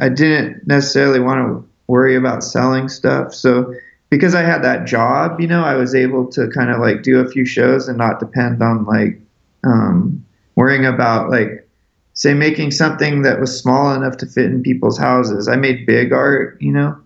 I 0.00 0.08
didn't 0.08 0.66
necessarily 0.66 1.20
want 1.20 1.40
to 1.40 1.73
worry 1.86 2.16
about 2.16 2.44
selling 2.44 2.88
stuff. 2.88 3.34
So 3.34 3.74
because 4.10 4.34
I 4.34 4.42
had 4.42 4.62
that 4.62 4.86
job, 4.86 5.40
you 5.40 5.46
know, 5.46 5.64
I 5.64 5.74
was 5.74 5.94
able 5.94 6.26
to 6.28 6.48
kind 6.48 6.70
of 6.70 6.80
like 6.80 7.02
do 7.02 7.20
a 7.20 7.28
few 7.28 7.44
shows 7.44 7.88
and 7.88 7.98
not 7.98 8.20
depend 8.20 8.62
on 8.62 8.84
like 8.84 9.20
um, 9.64 10.24
worrying 10.56 10.86
about 10.86 11.30
like 11.30 11.68
say 12.14 12.32
making 12.32 12.70
something 12.70 13.22
that 13.22 13.40
was 13.40 13.58
small 13.58 13.92
enough 13.92 14.16
to 14.18 14.26
fit 14.26 14.46
in 14.46 14.62
people's 14.62 14.98
houses. 14.98 15.48
I 15.48 15.56
made 15.56 15.86
big 15.86 16.12
art, 16.12 16.56
you 16.60 16.72
know. 16.72 16.96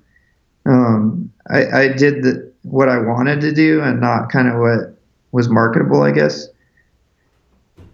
Um, 0.66 1.32
I, 1.50 1.66
I 1.66 1.88
did 1.88 2.22
the, 2.22 2.52
what 2.62 2.90
I 2.90 2.98
wanted 2.98 3.40
to 3.40 3.52
do 3.52 3.80
and 3.80 4.00
not 4.00 4.30
kind 4.30 4.48
of 4.48 4.60
what 4.60 4.98
was 5.32 5.48
marketable, 5.48 6.02
I 6.02 6.10
guess. 6.10 6.46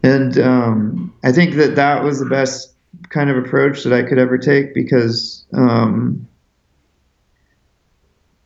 And 0.03 0.39
um, 0.39 1.15
I 1.23 1.33
think 1.33 1.55
that 1.55 1.77
that 1.77 2.03
was 2.03 2.19
the 2.19 2.27
best 2.27 2.75
kind 3.11 3.31
of 3.31 3.37
approach 3.37 3.85
that 3.85 3.93
I 3.93 4.03
could 4.03 4.19
ever 4.19 4.39
take 4.39 4.75
because 4.75 5.45
um, 5.55 6.29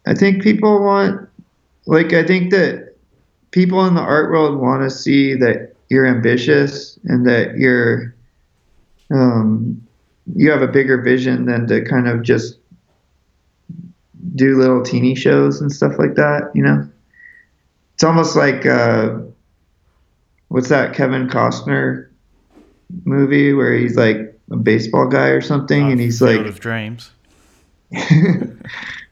I 0.09 0.15
think 0.15 0.43
people 0.43 0.83
want, 0.83 1.29
like, 1.85 2.15
I 2.15 2.25
think 2.25 2.51
that 2.51 2.95
people 3.51 3.85
in 3.87 3.95
the 3.95 4.01
art 4.01 4.31
world 4.31 4.59
want 4.59 4.83
to 4.83 4.91
see 4.91 5.35
that 5.35 5.75
you're 5.91 6.07
ambitious 6.07 6.99
and 7.05 7.27
that 7.27 7.59
you're, 7.59 8.15
um, 9.11 9.87
you 10.35 10.51
have 10.51 10.63
a 10.63 10.67
bigger 10.69 11.03
vision 11.03 11.45
than 11.45 11.67
to 11.67 11.85
kind 11.85 12.09
of 12.09 12.23
just 12.23 12.57
do 14.35 14.57
little 14.57 14.83
teeny 14.83 15.15
shows 15.15 15.61
and 15.61 15.71
stuff 15.71 15.99
like 15.99 16.15
that. 16.15 16.51
You 16.55 16.63
know, 16.63 16.89
it's 17.93 18.05
almost 18.05 18.35
like 18.35 18.65
uh, 18.65 19.19
what's 20.49 20.71
that 20.71 20.95
Kevin 20.95 21.29
Costner 21.29 22.09
movie 23.05 23.53
where 23.53 23.75
he's 23.75 23.97
like 23.97 24.39
a 24.51 24.57
baseball 24.57 25.07
guy 25.07 25.29
or 25.29 25.43
something, 25.43 25.85
Uh, 25.85 25.91
and 25.91 26.01
he's 26.01 26.19
Field 26.19 26.37
like, 26.39 26.47
of 26.47 26.61
Dreams. 26.61 27.11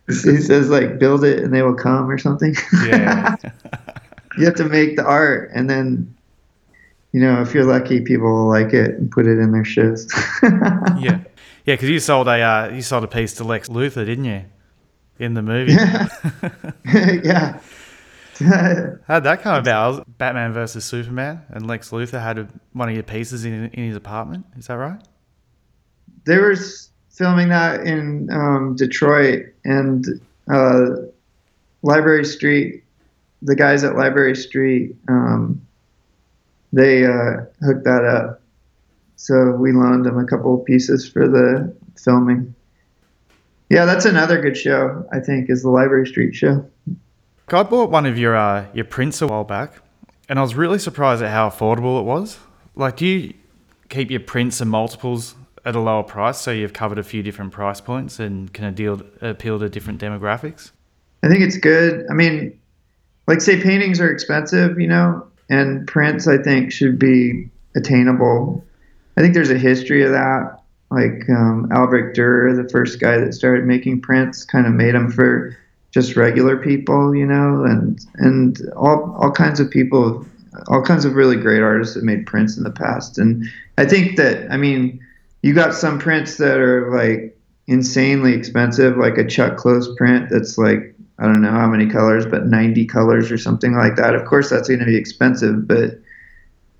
he 0.09 0.37
says 0.39 0.69
like, 0.71 0.99
build 0.99 1.25
it 1.25 1.41
and 1.41 1.53
they 1.53 1.63
will 1.63 1.75
come 1.75 2.09
or 2.09 2.19
something. 2.19 2.55
Yeah. 2.87 3.37
you 4.39 4.45
have 4.45 4.55
to 4.57 4.65
make 4.69 4.97
the 4.97 5.05
art, 5.05 5.51
and 5.55 5.69
then, 5.69 6.15
you 7.13 7.21
know, 7.21 7.41
if 7.43 7.55
you're 7.55 7.65
lucky, 7.65 8.01
people 8.01 8.29
will 8.29 8.49
like 8.49 8.73
it 8.73 8.91
and 8.97 9.11
put 9.11 9.27
it 9.27 9.39
in 9.39 9.53
their 9.53 9.65
shows. 9.65 10.09
yeah, 10.43 10.99
yeah, 10.99 11.75
because 11.75 11.89
you 11.89 11.99
sold 11.99 12.29
a 12.29 12.41
uh, 12.41 12.69
you 12.69 12.83
sold 12.83 13.05
a 13.05 13.09
piece 13.09 13.35
to 13.35 13.45
Lex 13.45 13.69
Luthor, 13.69 14.05
didn't 14.07 14.25
you? 14.27 14.45
In 15.19 15.35
the 15.35 15.43
movie. 15.43 15.73
yeah. 15.73 16.09
yeah. 18.41 18.97
How'd 19.09 19.25
that 19.25 19.41
come 19.41 19.55
about? 19.55 19.97
Was 19.97 20.05
Batman 20.19 20.53
versus 20.53 20.85
Superman, 20.85 21.43
and 21.49 21.67
Lex 21.67 21.91
Luthor 21.91 22.21
had 22.21 22.39
a, 22.39 22.49
one 22.75 22.91
of 22.91 22.95
your 22.95 23.03
pieces 23.03 23.45
in 23.47 23.71
in 23.71 23.89
his 23.89 23.97
apartment. 23.97 24.45
Is 24.59 24.67
that 24.67 24.75
right? 24.75 25.01
they 26.27 26.39
were 26.39 26.53
s- 26.53 26.91
filming 27.17 27.49
that 27.49 27.81
in 27.87 28.29
um, 28.31 28.77
Detroit 28.77 29.47
and 29.65 30.07
uh, 30.49 30.89
Library 31.83 32.25
Street. 32.25 32.85
The 33.43 33.57
guys 33.57 33.85
at 33.85 33.97
Library 33.97 34.35
Street, 34.37 34.97
um, 35.09 35.61
they 36.73 37.05
uh, 37.05 37.45
hooked 37.63 37.85
that 37.85 38.05
up. 38.05 38.41
So 39.17 39.53
we 39.53 39.73
loaned 39.73 40.05
them 40.05 40.19
a 40.19 40.27
couple 40.27 40.59
of 40.59 40.65
pieces 40.65 41.09
for 41.09 41.27
the 41.27 41.75
filming. 41.97 42.55
Yeah, 43.71 43.85
that's 43.85 44.05
another 44.05 44.41
good 44.41 44.57
show. 44.57 45.07
I 45.13 45.21
think 45.21 45.51
is 45.51 45.63
the 45.63 45.71
Library 45.71 46.07
Street 46.07 46.35
show. 46.35 46.69
I 47.49 47.63
bought 47.63 47.91
one 47.91 48.07
of 48.07 48.19
your 48.19 48.37
uh, 48.37 48.67
your 48.75 48.85
prints 48.85 49.23
a 49.23 49.27
while 49.27 49.45
back, 49.45 49.75
and 50.29 50.39
I 50.39 50.43
was 50.43 50.55
really 50.55 50.79
surprised 50.79 51.23
at 51.23 51.31
how 51.31 51.49
affordable 51.49 52.01
it 52.01 52.05
was. 52.05 52.39
Like, 52.75 52.97
do 52.97 53.07
you 53.07 53.35
keep 53.89 54.11
your 54.11 54.21
prints 54.21 54.61
and 54.61 54.71
multiples 54.71 55.35
at 55.67 55.75
a 55.75 55.81
lower 55.81 56.05
price 56.05 56.39
so 56.41 56.53
you've 56.53 56.73
covered 56.73 56.99
a 56.99 57.03
few 57.03 57.23
different 57.23 57.53
price 57.53 57.81
points 57.81 58.21
and 58.21 58.53
can 58.55 58.65
appeal 58.65 59.03
appeal 59.21 59.59
to 59.59 59.69
different 59.69 60.01
demographics? 60.01 60.71
I 61.25 61.29
think 61.29 61.41
it's 61.41 61.59
good. 61.59 62.07
I 62.09 62.15
mean, 62.15 62.59
like 63.27 63.41
say 63.41 63.61
paintings 63.61 64.01
are 64.01 64.11
expensive, 64.11 64.81
you 64.81 64.87
know, 64.87 65.27
and 65.51 65.87
prints 65.89 66.29
I 66.29 66.39
think 66.39 66.73
should 66.73 66.99
be 66.99 67.51
attainable. 67.75 68.65
I 69.17 69.21
think 69.21 69.35
there's 69.35 69.51
a 69.51 69.59
history 69.59 70.05
of 70.05 70.13
that. 70.13 70.63
Like 70.91 71.29
um, 71.29 71.69
Albrecht 71.73 72.17
Dürer, 72.17 72.55
the 72.55 72.69
first 72.69 73.01
guy 73.01 73.19
that 73.19 73.35
started 73.35 73.65
making 73.65 74.03
prints, 74.03 74.45
kind 74.45 74.69
of 74.69 74.73
made 74.73 74.95
them 74.95 75.11
for 75.11 75.57
just 75.91 76.15
regular 76.15 76.57
people, 76.57 77.13
you 77.13 77.27
know, 77.27 77.65
and 77.65 77.99
and 78.15 78.61
all 78.77 79.17
all 79.19 79.33
kinds 79.33 79.59
of 79.59 79.69
people, 79.69 80.25
all 80.69 80.83
kinds 80.83 81.05
of 81.05 81.15
really 81.15 81.35
great 81.35 81.61
artists 81.61 81.97
have 81.97 82.05
made 82.05 82.25
prints 82.25 82.57
in 82.57 82.63
the 82.63 82.71
past. 82.71 83.19
And 83.19 83.45
I 83.79 83.85
think 83.85 84.17
that 84.17 84.49
I 84.53 84.57
mean, 84.57 85.05
you 85.47 85.55
got 85.55 85.75
some 85.75 86.01
prints 86.01 86.39
that 86.39 86.59
are 86.59 86.91
like 86.91 87.39
insanely 87.69 88.35
expensive, 88.35 88.97
like 88.97 89.17
a 89.17 89.25
Chuck 89.25 89.57
Close 89.57 89.95
print 89.95 90.29
that's 90.29 90.59
like 90.59 90.93
I 91.21 91.25
don't 91.25 91.41
know 91.41 91.53
how 91.53 91.69
many 91.69 91.87
colors, 91.89 92.27
but 92.27 92.47
90 92.47 92.85
colors 92.87 93.31
or 93.31 93.39
something 93.39 93.75
like 93.75 93.95
that. 93.95 94.17
Of 94.17 94.27
course, 94.27 94.51
that's 94.51 94.67
going 94.67 94.81
to 94.81 94.87
be 94.87 94.97
expensive, 94.97 95.69
but 95.69 96.01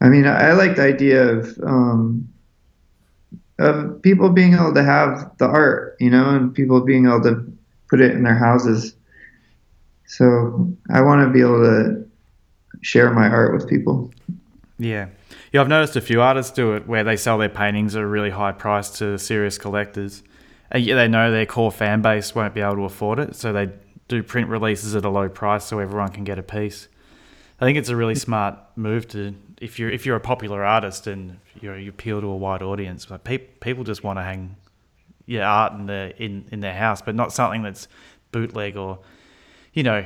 I 0.01 0.09
mean, 0.09 0.27
I, 0.27 0.49
I 0.49 0.53
like 0.55 0.75
the 0.75 0.83
idea 0.83 1.29
of 1.29 1.57
um, 1.63 2.29
of 3.61 4.03
people 4.03 4.31
being 4.31 4.55
able 4.55 4.75
to 4.75 4.83
have 4.83 5.31
the 5.39 5.47
art, 5.47 5.97
you 6.01 6.11
know, 6.11 6.31
and 6.31 6.53
people 6.53 6.81
being 6.81 7.07
able 7.07 7.23
to 7.23 7.47
put 7.89 8.01
it 8.01 8.11
in 8.11 8.25
their 8.25 8.35
houses. 8.35 8.97
So 10.07 10.77
I 10.91 11.03
want 11.03 11.25
to 11.25 11.33
be 11.33 11.41
able 11.41 11.63
to 11.63 12.05
share 12.83 13.13
my 13.13 13.29
art 13.29 13.55
with 13.55 13.69
people. 13.69 14.13
Yeah. 14.79 15.07
Yeah, 15.53 15.61
I've 15.61 15.69
noticed 15.69 15.97
a 15.97 16.01
few 16.01 16.21
artists 16.21 16.53
do 16.53 16.75
it 16.75 16.87
where 16.87 17.05
they 17.05 17.17
sell 17.17 17.39
their 17.39 17.49
paintings 17.49 17.95
at 17.95 18.03
a 18.03 18.07
really 18.07 18.31
high 18.31 18.53
price 18.53 18.91
to 18.99 19.19
serious 19.19 19.59
collectors. 19.59 20.23
And 20.71 20.85
yet 20.85 20.97
they 20.97 21.09
know 21.09 21.31
their 21.31 21.47
core 21.47 21.71
fan 21.71 22.03
base 22.03 22.35
won't 22.35 22.55
be 22.55 22.61
able 22.61 22.77
to 22.77 22.85
afford 22.85 23.19
it, 23.21 23.37
so 23.37 23.53
they 23.53 23.71
do 24.09 24.23
print 24.23 24.49
releases 24.49 24.95
at 24.97 25.05
a 25.05 25.09
low 25.09 25.29
price 25.29 25.65
so 25.65 25.79
everyone 25.79 26.09
can 26.11 26.25
get 26.25 26.39
a 26.39 26.43
piece. 26.43 26.89
I 27.61 27.65
think 27.65 27.79
it's 27.79 27.89
a 27.89 27.97
really 27.97 28.15
smart 28.15 28.59
move 28.77 29.09
to 29.09 29.35
if 29.61 29.79
you're 29.79 29.91
if 29.91 30.05
you're 30.05 30.17
a 30.17 30.21
popular 30.21 30.65
artist 30.65 31.07
and 31.07 31.39
you 31.61 31.73
you 31.73 31.91
appeal 31.91 32.21
to 32.21 32.27
a 32.27 32.37
wide 32.37 32.63
audience. 32.63 33.07
But 33.07 33.25
pe- 33.25 33.39
people 33.39 33.85
just 33.85 34.05
want 34.05 34.19
to 34.19 34.23
hang 34.23 34.57
your 35.25 35.45
art 35.45 35.73
in 35.73 35.87
the 35.87 36.13
in, 36.23 36.47
in 36.53 36.61
their 36.61 36.75
house, 36.75 37.01
but 37.01 37.15
not 37.15 37.33
something 37.33 37.63
that's 37.63 37.89
bootleg 38.33 38.77
or 38.77 38.99
you 39.73 39.83
know 39.83 40.05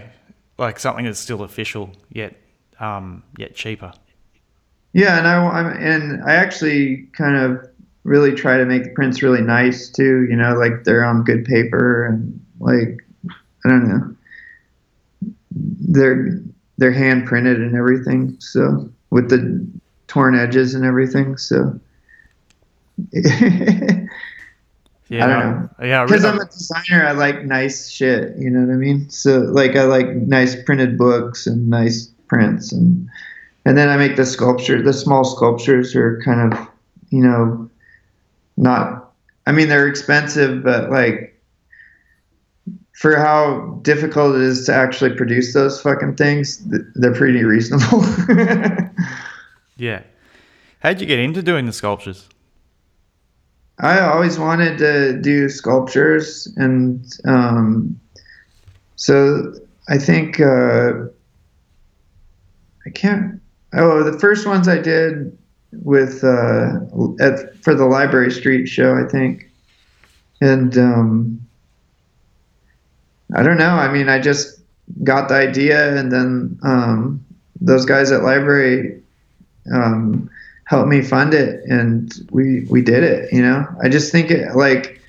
like 0.58 0.78
something 0.78 1.06
that's 1.06 1.18
still 1.18 1.42
official 1.42 1.90
yet 2.10 2.36
um, 2.78 3.24
yet 3.36 3.54
cheaper. 3.54 3.92
Yeah, 4.92 5.18
and 5.18 5.26
I 5.26 5.36
I'm, 5.46 5.66
and 5.66 6.24
I 6.24 6.34
actually 6.34 7.08
kind 7.12 7.36
of 7.36 7.68
really 8.04 8.32
try 8.32 8.56
to 8.56 8.64
make 8.64 8.84
the 8.84 8.90
prints 8.90 9.22
really 9.22 9.42
nice 9.42 9.88
too. 9.88 10.26
You 10.28 10.36
know, 10.36 10.54
like 10.54 10.84
they're 10.84 11.04
on 11.04 11.24
good 11.24 11.44
paper 11.44 12.06
and 12.06 12.40
like 12.58 13.04
I 13.64 13.68
don't 13.68 13.88
know, 13.88 14.16
they're 15.52 16.40
they're 16.78 16.92
hand 16.92 17.26
printed 17.26 17.60
and 17.60 17.76
everything. 17.76 18.36
So 18.40 18.90
with 19.10 19.30
the 19.30 19.66
torn 20.08 20.34
edges 20.34 20.74
and 20.74 20.84
everything. 20.84 21.36
So 21.36 21.78
Yeah, 25.10 25.24
I 25.24 25.28
don't 25.28 25.40
know. 25.40 25.70
Yeah, 25.82 26.04
because 26.04 26.24
I'm 26.24 26.38
a 26.38 26.44
designer, 26.44 27.04
I 27.04 27.10
like 27.10 27.42
nice 27.44 27.90
shit. 27.90 28.36
You 28.38 28.48
know 28.48 28.60
what 28.60 28.72
I 28.72 28.76
mean? 28.76 29.10
So 29.10 29.40
like 29.40 29.74
I 29.74 29.82
like 29.82 30.06
nice 30.06 30.62
printed 30.62 30.96
books 30.96 31.48
and 31.48 31.68
nice 31.68 32.06
prints 32.28 32.70
and 32.70 33.08
and 33.70 33.78
then 33.78 33.88
I 33.88 33.96
make 33.96 34.16
the 34.16 34.26
sculpture. 34.26 34.82
The 34.82 34.92
small 34.92 35.22
sculptures 35.22 35.94
are 35.94 36.20
kind 36.24 36.52
of 36.52 36.58
you 37.10 37.22
know 37.22 37.70
not. 38.56 39.12
I 39.46 39.52
mean 39.52 39.68
they're 39.68 39.86
expensive, 39.86 40.64
but 40.64 40.90
like 40.90 41.40
for 42.94 43.16
how 43.16 43.78
difficult 43.82 44.34
it 44.34 44.42
is 44.42 44.66
to 44.66 44.74
actually 44.74 45.14
produce 45.14 45.54
those 45.54 45.80
fucking 45.80 46.16
things, 46.16 46.60
they're 46.96 47.14
pretty 47.14 47.44
reasonable. 47.44 48.04
yeah. 49.76 50.02
How'd 50.80 51.00
you 51.00 51.06
get 51.06 51.20
into 51.20 51.40
doing 51.40 51.66
the 51.66 51.72
sculptures? 51.72 52.28
I 53.78 54.00
always 54.00 54.36
wanted 54.36 54.78
to 54.78 55.20
do 55.20 55.48
sculptures, 55.48 56.52
and 56.56 57.06
um, 57.24 58.00
so 58.96 59.54
I 59.88 59.96
think 59.96 60.40
uh, 60.40 61.04
I 62.84 62.90
can't. 62.90 63.39
Oh, 63.72 64.02
the 64.02 64.18
first 64.18 64.46
ones 64.46 64.68
I 64.68 64.78
did 64.78 65.36
with 65.72 66.24
uh, 66.24 66.80
at, 67.20 67.56
for 67.62 67.74
the 67.74 67.86
Library 67.86 68.30
Street 68.30 68.66
show, 68.66 68.94
I 68.94 69.08
think, 69.08 69.50
and 70.40 70.76
um, 70.76 71.40
I 73.34 73.42
don't 73.42 73.58
know. 73.58 73.70
I 73.70 73.92
mean, 73.92 74.08
I 74.08 74.18
just 74.18 74.60
got 75.04 75.28
the 75.28 75.36
idea, 75.36 75.96
and 75.96 76.10
then 76.10 76.58
um, 76.62 77.24
those 77.60 77.86
guys 77.86 78.10
at 78.12 78.22
Library. 78.22 79.02
Um, 79.72 80.30
helped 80.70 80.88
me 80.88 81.02
fund 81.02 81.34
it 81.34 81.64
and 81.64 82.14
we 82.30 82.60
we 82.70 82.80
did 82.80 83.02
it 83.02 83.30
you 83.32 83.42
know 83.42 83.66
i 83.82 83.88
just 83.88 84.12
think 84.12 84.30
it 84.30 84.54
like 84.54 85.00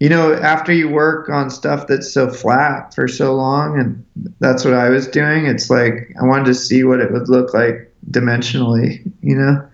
you 0.00 0.08
know 0.08 0.32
after 0.32 0.72
you 0.72 0.88
work 0.88 1.28
on 1.28 1.50
stuff 1.50 1.86
that's 1.86 2.10
so 2.10 2.30
flat 2.30 2.94
for 2.94 3.06
so 3.06 3.34
long 3.34 3.78
and 3.78 4.02
that's 4.40 4.64
what 4.64 4.72
i 4.72 4.88
was 4.88 5.06
doing 5.06 5.44
it's 5.44 5.68
like 5.68 6.10
i 6.18 6.24
wanted 6.24 6.46
to 6.46 6.54
see 6.54 6.84
what 6.84 7.00
it 7.00 7.12
would 7.12 7.28
look 7.28 7.52
like 7.52 7.89
dimensionally 8.10 9.10
you 9.22 9.36
know? 9.36 9.66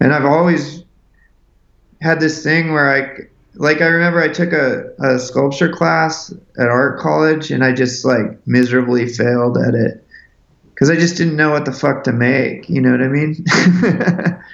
And 0.00 0.12
i've 0.12 0.24
always 0.24 0.82
had 2.00 2.20
this 2.20 2.42
thing 2.42 2.72
where 2.72 2.90
i 2.90 3.18
like 3.54 3.80
i 3.80 3.86
remember 3.86 4.20
i 4.20 4.28
took 4.28 4.52
a, 4.52 4.92
a 4.98 5.18
sculpture 5.18 5.72
class 5.72 6.32
at 6.58 6.68
art 6.68 6.98
college 6.98 7.50
and 7.50 7.64
i 7.64 7.72
just 7.72 8.04
like 8.04 8.46
miserably 8.46 9.08
failed 9.08 9.56
at 9.56 9.74
it 9.74 10.04
because 10.74 10.90
i 10.90 10.96
just 10.96 11.16
didn't 11.16 11.36
know 11.36 11.50
what 11.50 11.64
the 11.64 11.72
fuck 11.72 12.04
to 12.04 12.12
make 12.12 12.68
you 12.68 12.80
know 12.80 12.90
what 12.90 13.02
i 13.02 13.08
mean? 13.08 13.44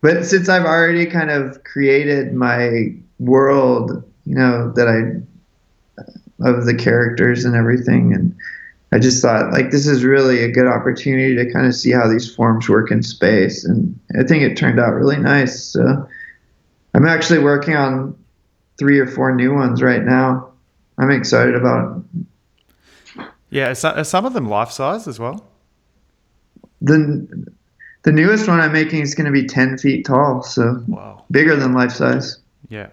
But 0.00 0.24
since 0.24 0.48
I've 0.48 0.64
already 0.64 1.06
kind 1.06 1.30
of 1.30 1.64
created 1.64 2.32
my 2.32 2.94
world, 3.18 4.02
you 4.24 4.34
know, 4.34 4.72
that 4.72 4.86
I 4.86 5.20
of 6.48 6.66
the 6.66 6.74
characters 6.74 7.44
and 7.44 7.56
everything, 7.56 8.14
and 8.14 8.34
I 8.92 8.98
just 8.98 9.20
thought 9.20 9.52
like 9.52 9.70
this 9.70 9.86
is 9.86 10.02
really 10.04 10.42
a 10.42 10.50
good 10.50 10.66
opportunity 10.66 11.34
to 11.36 11.52
kind 11.52 11.66
of 11.66 11.74
see 11.74 11.90
how 11.92 12.08
these 12.08 12.34
forms 12.34 12.68
work 12.68 12.90
in 12.90 13.02
space, 13.02 13.64
and 13.64 13.98
I 14.18 14.22
think 14.22 14.42
it 14.42 14.56
turned 14.56 14.80
out 14.80 14.94
really 14.94 15.18
nice. 15.18 15.62
So 15.62 16.08
I'm 16.94 17.06
actually 17.06 17.40
working 17.40 17.76
on 17.76 18.16
three 18.78 18.98
or 18.98 19.06
four 19.06 19.34
new 19.34 19.52
ones 19.54 19.82
right 19.82 20.02
now. 20.02 20.50
I'm 20.96 21.10
excited 21.10 21.54
about 21.54 22.02
Yeah, 23.50 23.70
are 23.70 23.74
so- 23.74 23.90
are 23.90 24.04
some 24.04 24.24
of 24.24 24.32
them 24.32 24.48
life 24.48 24.70
size 24.70 25.06
as 25.06 25.18
well? 25.18 25.44
the 26.80 27.26
the 28.04 28.12
newest 28.12 28.46
one 28.48 28.60
I'm 28.60 28.72
making 28.72 29.00
is 29.02 29.14
going 29.16 29.26
to 29.26 29.32
be 29.32 29.44
10 29.46 29.78
feet 29.78 30.06
tall, 30.06 30.42
so 30.42 30.82
Wow. 30.86 31.24
bigger 31.30 31.56
than 31.56 31.72
life 31.72 31.90
size. 31.92 32.38
Yeah, 32.68 32.86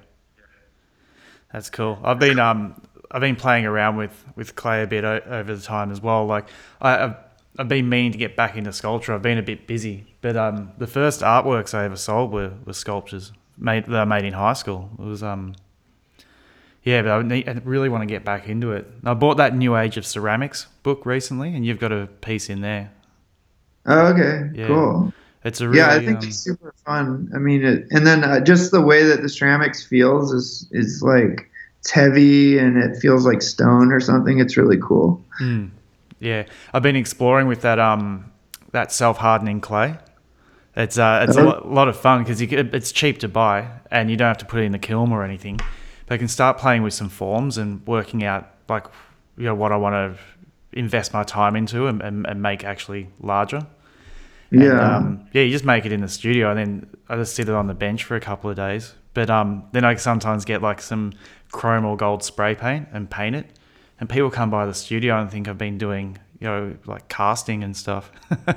that's 1.53 1.69
cool. 1.69 1.99
I've 2.03 2.19
been 2.19 2.39
um 2.39 2.81
I've 3.11 3.21
been 3.21 3.35
playing 3.35 3.65
around 3.65 3.97
with 3.97 4.25
with 4.35 4.55
clay 4.55 4.83
a 4.83 4.87
bit 4.87 5.03
o- 5.03 5.21
over 5.27 5.55
the 5.55 5.61
time 5.61 5.91
as 5.91 6.01
well. 6.01 6.25
Like 6.25 6.47
I, 6.81 7.03
I've 7.03 7.15
I've 7.57 7.67
been 7.69 7.87
meaning 7.89 8.11
to 8.11 8.17
get 8.17 8.35
back 8.35 8.55
into 8.57 8.73
sculpture. 8.73 9.13
I've 9.13 9.21
been 9.21 9.37
a 9.37 9.43
bit 9.43 9.67
busy, 9.67 10.05
but 10.21 10.35
um 10.37 10.71
the 10.77 10.87
first 10.87 11.21
artworks 11.21 11.73
I 11.73 11.85
ever 11.85 11.95
sold 11.97 12.31
were 12.31 12.53
were 12.65 12.73
sculptures 12.73 13.31
made 13.57 13.85
that 13.85 14.01
I 14.01 14.05
made 14.05 14.25
in 14.25 14.33
high 14.33 14.53
school. 14.53 14.89
It 14.99 15.03
was 15.03 15.23
um, 15.23 15.55
yeah, 16.83 17.01
but 17.01 17.11
I, 17.11 17.21
need, 17.23 17.49
I 17.49 17.53
really 17.63 17.89
want 17.89 18.03
to 18.03 18.05
get 18.05 18.23
back 18.23 18.47
into 18.47 18.71
it. 18.71 18.85
I 19.03 19.13
bought 19.15 19.37
that 19.37 19.55
New 19.55 19.75
Age 19.75 19.97
of 19.97 20.05
Ceramics 20.05 20.67
book 20.83 21.05
recently, 21.05 21.55
and 21.55 21.65
you've 21.65 21.79
got 21.79 21.91
a 21.91 22.07
piece 22.21 22.49
in 22.49 22.61
there. 22.61 22.91
Oh, 23.85 24.07
okay, 24.13 24.49
Yeah. 24.53 24.65
cool. 24.65 25.13
It's 25.43 25.61
a 25.61 25.69
really 25.69 25.79
yeah, 25.79 25.91
I 25.91 25.99
think 25.99 26.17
um, 26.17 26.23
it's 26.23 26.43
super 26.43 26.73
fun. 26.85 27.29
I 27.35 27.39
mean, 27.39 27.63
it, 27.63 27.87
and 27.91 28.05
then 28.05 28.23
uh, 28.23 28.39
just 28.39 28.71
the 28.71 28.81
way 28.81 29.03
that 29.03 29.21
the 29.21 29.29
ceramics 29.29 29.85
feels 29.85 30.31
is 30.33 30.67
is 30.71 31.01
like 31.03 31.49
it's 31.85 31.91
heavy 31.91 32.57
and 32.57 32.77
it 32.77 32.97
feels 32.99 33.27
like 33.27 33.43
stone 33.43 33.91
or 33.91 33.99
something. 33.99 34.39
It's 34.39 34.57
really 34.57 34.77
cool. 34.81 35.23
Mm, 35.39 35.69
yeah, 36.19 36.45
I've 36.73 36.81
been 36.81 36.95
exploring 36.95 37.45
with 37.47 37.61
that 37.61 37.77
um 37.77 38.31
that 38.71 38.91
self 38.91 39.17
hardening 39.17 39.61
clay. 39.61 39.97
It's 40.75 40.97
uh 40.97 41.25
it's 41.27 41.37
a 41.37 41.41
Uh-huh. 41.41 41.49
lot, 41.49 41.71
lot 41.71 41.87
of 41.87 41.95
fun 41.95 42.23
because 42.23 42.41
it's 42.41 42.91
cheap 42.91 43.19
to 43.19 43.27
buy 43.27 43.67
and 43.91 44.09
you 44.09 44.17
don't 44.17 44.27
have 44.29 44.39
to 44.39 44.45
put 44.45 44.61
it 44.61 44.63
in 44.63 44.71
the 44.71 44.79
kiln 44.79 45.11
or 45.11 45.23
anything. 45.23 45.59
But 46.07 46.15
I 46.15 46.17
can 46.17 46.27
start 46.27 46.57
playing 46.57 46.81
with 46.81 46.93
some 46.95 47.09
forms 47.09 47.57
and 47.59 47.85
working 47.85 48.23
out 48.23 48.47
like 48.67 48.85
you 49.37 49.45
know 49.45 49.53
what 49.55 49.71
I 49.71 49.75
want 49.77 49.93
to 50.15 50.19
invest 50.73 51.13
my 51.13 51.23
time 51.23 51.55
into 51.55 51.85
and, 51.87 52.01
and, 52.01 52.25
and 52.25 52.41
make 52.41 52.63
actually 52.63 53.09
larger. 53.21 53.61
And, 54.51 54.63
Yeah, 54.63 54.95
um, 54.97 55.27
yeah, 55.33 55.43
you 55.43 55.51
just 55.51 55.65
make 55.65 55.85
it 55.85 55.91
in 55.91 56.01
the 56.01 56.07
studio 56.09 56.49
and 56.49 56.57
then 56.59 56.89
I 57.09 57.15
just 57.15 57.35
sit 57.35 57.47
it 57.47 57.53
on 57.55 57.67
the 57.67 57.73
bench 57.75 58.03
for 58.03 58.15
a 58.15 58.19
couple 58.19 58.49
of 58.49 58.55
days. 58.55 58.95
But 59.15 59.31
um, 59.31 59.63
then 59.71 59.83
I 59.83 59.95
sometimes 59.95 60.45
get 60.45 60.61
like 60.61 60.81
some 60.81 61.13
chrome 61.51 61.85
or 61.85 61.97
gold 61.97 62.23
spray 62.23 62.53
paint 62.53 62.89
and 62.91 63.09
paint 63.09 63.35
it. 63.35 63.47
And 63.99 64.09
people 64.09 64.29
come 64.29 64.51
by 64.51 64.65
the 64.65 64.73
studio 64.73 65.19
and 65.19 65.31
think 65.31 65.47
I've 65.47 65.57
been 65.57 65.77
doing, 65.77 66.19
you 66.39 66.47
know, 66.47 66.75
like 66.85 67.07
casting 67.07 67.63
and 67.63 67.75
stuff. 67.75 68.11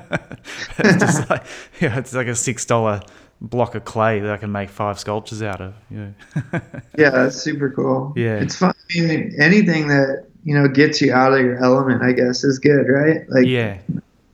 it's 0.77 0.99
just 0.99 1.29
like, 1.29 1.45
yeah, 1.81 1.97
it's 1.97 2.13
like 2.13 2.27
a 2.27 2.35
six 2.35 2.65
dollar 2.65 3.01
block 3.41 3.73
of 3.73 3.85
clay 3.85 4.19
that 4.19 4.29
I 4.29 4.35
can 4.35 4.51
make 4.51 4.69
five 4.69 4.99
sculptures 4.99 5.41
out 5.41 5.61
of. 5.61 5.73
You 5.89 5.97
know? 5.97 6.13
yeah, 6.97 7.09
that's 7.09 7.37
super 7.37 7.71
cool. 7.71 8.13
Yeah. 8.17 8.35
it's 8.39 8.57
fun. 8.57 8.73
I 8.97 9.01
mean, 9.01 9.33
anything 9.39 9.87
that 9.87 10.27
you 10.43 10.55
know 10.59 10.67
gets 10.67 11.01
you 11.01 11.13
out 11.13 11.31
of 11.31 11.39
your 11.39 11.63
element, 11.63 12.03
I 12.03 12.11
guess, 12.11 12.43
is 12.43 12.59
good, 12.59 12.89
right? 12.89 13.21
Like, 13.29 13.45
yeah, 13.45 13.79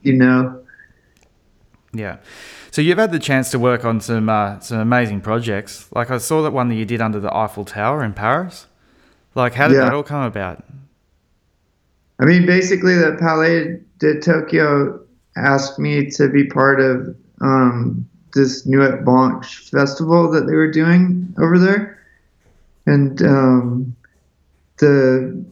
you 0.01 0.13
know, 0.13 0.63
yeah. 1.93 2.17
So 2.75 2.81
you've 2.81 2.97
had 2.97 3.13
the 3.13 3.19
chance 3.19 3.51
to 3.51 3.57
work 3.57 3.85
on 3.85 4.01
some 4.01 4.27
uh, 4.27 4.59
some 4.59 4.81
amazing 4.81 5.21
projects. 5.21 5.87
Like 5.93 6.11
I 6.11 6.17
saw 6.17 6.41
that 6.41 6.51
one 6.51 6.67
that 6.67 6.75
you 6.75 6.83
did 6.83 6.99
under 6.99 7.21
the 7.21 7.33
Eiffel 7.33 7.63
Tower 7.63 8.03
in 8.03 8.11
Paris. 8.11 8.67
Like, 9.33 9.53
how 9.53 9.69
did 9.69 9.75
Yeah. 9.75 9.85
that 9.85 9.93
all 9.93 10.03
come 10.03 10.23
about? 10.23 10.61
I 12.19 12.25
mean, 12.25 12.45
basically, 12.45 12.95
the 12.95 13.15
Palais 13.17 13.79
de 13.99 14.19
Tokyo 14.19 14.99
asked 15.37 15.79
me 15.79 16.09
to 16.17 16.27
be 16.27 16.47
part 16.47 16.81
of 16.81 17.15
um, 17.39 18.05
this 18.33 18.65
Nuit 18.65 19.05
Blanche 19.05 19.69
festival 19.71 20.29
that 20.31 20.45
they 20.45 20.55
were 20.55 20.69
doing 20.69 21.33
over 21.39 21.57
there, 21.57 21.97
and 22.85 23.21
um, 23.21 23.95
the 24.79 25.45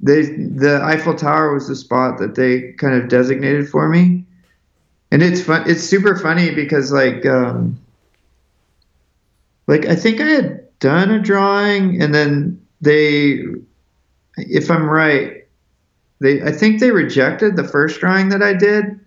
they 0.00 0.22
the 0.22 0.80
Eiffel 0.84 1.16
Tower 1.16 1.52
was 1.52 1.66
the 1.66 1.74
spot 1.74 2.18
that 2.18 2.36
they 2.36 2.74
kind 2.74 2.94
of 2.94 3.08
designated 3.08 3.68
for 3.68 3.88
me, 3.88 4.24
and 5.10 5.22
it's 5.22 5.42
fun. 5.42 5.68
It's 5.68 5.82
super 5.82 6.16
funny 6.16 6.54
because 6.54 6.92
like 6.92 7.26
um, 7.26 7.78
like 9.66 9.86
I 9.86 9.96
think 9.96 10.20
I 10.20 10.26
had 10.26 10.78
done 10.78 11.10
a 11.10 11.20
drawing, 11.20 12.00
and 12.00 12.14
then 12.14 12.64
they 12.80 13.42
if 14.36 14.70
I'm 14.70 14.88
right, 14.88 15.46
they 16.20 16.42
I 16.42 16.52
think 16.52 16.80
they 16.80 16.90
rejected 16.90 17.56
the 17.56 17.64
first 17.64 18.00
drawing 18.00 18.28
that 18.28 18.42
I 18.42 18.54
did, 18.54 19.00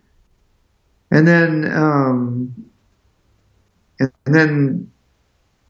and 1.12 1.28
then 1.28 1.72
um, 1.74 2.54
and 4.00 4.12
then 4.26 4.92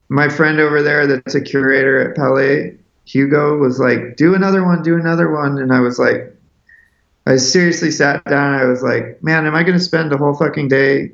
my 0.09 0.29
friend 0.29 0.59
over 0.59 0.81
there 0.81 1.05
that's 1.07 1.35
a 1.35 1.41
curator 1.41 2.09
at 2.09 2.15
Palais, 2.15 2.75
Hugo, 3.05 3.57
was 3.57 3.79
like, 3.79 4.17
"Do 4.17 4.33
another 4.33 4.63
one, 4.63 4.81
do 4.81 4.95
another 4.95 5.31
one," 5.31 5.59
and 5.59 5.71
I 5.71 5.79
was 5.79 5.99
like, 5.99 6.32
I 7.25 7.37
seriously 7.37 7.91
sat 7.91 8.23
down. 8.25 8.53
I 8.53 8.65
was 8.65 8.83
like, 8.83 9.21
"Man, 9.23 9.45
am 9.45 9.55
I 9.55 9.63
going 9.63 9.77
to 9.77 9.83
spend 9.83 10.11
a 10.11 10.17
whole 10.17 10.33
fucking 10.33 10.67
day 10.67 11.11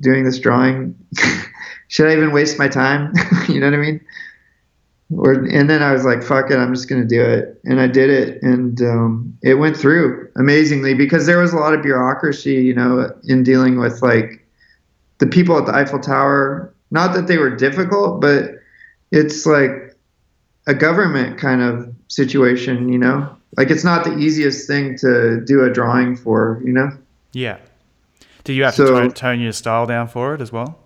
doing 0.00 0.24
this 0.24 0.38
drawing? 0.38 0.94
Should 1.88 2.08
I 2.08 2.12
even 2.12 2.32
waste 2.32 2.58
my 2.58 2.68
time? 2.68 3.12
you 3.48 3.60
know 3.60 3.66
what 3.66 3.74
I 3.74 3.78
mean?" 3.78 4.00
or 5.16 5.32
and 5.32 5.68
then 5.68 5.82
I 5.82 5.92
was 5.92 6.04
like, 6.04 6.22
"Fuck 6.22 6.50
it, 6.50 6.56
I'm 6.56 6.74
just 6.74 6.88
gonna 6.88 7.04
do 7.04 7.22
it," 7.22 7.60
and 7.64 7.80
I 7.80 7.86
did 7.86 8.10
it, 8.10 8.42
and 8.42 8.80
um, 8.82 9.36
it 9.42 9.54
went 9.54 9.76
through 9.76 10.28
amazingly 10.36 10.94
because 10.94 11.26
there 11.26 11.38
was 11.38 11.52
a 11.52 11.56
lot 11.56 11.74
of 11.74 11.82
bureaucracy, 11.82 12.54
you 12.54 12.74
know, 12.74 13.10
in 13.24 13.42
dealing 13.42 13.78
with 13.78 14.02
like 14.02 14.46
the 15.18 15.26
people 15.26 15.58
at 15.58 15.66
the 15.66 15.74
Eiffel 15.74 16.00
Tower. 16.00 16.72
Not 16.90 17.14
that 17.14 17.26
they 17.26 17.38
were 17.38 17.54
difficult, 17.54 18.20
but 18.20 18.50
it's 19.10 19.46
like 19.46 19.96
a 20.66 20.74
government 20.74 21.38
kind 21.38 21.60
of 21.60 21.92
situation, 22.08 22.88
you 22.88 22.98
know. 22.98 23.36
Like 23.56 23.70
it's 23.70 23.84
not 23.84 24.04
the 24.04 24.16
easiest 24.18 24.66
thing 24.66 24.96
to 24.98 25.40
do 25.44 25.62
a 25.64 25.70
drawing 25.70 26.16
for, 26.16 26.60
you 26.64 26.72
know. 26.72 26.90
Yeah. 27.32 27.58
Do 28.44 28.52
you 28.52 28.64
have 28.64 28.74
So- 28.74 28.86
to 28.86 28.90
tone, 28.92 29.10
tone 29.12 29.40
your 29.40 29.52
style 29.52 29.86
down 29.86 30.08
for 30.08 30.34
it 30.34 30.40
as 30.40 30.52
well? 30.52 30.78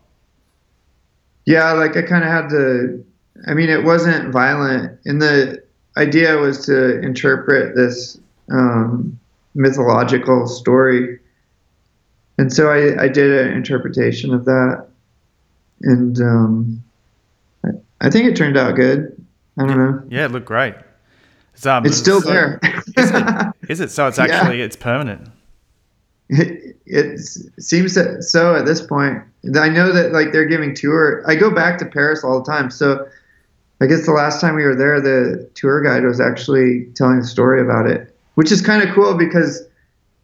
Yeah, 1.46 1.72
like 1.72 1.96
I 1.96 2.02
kind 2.02 2.24
of 2.24 2.30
had 2.30 2.48
to. 2.50 3.04
I 3.46 3.54
mean, 3.54 3.70
it 3.70 3.84
wasn't 3.84 4.32
violent, 4.32 4.98
and 5.06 5.22
the 5.22 5.62
idea 5.96 6.36
was 6.36 6.66
to 6.66 7.00
interpret 7.00 7.74
this 7.74 8.18
um, 8.52 9.18
mythological 9.54 10.46
story, 10.46 11.18
and 12.36 12.52
so 12.52 12.70
I, 12.70 13.04
I 13.04 13.08
did 13.08 13.46
an 13.46 13.52
interpretation 13.54 14.34
of 14.34 14.44
that, 14.44 14.86
and 15.82 16.20
um, 16.20 16.84
I, 17.64 17.68
I 18.02 18.10
think 18.10 18.26
it 18.28 18.36
turned 18.36 18.56
out 18.58 18.74
good. 18.76 19.14
I 19.56 19.66
don't 19.66 19.78
know. 19.78 20.02
Yeah, 20.10 20.26
it 20.26 20.32
looked 20.32 20.46
great. 20.46 20.74
It's, 21.58 21.66
um, 21.66 21.84
It's 21.84 21.96
still 21.96 22.20
so- 22.20 22.28
there. 22.30 22.60
Is 23.68 23.80
it? 23.80 23.90
So 23.90 24.06
it's 24.06 24.16
Yeah. 24.16 24.24
actually 24.26 24.62
it's 24.62 24.76
permanent. 24.76 25.28
it, 26.28 26.76
it 26.86 27.18
seems 27.58 27.94
that 27.94 28.22
so 28.22 28.54
at 28.54 28.64
this 28.64 28.80
point. 28.80 29.22
I 29.58 29.68
know 29.68 29.92
that 29.92 30.12
like 30.12 30.30
they're 30.32 30.44
giving 30.46 30.72
tour. 30.74 31.22
I 31.26 31.34
go 31.34 31.50
back 31.50 31.78
to 31.78 31.86
Paris 31.86 32.22
all 32.22 32.42
the 32.42 32.50
time, 32.50 32.70
so 32.70 33.06
I 33.80 33.86
guess 33.86 34.06
the 34.06 34.12
last 34.12 34.40
time 34.40 34.54
we 34.54 34.62
were 34.64 34.74
there, 34.76 35.00
the 35.00 35.48
tour 35.54 35.82
guide 35.82 36.04
was 36.04 36.20
actually 36.20 36.86
telling 36.94 37.18
the 37.20 37.26
story 37.26 37.60
about 37.60 37.86
it, 37.88 38.14
which 38.34 38.52
is 38.52 38.60
kind 38.60 38.82
of 38.86 38.94
cool 38.94 39.14
because, 39.14 39.62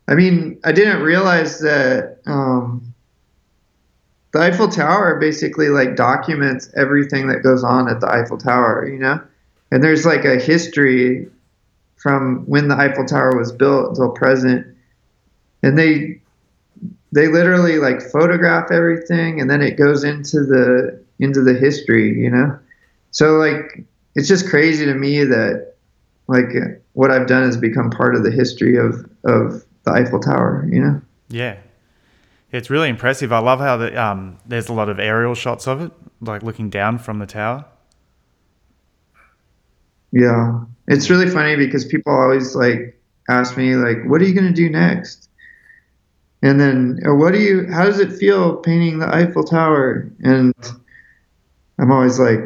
I 0.09 0.15
mean, 0.15 0.59
I 0.65 0.73
didn't 0.73 1.03
realize 1.03 1.61
that 1.61 2.19
um, 2.27 2.95
the 4.33 4.41
Eiffel 4.41 4.69
Tower 4.69 5.19
basically 5.21 5.69
like 5.69 5.97
documents 5.97 6.69
everything 6.77 7.27
that 7.29 7.43
goes 7.43 7.65
on 7.65 7.89
at 7.89 8.01
the 8.01 8.09
Eiffel 8.09 8.37
Tower, 8.39 8.87
you 8.89 8.99
know, 8.99 9.21
and 9.75 9.83
there's 9.83 10.07
like 10.07 10.25
a 10.25 10.39
history 10.39 11.29
from 11.97 12.45
when 12.47 12.69
the 12.69 12.77
Eiffel 12.77 13.05
Tower 13.05 13.37
was 13.37 13.51
built 13.51 13.89
until 13.89 14.11
present, 14.11 14.65
and 15.65 15.77
they 15.77 16.21
they 17.11 17.27
literally 17.27 17.79
like 17.79 18.01
photograph 18.01 18.71
everything, 18.71 19.41
and 19.41 19.51
then 19.51 19.61
it 19.61 19.77
goes 19.77 20.05
into 20.05 20.45
the 20.45 21.05
into 21.19 21.43
the 21.43 21.55
history, 21.55 22.17
you 22.17 22.31
know. 22.31 22.57
So 23.11 23.33
like 23.33 23.85
it's 24.15 24.29
just 24.29 24.49
crazy 24.49 24.85
to 24.85 24.95
me 24.95 25.25
that 25.25 25.75
like 26.29 26.53
what 26.93 27.11
I've 27.11 27.27
done 27.27 27.43
has 27.43 27.57
become 27.57 27.91
part 27.91 28.15
of 28.15 28.23
the 28.23 28.31
history 28.31 28.77
of 28.77 28.95
of 29.25 29.65
the 29.83 29.91
Eiffel 29.91 30.21
Tower, 30.21 30.69
you 30.71 30.81
know. 30.81 31.03
Yeah. 31.29 31.57
It's 32.53 32.71
really 32.71 32.89
impressive. 32.89 33.33
I 33.33 33.41
love 33.41 33.59
how 33.59 33.77
the, 33.77 34.01
um, 34.01 34.39
there's 34.47 34.69
a 34.69 34.73
lot 34.73 34.89
of 34.89 35.01
aerial 35.01 35.35
shots 35.35 35.67
of 35.67 35.83
it, 35.83 35.91
like 36.21 36.45
looking 36.45 36.71
down 36.71 36.99
from 36.99 37.19
the 37.19 37.27
tower. 37.27 37.65
Yeah. 40.15 40.61
It's 40.87 41.11
really 41.11 41.29
funny 41.29 41.57
because 41.57 41.85
people 41.85 42.13
always 42.13 42.55
like 42.55 43.01
ask 43.29 43.57
me 43.57 43.75
like 43.75 44.05
what 44.05 44.23
are 44.23 44.25
you 44.25 44.35
going 44.35 44.47
to 44.47 44.53
do 44.53 44.71
next? 44.71 45.29
And 46.41 46.61
then 46.61 47.01
or 47.03 47.17
what 47.17 47.33
do 47.33 47.41
you 47.41 47.67
how 47.71 47.85
does 47.85 47.99
it 47.99 48.13
feel 48.13 48.57
painting 48.59 49.01
the 49.01 49.13
Eiffel 49.13 49.43
Tower? 49.43 50.09
And 50.23 50.55
I'm 51.81 51.91
always 51.91 52.21
like 52.21 52.39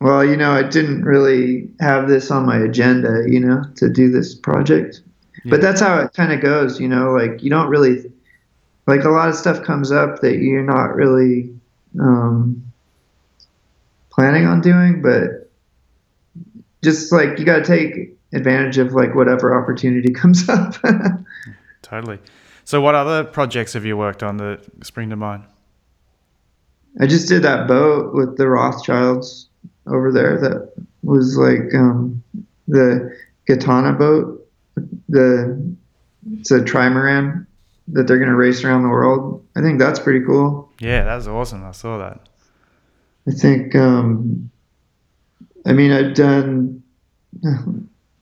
well, 0.00 0.24
you 0.24 0.36
know, 0.36 0.52
I 0.52 0.62
didn't 0.62 1.04
really 1.04 1.68
have 1.80 2.08
this 2.08 2.30
on 2.30 2.46
my 2.46 2.56
agenda, 2.56 3.24
you 3.26 3.40
know, 3.40 3.64
to 3.76 3.90
do 3.90 4.10
this 4.10 4.34
project. 4.34 5.02
Yeah. 5.44 5.50
But 5.50 5.60
that's 5.60 5.80
how 5.80 5.98
it 5.98 6.14
kind 6.14 6.32
of 6.32 6.40
goes, 6.40 6.80
you 6.80 6.88
know, 6.88 7.12
like 7.12 7.42
you 7.42 7.50
don't 7.50 7.68
really 7.68 8.10
like 8.86 9.04
a 9.04 9.10
lot 9.10 9.28
of 9.28 9.34
stuff 9.34 9.62
comes 9.62 9.92
up 9.92 10.20
that 10.20 10.38
you're 10.38 10.62
not 10.62 10.94
really 10.94 11.54
um, 12.00 12.62
planning 14.08 14.46
on 14.46 14.62
doing, 14.62 15.02
but 15.02 15.37
just 16.82 17.12
like 17.12 17.38
you 17.38 17.44
got 17.44 17.64
to 17.64 17.64
take 17.64 18.16
advantage 18.32 18.78
of 18.78 18.92
like 18.92 19.14
whatever 19.14 19.60
opportunity 19.60 20.10
comes 20.14 20.48
up. 20.48 20.74
Totally. 21.82 22.18
So, 22.64 22.80
what 22.80 22.94
other 22.94 23.24
projects 23.24 23.72
have 23.72 23.84
you 23.84 23.96
worked 23.96 24.22
on 24.22 24.36
that 24.38 24.60
spring 24.82 25.10
to 25.10 25.16
mind? 25.16 25.44
I 27.00 27.06
just 27.06 27.28
did 27.28 27.42
that 27.42 27.66
boat 27.66 28.14
with 28.14 28.36
the 28.36 28.48
Rothschilds 28.48 29.48
over 29.86 30.12
there. 30.12 30.38
That 30.40 30.72
was 31.02 31.36
like 31.36 31.74
um, 31.74 32.22
the 32.66 33.16
Gitana 33.48 33.98
boat. 33.98 34.46
The 35.08 35.76
it's 36.32 36.50
a 36.50 36.60
trimaran 36.60 37.46
that 37.88 38.06
they're 38.06 38.18
gonna 38.18 38.34
race 38.34 38.64
around 38.64 38.82
the 38.82 38.88
world. 38.88 39.44
I 39.56 39.62
think 39.62 39.78
that's 39.78 39.98
pretty 39.98 40.24
cool. 40.24 40.70
Yeah, 40.78 41.04
that 41.04 41.16
was 41.16 41.28
awesome. 41.28 41.64
I 41.64 41.72
saw 41.72 41.98
that. 41.98 42.28
I 43.26 43.32
think, 43.32 43.74
um, 43.74 44.50
I 45.68 45.72
mean, 45.74 45.92
I've 45.92 46.14
done 46.14 46.82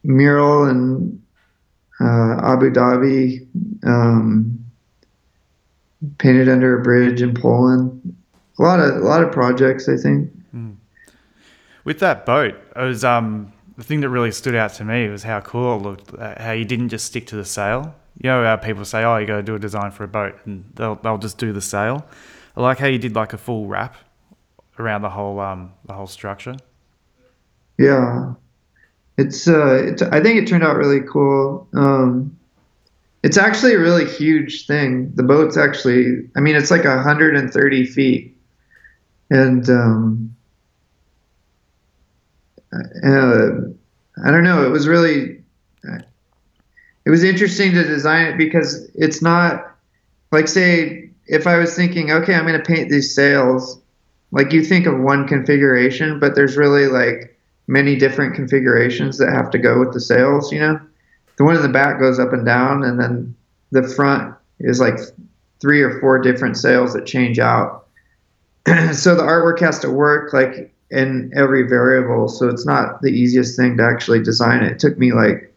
mural 0.03 0.65
in 0.69 1.23
uh, 2.01 2.41
Abu 2.43 2.71
Dhabi, 2.71 3.47
um, 3.85 4.65
painted 6.19 6.49
under 6.49 6.79
a 6.79 6.83
bridge 6.83 7.23
in 7.23 7.35
Poland. 7.35 8.15
A 8.59 8.63
lot 8.63 8.81
of 8.81 8.97
a 8.97 8.99
lot 8.99 9.23
of 9.23 9.33
projects, 9.33 9.89
I 9.89 9.97
think. 9.97 10.31
With 11.85 12.01
that 12.01 12.27
boat, 12.27 12.55
it 12.75 12.81
was 12.83 13.05
um 13.05 13.53
the 13.79 13.85
thing 13.85 14.01
that 14.01 14.09
really 14.09 14.33
stood 14.33 14.57
out 14.57 14.73
to 14.75 14.85
me 14.85 15.09
was 15.09 15.23
how 15.23 15.41
cool 15.41 15.77
it 15.77 15.83
looked. 15.83 16.15
uh, 16.15 16.35
How 16.43 16.51
you 16.53 16.65
didn't 16.65 16.89
just 16.89 17.05
stick 17.07 17.27
to 17.29 17.37
the 17.37 17.45
sail. 17.45 17.95
You 18.21 18.31
know 18.31 18.43
how 18.45 18.57
people 18.57 18.85
say, 18.85 19.05
"Oh, 19.05 19.19
you 19.19 19.27
got 19.27 19.37
to 19.37 19.43
do 19.43 19.55
a 19.55 19.59
design 19.59 19.91
for 19.93 20.03
a 20.05 20.09
boat," 20.09 20.35
and 20.47 20.65
they'll 20.75 20.97
they'll 20.97 21.19
just 21.19 21.39
do 21.39 21.53
the 21.53 21.61
sail. 21.61 22.05
I 22.57 22.61
like 22.63 22.79
how 22.79 22.87
you 22.89 22.99
did 22.99 23.15
like 23.15 23.33
a 23.35 23.39
full 23.39 23.67
wrap 23.69 23.95
around 24.79 25.03
the 25.03 25.11
whole 25.11 25.39
um 25.39 25.73
the 25.85 25.93
whole 25.93 26.09
structure. 26.09 26.57
Yeah, 27.79 28.35
it's 29.19 29.49
uh, 29.49 29.75
it's, 29.75 30.03
I 30.03 30.23
think 30.23 30.43
it 30.43 30.49
turned 30.49 30.65
out 30.65 30.77
really 30.77 31.01
cool. 31.01 31.69
Um, 31.75 32.37
it's 33.23 33.37
actually 33.37 33.75
a 33.75 33.79
really 33.79 34.07
huge 34.07 34.67
thing. 34.67 35.13
The 35.15 35.23
boat's 35.23 35.57
actually, 35.57 36.29
I 36.37 36.41
mean, 36.41 36.57
it's 36.57 36.71
like 36.71 36.85
130 36.85 37.87
feet, 37.87 38.37
and 39.31 39.69
um, 39.69 40.37
uh, 42.73 43.51
I 44.25 44.31
don't 44.31 44.45
know. 44.45 44.65
It 44.65 44.71
was 44.71 44.89
really, 44.89 45.43
it 47.05 47.11
was 47.11 47.23
interesting 47.25 47.73
to 47.73 47.85
design 47.85 48.27
it 48.27 48.39
because 48.39 48.89
it's 48.95 49.23
not 49.23 49.65
like 50.33 50.49
say 50.49 51.11
if 51.27 51.47
I 51.47 51.57
was 51.59 51.75
thinking, 51.75 52.11
okay, 52.11 52.35
I'm 52.35 52.47
going 52.47 52.59
to 52.59 52.65
paint 52.65 52.91
these 52.91 53.15
sails, 53.15 53.81
like 54.31 54.53
you 54.53 54.65
think 54.65 54.87
of 54.87 54.99
one 54.99 55.27
configuration, 55.27 56.19
but 56.19 56.35
there's 56.35 56.57
really 56.57 56.87
like 56.87 57.36
many 57.67 57.97
different 57.97 58.35
configurations 58.35 59.19
that 59.19 59.31
have 59.31 59.51
to 59.51 59.59
go 59.59 59.81
with 59.81 59.93
the 59.93 60.01
sails, 60.01 60.53
you 60.53 60.61
know? 60.61 60.81
The 61.37 61.45
one 61.45 61.57
in 61.57 61.63
the 61.63 61.69
back 61.69 62.01
goes 62.01 62.19
up 62.19 62.33
and 62.33 62.47
down, 62.47 62.83
and 62.83 62.99
then 62.99 63.35
the 63.71 63.83
front 63.83 64.35
is 64.61 64.81
like 64.81 64.99
three 65.61 65.83
or 65.83 66.01
four 66.01 66.19
different 66.19 66.57
sails 66.57 66.95
that 66.95 67.07
change 67.07 67.39
out. 67.39 67.87
so 68.93 69.15
the 69.15 69.23
artwork 69.23 69.61
has 69.61 69.79
to 69.81 69.91
work 69.91 70.33
like 70.33 70.75
in 70.91 71.31
every 71.37 71.69
variable. 71.69 72.29
So 72.29 72.49
it's 72.49 72.65
not 72.65 73.03
the 73.03 73.11
easiest 73.11 73.57
thing 73.57 73.77
to 73.77 73.83
actually 73.83 74.23
design 74.23 74.63
it. 74.63 74.73
It 74.73 74.79
took 74.79 74.97
me 74.97 75.13
like 75.13 75.53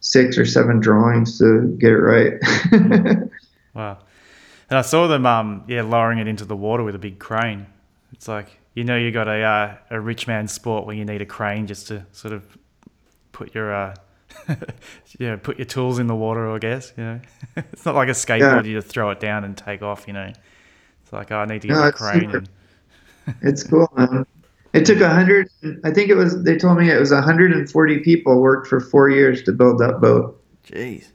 six 0.00 0.36
or 0.36 0.44
seven 0.44 0.80
drawings 0.80 1.38
to 1.38 1.74
get 1.78 1.92
it 1.92 1.96
right. 1.96 3.30
Wow. 3.74 3.98
And 4.70 4.78
I 4.78 4.82
saw 4.82 5.06
them 5.06 5.26
um 5.26 5.64
yeah 5.68 5.82
lowering 5.82 6.18
it 6.18 6.28
into 6.28 6.44
the 6.44 6.56
water 6.56 6.82
with 6.82 6.94
a 6.94 6.98
big 6.98 7.18
crane. 7.18 7.66
It's 8.12 8.28
like 8.28 8.58
you 8.74 8.84
know 8.84 8.96
you 8.96 9.10
got 9.10 9.28
a 9.28 9.42
uh, 9.42 9.76
a 9.90 10.00
rich 10.00 10.26
man's 10.26 10.52
sport 10.52 10.86
where 10.86 10.94
you 10.94 11.04
need 11.04 11.22
a 11.22 11.26
crane 11.26 11.66
just 11.66 11.88
to 11.88 12.06
sort 12.12 12.34
of 12.34 12.58
put 13.32 13.54
your 13.54 13.74
uh 13.74 13.94
you 15.18 15.28
know 15.28 15.36
put 15.36 15.58
your 15.58 15.64
tools 15.64 15.98
in 15.98 16.06
the 16.06 16.14
water. 16.14 16.50
I 16.50 16.58
guess 16.58 16.92
you 16.96 17.04
know 17.04 17.20
it's 17.56 17.86
not 17.86 17.94
like 17.94 18.08
a 18.08 18.12
skateboard. 18.12 18.66
You 18.66 18.74
just 18.74 18.88
throw 18.88 19.10
it 19.10 19.20
down 19.20 19.44
and 19.44 19.56
take 19.56 19.82
off. 19.82 20.06
You 20.06 20.14
know, 20.14 20.32
it's 21.02 21.12
like 21.12 21.30
oh, 21.32 21.38
I 21.38 21.44
need 21.46 21.62
to 21.62 21.68
get 21.68 21.74
No, 21.74 21.84
a 21.84 21.88
it's 21.88 21.98
crane. 21.98 22.30
And, 22.30 22.48
it's 23.42 23.62
cool, 23.62 23.90
man. 23.96 24.26
It 24.72 24.84
took 24.84 25.00
a 25.00 25.08
hundred. 25.08 25.48
I 25.84 25.92
think 25.92 26.10
it 26.10 26.16
was. 26.16 26.42
They 26.42 26.56
told 26.56 26.78
me 26.78 26.90
it 26.90 26.98
was 26.98 27.12
140 27.12 27.98
people 28.00 28.40
worked 28.40 28.66
for 28.66 28.80
four 28.80 29.08
years 29.08 29.42
to 29.44 29.52
build 29.52 29.78
that 29.78 30.00
boat. 30.00 30.40
Jeez. 30.66 31.06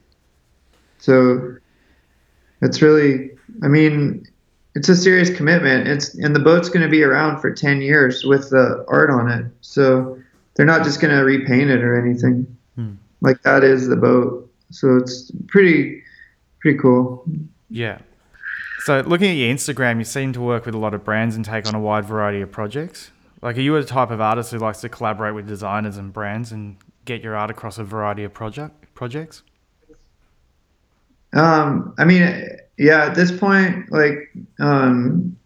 So 0.98 1.56
it's 2.62 2.80
really. 2.80 3.30
I 3.62 3.68
mean, 3.68 4.24
it's 4.74 4.88
a 4.88 4.96
serious 4.96 5.34
commitment. 5.34 5.88
It's 5.88 6.14
and 6.14 6.34
the 6.34 6.40
boat's 6.40 6.68
going 6.68 6.82
to 6.82 6.88
be 6.88 7.02
around 7.02 7.40
for 7.40 7.52
10 7.52 7.80
years 7.80 8.24
with 8.24 8.50
the 8.50 8.84
art 8.88 9.10
on 9.10 9.30
it. 9.30 9.46
So 9.60 10.18
they're 10.54 10.66
not 10.66 10.84
just 10.84 11.00
going 11.00 11.14
to 11.14 11.22
repaint 11.22 11.70
it 11.70 11.82
or 11.82 12.00
anything. 12.00 12.56
Hmm. 12.76 12.94
Like 13.20 13.42
that 13.42 13.64
is 13.64 13.88
the 13.88 13.96
boat. 13.96 14.50
So 14.70 14.96
it's 14.96 15.30
pretty, 15.48 16.02
pretty 16.60 16.78
cool. 16.78 17.24
Yeah. 17.68 17.98
So 18.84 19.00
looking 19.00 19.30
at 19.30 19.36
your 19.36 19.54
Instagram, 19.54 19.98
you 19.98 20.04
seem 20.04 20.32
to 20.32 20.40
work 20.40 20.66
with 20.66 20.74
a 20.74 20.78
lot 20.78 20.94
of 20.94 21.04
brands 21.04 21.36
and 21.36 21.44
take 21.44 21.66
on 21.66 21.74
a 21.74 21.80
wide 21.80 22.04
variety 22.04 22.40
of 22.40 22.50
projects. 22.50 23.10
Like, 23.42 23.56
are 23.56 23.60
you 23.60 23.76
a 23.76 23.84
type 23.84 24.10
of 24.10 24.20
artist 24.20 24.52
who 24.52 24.58
likes 24.58 24.80
to 24.82 24.88
collaborate 24.88 25.34
with 25.34 25.46
designers 25.46 25.96
and 25.96 26.12
brands 26.12 26.52
and 26.52 26.76
get 27.04 27.22
your 27.22 27.36
art 27.36 27.50
across 27.50 27.78
a 27.78 27.84
variety 27.84 28.24
of 28.24 28.32
project 28.32 28.94
projects? 28.94 29.42
Um, 31.32 31.94
I 31.98 32.04
mean, 32.04 32.22
yeah, 32.80 33.04
at 33.04 33.14
this 33.14 33.30
point, 33.30 33.92
like, 33.92 34.32
um, 34.58 35.36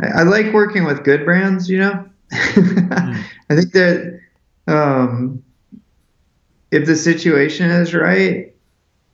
I, 0.00 0.06
I 0.06 0.22
like 0.24 0.52
working 0.52 0.84
with 0.84 1.04
good 1.04 1.24
brands, 1.24 1.70
you 1.70 1.78
know? 1.78 2.08
I 2.32 3.24
think 3.50 3.72
that, 3.72 4.20
um, 4.66 5.44
if 6.72 6.86
the 6.86 6.96
situation 6.96 7.70
is 7.70 7.94
right, 7.94 8.52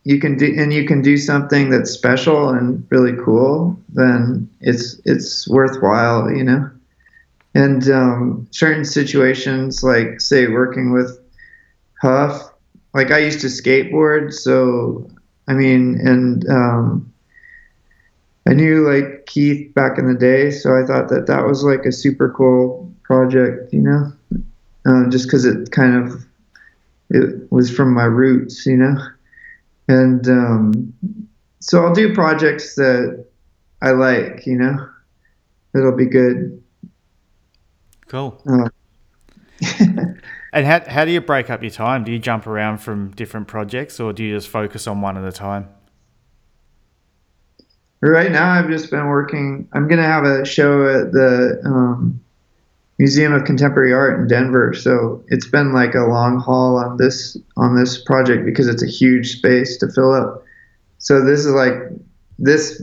you 0.05 0.19
can 0.19 0.39
do, 0.39 0.55
and 0.57 0.73
you 0.73 0.87
can 0.87 1.03
do 1.03 1.19
something 1.19 1.69
that's 1.69 1.91
special 1.91 2.49
and 2.49 2.87
really 2.89 3.13
cool, 3.23 3.79
then 3.91 4.49
it's, 4.63 4.99
it's 5.05 5.47
worthwhile, 5.49 6.31
you 6.31 6.43
know? 6.43 6.71
And, 7.55 7.87
um, 7.91 8.49
certain 8.51 8.87
situations, 8.87 9.83
like, 9.83 10.23
say, 10.23 10.47
working 10.47 10.91
with 10.91 11.21
HUF, 12.01 12.51
like 12.95 13.11
I 13.11 13.19
used 13.19 13.43
to 13.43 13.49
skateboard, 13.49 14.33
so 14.33 15.11
I 15.49 15.55
mean, 15.55 15.99
and 16.01 16.49
um, 16.49 17.13
I 18.49 18.55
knew 18.55 18.89
like 18.89 19.27
Keith 19.27 19.75
back 19.75 19.99
in 19.99 20.07
the 20.07 20.19
day, 20.19 20.51
so 20.51 20.77
I 20.77 20.87
thought 20.87 21.09
that 21.09 21.27
that 21.27 21.47
was 21.47 21.65
like 21.65 21.85
a 21.85 21.93
super 21.93 22.31
cool 22.31 22.93
project, 23.03 23.73
you 23.73 23.83
know, 23.83 24.13
um, 24.87 25.11
just 25.11 25.27
because 25.27 25.45
it 25.45 25.71
kind 25.71 25.95
of 25.95 26.25
it 27.11 27.51
was 27.51 27.71
from 27.71 27.95
my 27.95 28.05
roots, 28.05 28.67
you 28.67 28.77
know, 28.77 28.97
and 29.89 30.29
um, 30.29 30.95
so 31.61 31.85
I'll 31.85 31.95
do 31.95 32.15
projects 32.15 32.75
that 32.77 33.25
I 33.83 33.91
like, 33.91 34.47
you 34.47 34.57
know, 34.57 34.89
it'll 35.75 35.97
be 35.97 36.07
good. 36.07 36.63
Cool. 38.09 38.41
Uh, 38.49 38.69
And 40.57 40.65
how, 40.65 40.81
how 40.89 41.05
do 41.05 41.11
you 41.11 41.21
break 41.21 41.51
up 41.51 41.61
your 41.63 41.71
time? 41.71 42.03
Do 42.03 42.11
you 42.11 42.19
jump 42.19 42.47
around 42.47 42.79
from 42.79 43.11
different 43.11 43.47
projects 43.47 44.01
or 44.01 44.15
do 44.15 44.25
you 44.25 44.35
just 44.35 44.49
focus 44.49 44.87
on 44.87 45.03
one 45.03 45.19
at 45.19 45.25
a 45.25 45.31
time? 45.31 45.69
Right 48.01 48.33
now, 48.33 48.53
I've 48.53 48.71
just 48.71 48.91
been 48.91 49.07
working. 49.07 49.69
I'm 49.75 49.87
gonna 49.87 50.07
have 50.07 50.25
a 50.25 50.47
show 50.47 50.89
at 50.89 51.13
the 51.13 51.61
um, 51.63 52.19
Museum 52.99 53.35
of 53.35 53.45
Contemporary 53.45 53.93
Art 53.93 54.19
in 54.19 54.29
Denver. 54.29 54.73
So 54.73 55.23
it's 55.29 55.47
been 55.47 55.75
like 55.75 55.95
a 55.95 56.07
long 56.07 56.41
haul 56.41 56.79
on 56.79 56.97
this 56.97 57.37
on 57.59 57.77
this 57.77 58.03
project 58.03 58.47
because 58.47 58.67
it's 58.67 58.83
a 58.83 58.89
huge 58.89 59.37
space 59.37 59.77
to 59.79 59.93
fill 59.93 60.15
up. 60.15 60.43
So 60.97 61.23
this 61.23 61.41
is 61.41 61.53
like 61.53 61.75
this 62.39 62.83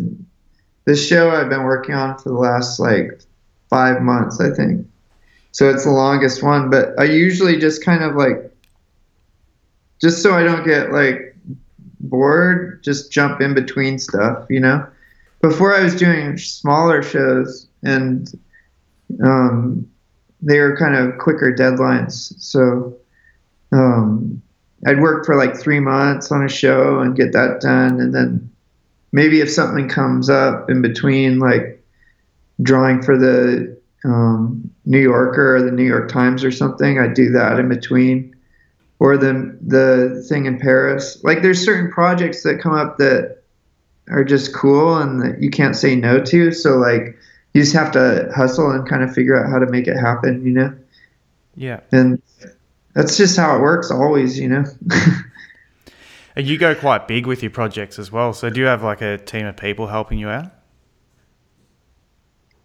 this 0.86 1.04
show 1.04 1.32
I've 1.32 1.50
been 1.50 1.64
working 1.64 1.96
on 1.96 2.20
for 2.20 2.30
the 2.30 2.36
last 2.36 2.80
like 2.80 3.20
five 3.72 4.04
months, 4.04 4.40
I 4.40 4.52
think. 4.52 4.86
So 5.54 5.70
it's 5.70 5.84
the 5.86 5.92
longest 5.92 6.42
one, 6.42 6.72
but 6.72 7.00
I 7.00 7.04
usually 7.04 7.60
just 7.60 7.86
kind 7.86 8.04
of 8.04 8.16
like 8.16 8.52
just 10.02 10.22
so 10.24 10.34
I 10.34 10.44
don't 10.44 10.66
get 10.66 10.92
like 10.92 11.36
bored, 12.00 12.84
just 12.84 13.12
jump 13.12 13.40
in 13.40 13.54
between 13.54 14.00
stuff, 14.00 14.46
you 14.50 14.60
know. 14.60 14.86
Before 15.42 15.76
I 15.76 15.84
was 15.84 15.96
doing 15.96 16.38
smaller 16.38 17.04
shows 17.04 17.68
and 17.84 18.28
um, 19.24 19.88
they 20.42 20.60
were 20.60 20.76
kind 20.76 20.96
of 20.96 21.20
quicker 21.20 21.54
deadlines, 21.54 22.34
so 22.42 22.98
um, 23.72 24.42
I'd 24.88 25.02
work 25.02 25.24
for 25.24 25.36
like 25.36 25.56
three 25.56 25.80
months 25.80 26.32
on 26.32 26.44
a 26.44 26.50
show 26.50 27.00
and 27.00 27.16
get 27.16 27.32
that 27.34 27.62
done, 27.62 28.02
and 28.02 28.14
then 28.14 28.52
maybe 29.12 29.40
if 29.40 29.52
something 29.52 29.88
comes 29.88 30.32
up 30.32 30.68
in 30.72 30.82
between, 30.82 31.38
like 31.38 31.80
drawing 32.64 33.04
for 33.04 33.18
the 33.18 33.80
um, 34.04 34.73
New 34.86 35.00
Yorker 35.00 35.56
or 35.56 35.62
the 35.62 35.72
New 35.72 35.84
York 35.84 36.12
Times 36.12 36.44
or 36.44 36.52
something, 36.52 37.00
I'd 37.00 37.14
do 37.14 37.32
that 37.32 37.60
in 37.60 37.70
between 37.70 38.36
or 39.00 39.18
the 39.18 39.58
the 39.62 40.24
thing 40.28 40.46
in 40.46 40.60
Paris. 40.60 41.22
Like 41.24 41.42
there's 41.42 41.64
certain 41.64 41.92
projects 41.92 42.44
that 42.44 42.62
come 42.62 42.74
up 42.74 42.98
that 42.98 43.42
are 44.10 44.24
just 44.24 44.54
cool 44.54 44.98
and 44.98 45.22
that 45.22 45.42
you 45.42 45.50
can't 45.50 45.76
say 45.76 45.96
no 45.96 46.22
to. 46.22 46.52
So 46.52 46.78
like 46.78 47.18
you 47.54 47.62
just 47.62 47.74
have 47.74 47.92
to 47.94 48.32
hustle 48.36 48.72
and 48.72 48.88
kind 48.88 49.04
of 49.04 49.14
figure 49.14 49.42
out 49.42 49.50
how 49.50 49.60
to 49.60 49.68
make 49.68 49.88
it 49.88 49.98
happen, 49.98 50.46
you 50.46 50.52
know. 50.52 50.76
Yeah. 51.56 51.82
And 51.92 52.22
that's 52.94 53.18
just 53.18 53.38
how 53.38 53.56
it 53.56 53.62
works 53.62 53.92
always, 53.92 54.40
you 54.40 54.50
know. 54.50 54.66
And 56.36 56.48
you 56.48 56.58
go 56.58 56.74
quite 56.74 57.08
big 57.08 57.28
with 57.28 57.44
your 57.44 57.52
projects 57.52 58.00
as 58.00 58.12
well. 58.12 58.34
So 58.34 58.50
do 58.50 58.60
you 58.60 58.66
have 58.66 58.84
like 58.84 59.02
a 59.02 59.18
team 59.18 59.46
of 59.46 59.56
people 59.56 59.88
helping 59.88 60.18
you 60.18 60.30
out? 60.30 60.52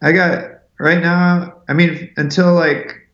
I 0.01 0.13
got 0.13 0.58
right 0.79 1.01
now. 1.03 1.55
I 1.69 1.73
mean, 1.73 2.13
until 2.17 2.55
like 2.55 3.09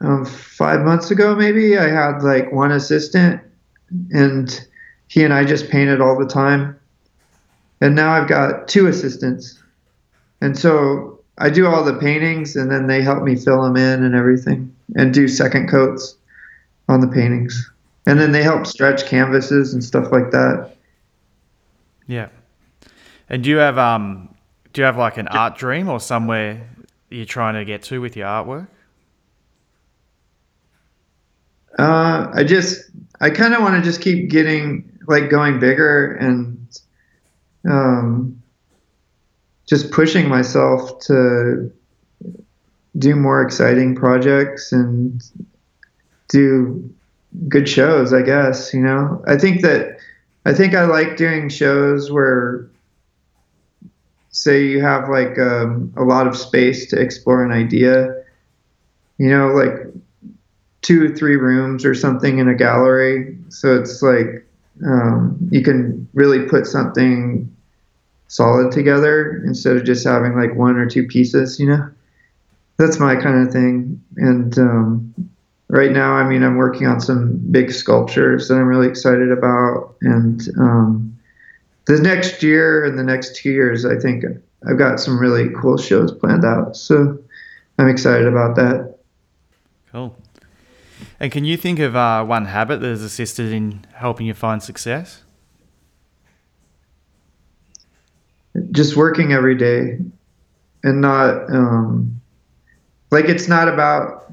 um, 0.00 0.24
five 0.24 0.80
months 0.80 1.10
ago, 1.10 1.34
maybe 1.34 1.78
I 1.78 1.88
had 1.88 2.22
like 2.22 2.52
one 2.52 2.72
assistant, 2.72 3.40
and 4.10 4.68
he 5.08 5.24
and 5.24 5.32
I 5.32 5.44
just 5.44 5.70
painted 5.70 6.00
all 6.00 6.18
the 6.18 6.26
time. 6.26 6.78
And 7.80 7.94
now 7.94 8.12
I've 8.12 8.28
got 8.28 8.68
two 8.68 8.86
assistants, 8.86 9.62
and 10.40 10.58
so 10.58 11.20
I 11.38 11.50
do 11.50 11.66
all 11.66 11.84
the 11.84 11.98
paintings, 11.98 12.56
and 12.56 12.70
then 12.70 12.86
they 12.86 13.02
help 13.02 13.22
me 13.22 13.36
fill 13.36 13.62
them 13.62 13.76
in 13.76 14.02
and 14.02 14.14
everything, 14.14 14.74
and 14.96 15.12
do 15.12 15.28
second 15.28 15.68
coats 15.68 16.16
on 16.88 17.00
the 17.00 17.08
paintings, 17.08 17.70
and 18.06 18.18
then 18.18 18.32
they 18.32 18.42
help 18.42 18.66
stretch 18.66 19.06
canvases 19.06 19.74
and 19.74 19.82
stuff 19.82 20.12
like 20.12 20.30
that. 20.30 20.76
Yeah. 22.06 22.28
And 23.28 23.42
do 23.42 23.50
you 23.50 23.56
have 23.56 23.78
um 23.78 24.33
do 24.74 24.82
you 24.82 24.84
have 24.84 24.98
like 24.98 25.16
an 25.16 25.28
art 25.28 25.56
dream 25.56 25.88
or 25.88 25.98
somewhere 25.98 26.68
you're 27.08 27.24
trying 27.24 27.54
to 27.54 27.64
get 27.64 27.82
to 27.84 28.00
with 28.00 28.16
your 28.16 28.26
artwork? 28.26 28.66
Uh, 31.78 32.30
I 32.34 32.44
just, 32.44 32.90
I 33.20 33.30
kind 33.30 33.54
of 33.54 33.62
want 33.62 33.76
to 33.76 33.82
just 33.82 34.00
keep 34.00 34.28
getting 34.28 34.90
like 35.06 35.30
going 35.30 35.58
bigger 35.58 36.14
and 36.16 36.58
um, 37.68 38.42
just 39.66 39.90
pushing 39.90 40.28
myself 40.28 40.98
to 41.06 41.72
do 42.98 43.16
more 43.16 43.42
exciting 43.42 43.94
projects 43.94 44.72
and 44.72 45.22
do 46.28 46.94
good 47.48 47.68
shows. 47.68 48.12
I 48.12 48.22
guess 48.22 48.72
you 48.72 48.80
know. 48.80 49.22
I 49.26 49.36
think 49.36 49.62
that 49.62 49.98
I 50.46 50.52
think 50.52 50.74
I 50.74 50.84
like 50.84 51.16
doing 51.16 51.48
shows 51.48 52.10
where, 52.10 52.68
say, 54.34 54.64
you 54.66 54.82
have 54.82 55.08
like 55.08 55.38
um, 55.38 55.92
a 55.96 56.02
lot 56.02 56.26
of 56.26 56.36
space 56.36 56.90
to 56.90 57.00
explore 57.00 57.42
an 57.44 57.52
idea. 57.52 58.22
You 59.18 59.30
know, 59.30 59.48
like 59.48 59.94
two 60.82 61.04
or 61.04 61.14
three 61.14 61.36
rooms 61.36 61.84
or 61.84 61.94
something 61.94 62.38
in 62.38 62.48
a 62.48 62.54
gallery. 62.54 63.38
So 63.48 63.74
it's 63.74 64.02
like 64.02 64.44
um, 64.84 65.38
you 65.50 65.62
can 65.62 66.06
really 66.12 66.46
put 66.48 66.66
something 66.66 67.50
solid 68.28 68.72
together 68.72 69.42
instead 69.46 69.76
of 69.76 69.84
just 69.84 70.04
having 70.04 70.36
like 70.36 70.54
one 70.56 70.76
or 70.76 70.88
two 70.88 71.06
pieces, 71.06 71.60
you 71.60 71.68
know? 71.68 71.88
That's 72.76 72.98
my 72.98 73.14
kind 73.14 73.46
of 73.46 73.52
thing. 73.52 74.02
And 74.16 74.58
um, 74.58 75.14
right 75.68 75.92
now, 75.92 76.14
I 76.14 76.28
mean, 76.28 76.42
I'm 76.42 76.56
working 76.56 76.88
on 76.88 77.00
some 77.00 77.36
big 77.52 77.70
sculptures 77.70 78.48
that 78.48 78.54
I'm 78.54 78.66
really 78.66 78.88
excited 78.88 79.30
about. 79.30 79.94
And 80.00 80.42
um, 80.58 81.13
the 81.86 81.98
next 82.00 82.42
year 82.42 82.84
and 82.84 82.98
the 82.98 83.04
next 83.04 83.36
two 83.36 83.50
years, 83.50 83.84
I 83.84 83.96
think 83.98 84.24
I've 84.68 84.78
got 84.78 85.00
some 85.00 85.18
really 85.18 85.50
cool 85.60 85.76
shows 85.76 86.12
planned 86.12 86.44
out. 86.44 86.76
So 86.76 87.18
I'm 87.78 87.88
excited 87.88 88.26
about 88.26 88.56
that. 88.56 88.98
Cool. 89.92 90.16
And 91.20 91.30
can 91.30 91.44
you 91.44 91.56
think 91.56 91.78
of 91.78 91.94
uh, 91.94 92.24
one 92.24 92.46
habit 92.46 92.80
that 92.80 92.88
has 92.88 93.02
assisted 93.02 93.52
in 93.52 93.84
helping 93.92 94.26
you 94.26 94.34
find 94.34 94.62
success? 94.62 95.22
Just 98.70 98.96
working 98.96 99.32
every 99.32 99.56
day 99.56 99.98
and 100.82 101.00
not 101.00 101.50
um, 101.50 102.20
like 103.10 103.26
it's 103.26 103.48
not 103.48 103.68
about 103.68 104.32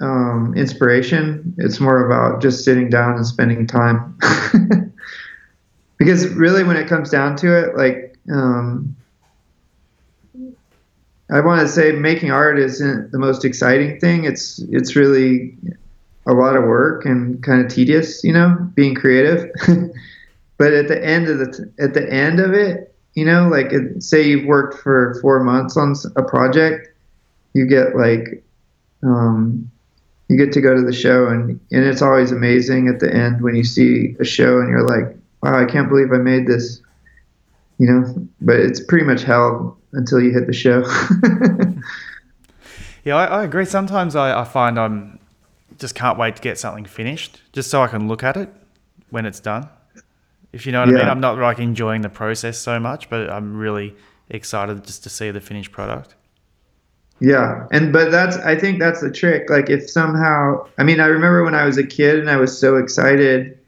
um, 0.00 0.54
inspiration. 0.56 1.54
It's 1.58 1.80
more 1.80 2.06
about 2.06 2.42
just 2.42 2.64
sitting 2.64 2.88
down 2.88 3.16
and 3.16 3.26
spending 3.26 3.66
time. 3.66 4.18
because 6.04 6.28
really, 6.30 6.64
when 6.64 6.76
it 6.76 6.88
comes 6.88 7.10
down 7.10 7.36
to 7.36 7.56
it, 7.56 7.76
like 7.76 8.18
um, 8.28 8.96
I 11.30 11.38
want 11.38 11.60
to 11.60 11.68
say, 11.68 11.92
making 11.92 12.32
art 12.32 12.58
isn't 12.58 13.12
the 13.12 13.20
most 13.20 13.44
exciting 13.44 14.00
thing. 14.00 14.24
It's 14.24 14.58
it's 14.70 14.96
really 14.96 15.56
a 16.26 16.32
lot 16.32 16.56
of 16.56 16.64
work 16.64 17.04
and 17.04 17.40
kind 17.40 17.64
of 17.64 17.72
tedious, 17.72 18.24
you 18.24 18.32
know, 18.32 18.56
being 18.74 18.96
creative. 18.96 19.48
but 20.58 20.72
at 20.72 20.88
the 20.88 21.04
end 21.04 21.28
of 21.28 21.38
the 21.38 21.72
at 21.78 21.94
the 21.94 22.12
end 22.12 22.40
of 22.40 22.52
it, 22.52 22.92
you 23.14 23.24
know, 23.24 23.46
like 23.46 23.72
it, 23.72 24.02
say 24.02 24.26
you've 24.26 24.46
worked 24.46 24.82
for 24.82 25.16
four 25.22 25.44
months 25.44 25.76
on 25.76 25.94
a 26.16 26.22
project, 26.24 26.88
you 27.54 27.64
get 27.64 27.94
like, 27.94 28.42
um, 29.04 29.70
you 30.28 30.36
get 30.36 30.52
to 30.54 30.60
go 30.60 30.74
to 30.74 30.82
the 30.82 30.92
show 30.92 31.28
and 31.28 31.60
and 31.70 31.84
it's 31.84 32.02
always 32.02 32.32
amazing 32.32 32.88
at 32.88 32.98
the 32.98 33.14
end 33.14 33.40
when 33.40 33.54
you 33.54 33.62
see 33.62 34.16
a 34.18 34.24
show 34.24 34.58
and 34.58 34.68
you're 34.68 34.84
like, 34.84 35.16
wow, 35.42 35.60
I 35.60 35.64
can't 35.64 35.88
believe 35.88 36.12
I 36.12 36.18
made 36.18 36.46
this, 36.46 36.80
you 37.78 37.90
know. 37.90 38.28
But 38.40 38.56
it's 38.56 38.80
pretty 38.80 39.04
much 39.04 39.22
hell 39.22 39.76
until 39.92 40.20
you 40.20 40.32
hit 40.32 40.46
the 40.46 40.52
show. 40.52 40.80
yeah, 43.04 43.16
I, 43.16 43.26
I, 43.26 43.44
agree. 43.44 43.64
Sometimes 43.64 44.16
I, 44.16 44.40
I 44.40 44.44
find 44.44 44.78
I'm 44.78 45.18
just 45.78 45.94
can't 45.94 46.18
wait 46.18 46.36
to 46.36 46.42
get 46.42 46.58
something 46.58 46.84
finished, 46.84 47.40
just 47.52 47.70
so 47.70 47.82
I 47.82 47.88
can 47.88 48.08
look 48.08 48.22
at 48.22 48.36
it 48.36 48.52
when 49.10 49.26
it's 49.26 49.40
done. 49.40 49.68
If 50.52 50.66
you 50.66 50.72
know 50.72 50.80
what 50.80 50.90
yeah. 50.90 50.96
I 50.96 50.98
mean, 51.00 51.08
I'm 51.08 51.20
not 51.20 51.38
like 51.38 51.58
enjoying 51.58 52.02
the 52.02 52.10
process 52.10 52.58
so 52.58 52.78
much, 52.78 53.08
but 53.08 53.30
I'm 53.30 53.56
really 53.56 53.96
excited 54.28 54.84
just 54.84 55.02
to 55.04 55.08
see 55.08 55.30
the 55.30 55.40
finished 55.40 55.72
product. 55.72 56.14
Yeah, 57.20 57.66
and 57.70 57.92
but 57.92 58.10
that's 58.10 58.36
I 58.38 58.58
think 58.58 58.80
that's 58.80 59.00
the 59.00 59.10
trick. 59.10 59.48
Like 59.48 59.70
if 59.70 59.88
somehow, 59.88 60.66
I 60.76 60.82
mean, 60.82 61.00
I 61.00 61.06
remember 61.06 61.44
when 61.44 61.54
I 61.54 61.64
was 61.64 61.78
a 61.78 61.86
kid 61.86 62.18
and 62.18 62.28
I 62.28 62.36
was 62.36 62.56
so 62.56 62.76
excited 62.76 63.58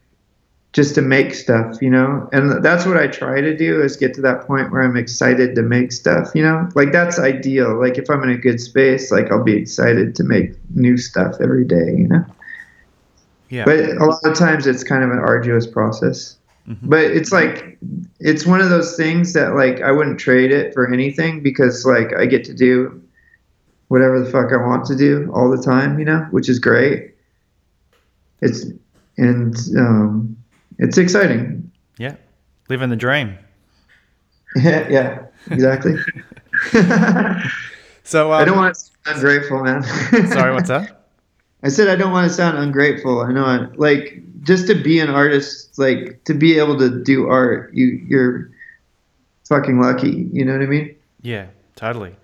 just 0.74 0.96
to 0.96 1.02
make 1.02 1.32
stuff, 1.32 1.80
you 1.80 1.88
know? 1.88 2.28
And 2.32 2.62
that's 2.62 2.84
what 2.84 2.96
I 2.96 3.06
try 3.06 3.40
to 3.40 3.56
do 3.56 3.80
is 3.80 3.96
get 3.96 4.12
to 4.14 4.20
that 4.22 4.44
point 4.44 4.72
where 4.72 4.82
I'm 4.82 4.96
excited 4.96 5.54
to 5.54 5.62
make 5.62 5.92
stuff, 5.92 6.32
you 6.34 6.42
know? 6.42 6.68
Like 6.74 6.90
that's 6.90 7.18
ideal. 7.18 7.80
Like 7.80 7.96
if 7.96 8.10
I'm 8.10 8.22
in 8.24 8.30
a 8.30 8.36
good 8.36 8.60
space, 8.60 9.12
like 9.12 9.30
I'll 9.30 9.44
be 9.44 9.56
excited 9.56 10.16
to 10.16 10.24
make 10.24 10.52
new 10.74 10.96
stuff 10.96 11.36
every 11.40 11.64
day, 11.64 11.94
you 11.96 12.08
know? 12.08 12.24
Yeah. 13.50 13.64
But 13.64 13.78
a 13.78 14.04
lot 14.04 14.18
of 14.24 14.36
times 14.36 14.66
it's 14.66 14.82
kind 14.82 15.04
of 15.04 15.10
an 15.10 15.20
arduous 15.20 15.64
process. 15.64 16.36
Mm-hmm. 16.68 16.88
But 16.88 17.04
it's 17.04 17.30
like 17.30 17.78
it's 18.18 18.44
one 18.44 18.60
of 18.60 18.68
those 18.68 18.96
things 18.96 19.32
that 19.34 19.54
like 19.54 19.80
I 19.80 19.92
wouldn't 19.92 20.18
trade 20.18 20.50
it 20.50 20.74
for 20.74 20.92
anything 20.92 21.40
because 21.40 21.84
like 21.84 22.12
I 22.16 22.26
get 22.26 22.42
to 22.44 22.54
do 22.54 23.00
whatever 23.88 24.18
the 24.18 24.28
fuck 24.28 24.50
I 24.52 24.56
want 24.56 24.86
to 24.86 24.96
do 24.96 25.30
all 25.32 25.50
the 25.54 25.62
time, 25.62 26.00
you 26.00 26.04
know, 26.04 26.26
which 26.30 26.48
is 26.48 26.58
great. 26.58 27.14
It's 28.40 28.66
and 29.18 29.54
um 29.78 30.36
it's 30.78 30.98
exciting. 30.98 31.70
Yeah, 31.98 32.16
living 32.68 32.90
the 32.90 32.96
dream. 32.96 33.38
Yeah, 34.56 34.88
yeah, 34.90 35.26
exactly. 35.50 35.96
so 38.04 38.32
um, 38.32 38.40
I 38.40 38.44
don't 38.44 38.56
want 38.56 38.74
to 38.74 38.80
sound 38.80 39.16
ungrateful, 39.16 39.62
man. 39.62 39.82
sorry, 40.28 40.52
what's 40.52 40.68
that? 40.68 41.08
I 41.62 41.68
said 41.68 41.88
I 41.88 41.96
don't 41.96 42.12
want 42.12 42.28
to 42.28 42.34
sound 42.34 42.58
ungrateful. 42.58 43.20
I 43.20 43.32
know, 43.32 43.44
I, 43.44 43.66
like 43.76 44.22
just 44.42 44.66
to 44.66 44.74
be 44.74 45.00
an 45.00 45.08
artist, 45.10 45.78
like 45.78 46.22
to 46.24 46.34
be 46.34 46.58
able 46.58 46.78
to 46.78 47.02
do 47.02 47.28
art, 47.28 47.72
you 47.72 47.86
you're 48.06 48.50
fucking 49.48 49.80
lucky. 49.80 50.28
You 50.32 50.44
know 50.44 50.52
what 50.52 50.62
I 50.62 50.66
mean? 50.66 50.94
Yeah, 51.22 51.46
totally. 51.76 52.14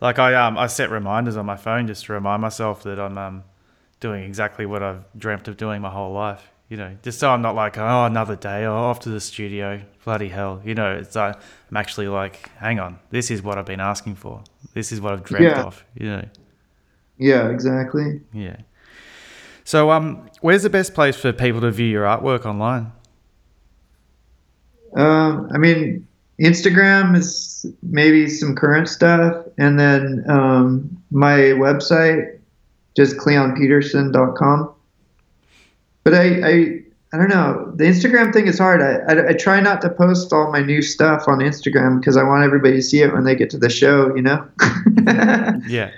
Like 0.00 0.18
I 0.18 0.34
um 0.34 0.58
I 0.58 0.66
set 0.66 0.90
reminders 0.90 1.36
on 1.36 1.46
my 1.46 1.56
phone 1.56 1.86
just 1.86 2.04
to 2.06 2.12
remind 2.12 2.42
myself 2.42 2.82
that 2.82 3.00
I'm 3.00 3.16
um 3.16 3.44
doing 4.00 4.22
exactly 4.24 4.66
what 4.66 4.82
I've 4.82 5.04
dreamt 5.16 5.48
of 5.48 5.56
doing 5.56 5.80
my 5.80 5.90
whole 5.90 6.12
life 6.12 6.50
you 6.68 6.76
know, 6.76 6.96
just 7.02 7.18
so 7.18 7.30
I'm 7.30 7.40
not 7.40 7.54
like, 7.54 7.78
oh, 7.78 8.04
another 8.04 8.36
day, 8.36 8.66
oh, 8.66 8.74
off 8.74 9.00
to 9.00 9.08
the 9.08 9.20
studio, 9.20 9.80
bloody 10.04 10.28
hell. 10.28 10.60
You 10.64 10.74
know, 10.74 10.94
it's 10.94 11.16
like, 11.16 11.34
I'm 11.70 11.76
actually 11.76 12.08
like, 12.08 12.50
hang 12.56 12.78
on, 12.78 12.98
this 13.10 13.30
is 13.30 13.42
what 13.42 13.56
I've 13.56 13.66
been 13.66 13.80
asking 13.80 14.16
for. 14.16 14.44
This 14.74 14.92
is 14.92 15.00
what 15.00 15.14
I've 15.14 15.24
dreamt 15.24 15.44
yeah. 15.44 15.62
of, 15.62 15.84
you 15.94 16.10
know. 16.10 16.24
Yeah, 17.16 17.48
exactly. 17.48 18.20
Yeah. 18.32 18.56
So, 19.64 19.90
um, 19.90 20.28
where's 20.40 20.62
the 20.62 20.70
best 20.70 20.94
place 20.94 21.16
for 21.16 21.32
people 21.32 21.60
to 21.62 21.70
view 21.70 21.86
your 21.86 22.04
artwork 22.04 22.44
online? 22.44 22.92
Um, 24.94 25.48
I 25.52 25.58
mean, 25.58 26.06
Instagram 26.40 27.16
is 27.16 27.66
maybe 27.82 28.28
some 28.28 28.54
current 28.54 28.88
stuff, 28.88 29.44
and 29.58 29.80
then 29.80 30.24
um, 30.28 31.02
my 31.10 31.36
website, 31.38 32.38
just 32.94 33.16
cleonpeterson.com 33.16 34.74
but 36.08 36.18
I, 36.18 36.48
I 36.48 36.80
I 37.12 37.16
don't 37.16 37.28
know. 37.28 37.72
The 37.76 37.84
Instagram 37.84 38.32
thing 38.32 38.46
is 38.46 38.58
hard. 38.58 38.82
I, 38.82 39.12
I, 39.12 39.28
I, 39.28 39.32
try 39.32 39.60
not 39.60 39.80
to 39.80 39.88
post 39.88 40.30
all 40.30 40.52
my 40.52 40.60
new 40.60 40.82
stuff 40.82 41.24
on 41.26 41.38
Instagram 41.38 42.00
because 42.00 42.18
I 42.18 42.22
want 42.22 42.44
everybody 42.44 42.76
to 42.76 42.82
see 42.82 43.00
it 43.00 43.14
when 43.14 43.24
they 43.24 43.34
get 43.34 43.48
to 43.50 43.58
the 43.58 43.70
show, 43.70 44.14
you 44.14 44.20
know? 44.20 44.46
yeah. 45.66 45.90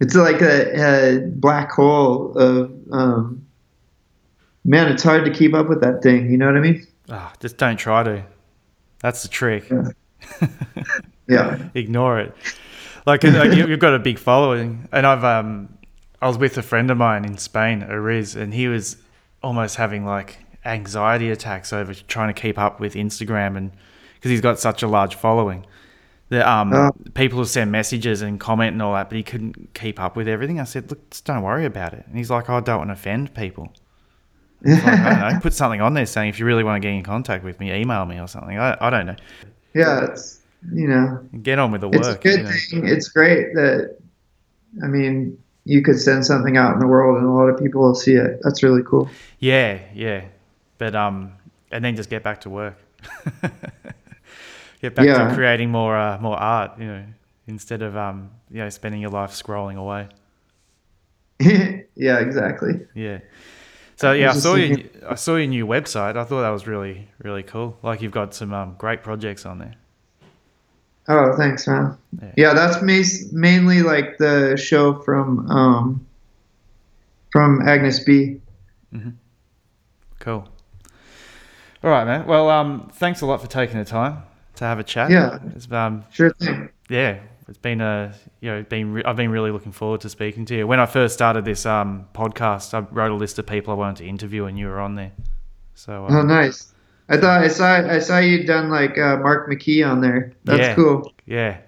It's 0.00 0.16
like 0.16 0.42
a, 0.42 0.74
a 0.74 1.20
black 1.20 1.70
hole 1.70 2.36
of, 2.36 2.72
um, 2.90 3.46
man, 4.64 4.90
it's 4.90 5.04
hard 5.04 5.24
to 5.24 5.30
keep 5.30 5.54
up 5.54 5.68
with 5.68 5.80
that 5.82 6.02
thing. 6.02 6.28
You 6.32 6.36
know 6.36 6.46
what 6.46 6.56
I 6.56 6.60
mean? 6.60 6.84
Oh, 7.10 7.32
just 7.38 7.56
don't 7.56 7.76
try 7.76 8.02
to. 8.02 8.24
That's 8.98 9.22
the 9.22 9.28
trick. 9.28 9.70
Yeah. 9.70 10.48
yeah. 11.28 11.68
Ignore 11.74 12.18
it. 12.20 12.34
Like, 13.06 13.22
like 13.22 13.52
you've 13.52 13.78
got 13.78 13.94
a 13.94 14.00
big 14.00 14.18
following, 14.18 14.88
and 14.90 15.06
I've 15.06 15.22
um, 15.22 15.68
I 16.20 16.26
was 16.26 16.38
with 16.38 16.58
a 16.58 16.62
friend 16.62 16.90
of 16.90 16.96
mine 16.96 17.24
in 17.24 17.36
Spain, 17.36 17.82
Aryz, 17.82 18.34
and 18.34 18.52
he 18.54 18.66
was 18.66 18.96
almost 19.44 19.76
having 19.76 20.04
like 20.04 20.38
anxiety 20.64 21.30
attacks 21.30 21.72
over 21.72 21.94
trying 21.94 22.32
to 22.32 22.40
keep 22.40 22.58
up 22.58 22.80
with 22.80 22.94
Instagram 22.94 23.56
and 23.56 23.70
because 24.14 24.30
he's 24.30 24.40
got 24.40 24.58
such 24.58 24.82
a 24.82 24.88
large 24.88 25.14
following. 25.14 25.66
The 26.30 26.48
um, 26.48 26.72
oh. 26.72 26.90
people 27.12 27.38
will 27.38 27.46
send 27.46 27.70
messages 27.70 28.22
and 28.22 28.40
comment 28.40 28.72
and 28.72 28.80
all 28.80 28.94
that, 28.94 29.10
but 29.10 29.16
he 29.16 29.22
couldn't 29.22 29.74
keep 29.74 30.00
up 30.00 30.16
with 30.16 30.26
everything. 30.26 30.58
I 30.58 30.64
said, 30.64 30.88
"Look, 30.88 31.10
just 31.10 31.26
don't 31.26 31.42
worry 31.42 31.66
about 31.66 31.92
it." 31.92 32.06
And 32.06 32.16
he's 32.16 32.30
like, 32.30 32.48
oh, 32.48 32.54
"I 32.54 32.60
don't 32.60 32.78
want 32.78 32.88
to 32.88 32.94
offend 32.94 33.34
people." 33.34 33.72
Like, 34.66 34.82
I 34.82 35.20
don't 35.20 35.34
know. 35.34 35.40
Put 35.40 35.52
something 35.52 35.82
on 35.82 35.92
there 35.92 36.06
saying 36.06 36.30
if 36.30 36.38
you 36.38 36.46
really 36.46 36.64
want 36.64 36.80
to 36.82 36.88
get 36.88 36.94
in 36.94 37.02
contact 37.02 37.44
with 37.44 37.60
me, 37.60 37.70
email 37.70 38.06
me 38.06 38.18
or 38.18 38.26
something. 38.26 38.58
I, 38.58 38.78
I 38.80 38.88
don't 38.88 39.04
know. 39.04 39.16
Yeah, 39.74 40.06
it's 40.06 40.40
you 40.72 40.88
know, 40.88 41.22
Get 41.42 41.58
on 41.58 41.70
with 41.70 41.82
the 41.82 41.90
it's 41.90 42.06
a 42.06 42.10
work. 42.12 42.22
good 42.22 42.38
you 42.38 42.44
know. 42.44 42.50
thing. 42.50 42.88
It's 42.88 43.08
great 43.08 43.54
that, 43.54 43.98
I 44.82 44.86
mean, 44.86 45.38
you 45.64 45.82
could 45.82 45.98
send 45.98 46.26
something 46.26 46.56
out 46.56 46.74
in 46.74 46.78
the 46.80 46.86
world 46.86 47.16
and 47.16 47.26
a 47.26 47.30
lot 47.30 47.48
of 47.48 47.58
people 47.58 47.80
will 47.82 47.94
see 47.94 48.14
it. 48.14 48.40
That's 48.42 48.62
really 48.62 48.82
cool. 48.82 49.08
Yeah, 49.38 49.80
yeah. 49.94 50.24
But 50.78 50.94
um, 50.94 51.32
and 51.70 51.84
then 51.84 51.96
just 51.96 52.10
get 52.10 52.22
back 52.22 52.42
to 52.42 52.50
work. 52.50 52.78
get 54.80 54.94
back 54.94 55.06
Yeah. 55.06 55.28
to 55.28 55.34
creating 55.34 55.70
more 55.70 55.96
uh, 55.96 56.18
more 56.18 56.36
art. 56.36 56.78
You 56.78 56.86
know, 56.86 57.04
instead 57.46 57.82
of 57.82 57.96
um, 57.96 58.30
you 58.50 58.58
know, 58.58 58.68
spending 58.68 59.00
your 59.00 59.10
life 59.10 59.30
scrolling 59.30 59.76
away. 59.76 60.08
yeah, 61.40 62.18
exactly. 62.18 62.80
Yeah. 62.94 63.20
So 63.96 64.12
yeah, 64.12 64.30
I 64.30 64.34
saw 64.34 64.54
your 64.54 64.78
I 65.08 65.14
saw 65.14 65.36
your 65.36 65.46
new 65.46 65.66
website. 65.66 66.16
I 66.16 66.24
thought 66.24 66.42
that 66.42 66.50
was 66.50 66.66
really 66.66 67.08
really 67.22 67.42
cool. 67.42 67.78
Like 67.82 68.02
you've 68.02 68.12
got 68.12 68.34
some 68.34 68.52
um, 68.52 68.74
great 68.76 69.02
projects 69.02 69.46
on 69.46 69.58
there. 69.58 69.74
Oh, 71.08 71.36
thanks, 71.36 71.66
man. 71.66 71.96
Yeah. 72.22 72.30
Yeah, 72.36 72.54
that's 72.54 72.80
mas- 72.82 73.30
mainly 73.32 73.82
like 73.82 74.16
the 74.18 74.56
show 74.56 74.94
from 75.02 75.50
um, 75.50 76.06
from 77.30 77.60
Agnes 77.68 78.00
B. 78.00 78.40
Cool. 80.20 80.48
All 81.82 81.90
right, 81.90 82.04
man. 82.04 82.26
Well, 82.26 82.48
um, 82.48 82.88
thanks 82.94 83.20
a 83.20 83.26
lot 83.26 83.40
for 83.42 83.46
taking 83.46 83.78
the 83.78 83.84
time 83.84 84.22
to 84.56 84.64
have 84.64 84.78
a 84.78 84.84
chat. 84.84 85.10
Yeah. 85.10 85.38
It's, 85.54 85.70
um, 85.70 86.04
Sure 86.10 86.30
thing. 86.32 86.70
yeah, 86.88 87.18
it's 87.48 87.58
been 87.58 87.80
a 87.82 88.14
you 88.40 88.50
know, 88.50 88.62
been 88.62 88.92
re- 88.94 89.04
I've 89.04 89.16
been 89.16 89.30
really 89.30 89.50
looking 89.50 89.72
forward 89.72 90.00
to 90.02 90.08
speaking 90.08 90.46
to 90.46 90.54
you. 90.56 90.66
When 90.66 90.80
I 90.80 90.86
first 90.86 91.12
started 91.14 91.44
this 91.44 91.66
um 91.66 92.06
podcast, 92.14 92.72
I 92.72 92.78
wrote 92.90 93.10
a 93.10 93.14
list 93.14 93.38
of 93.38 93.46
people 93.46 93.72
I 93.72 93.76
wanted 93.76 93.96
to 94.04 94.06
interview, 94.08 94.46
and 94.46 94.58
you 94.58 94.68
were 94.68 94.80
on 94.80 94.94
there. 94.94 95.12
So 95.74 96.06
Oh, 96.08 96.14
um, 96.20 96.28
nice. 96.28 96.72
I 97.08 97.16
thought 97.18 97.42
I 97.42 97.48
saw 97.48 97.74
I 97.74 97.98
saw 97.98 98.18
you 98.18 98.44
done 98.44 98.70
like 98.70 98.96
uh, 98.98 99.16
Mark 99.18 99.48
McKee 99.50 99.86
on 99.88 100.00
there. 100.00 100.32
That's 100.44 100.60
Yeah. 100.60 100.74
cool. 100.74 101.12
yeah, 101.26 101.58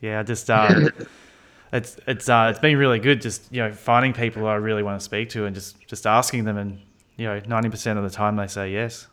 yeah, 0.00 0.20
I 0.20 0.22
just 0.24 0.50
uh, 0.50 0.90
it's 1.72 1.96
it's 2.06 2.28
uh, 2.28 2.48
it's 2.50 2.58
been 2.58 2.76
really 2.76 2.98
good. 2.98 3.20
Just 3.20 3.52
you 3.52 3.62
know, 3.62 3.72
finding 3.72 4.12
people 4.12 4.46
I 4.46 4.54
really 4.56 4.82
want 4.82 4.98
to 5.00 5.04
speak 5.04 5.30
to, 5.30 5.44
and 5.46 5.54
just 5.54 5.76
just 5.86 6.06
asking 6.06 6.44
them, 6.44 6.56
and 6.58 6.80
you 7.16 7.26
know, 7.26 7.40
ninety 7.46 7.68
percent 7.68 7.98
of 7.98 8.04
the 8.04 8.10
time 8.10 8.36
they 8.36 8.46
say 8.48 8.72
yes. 8.72 9.06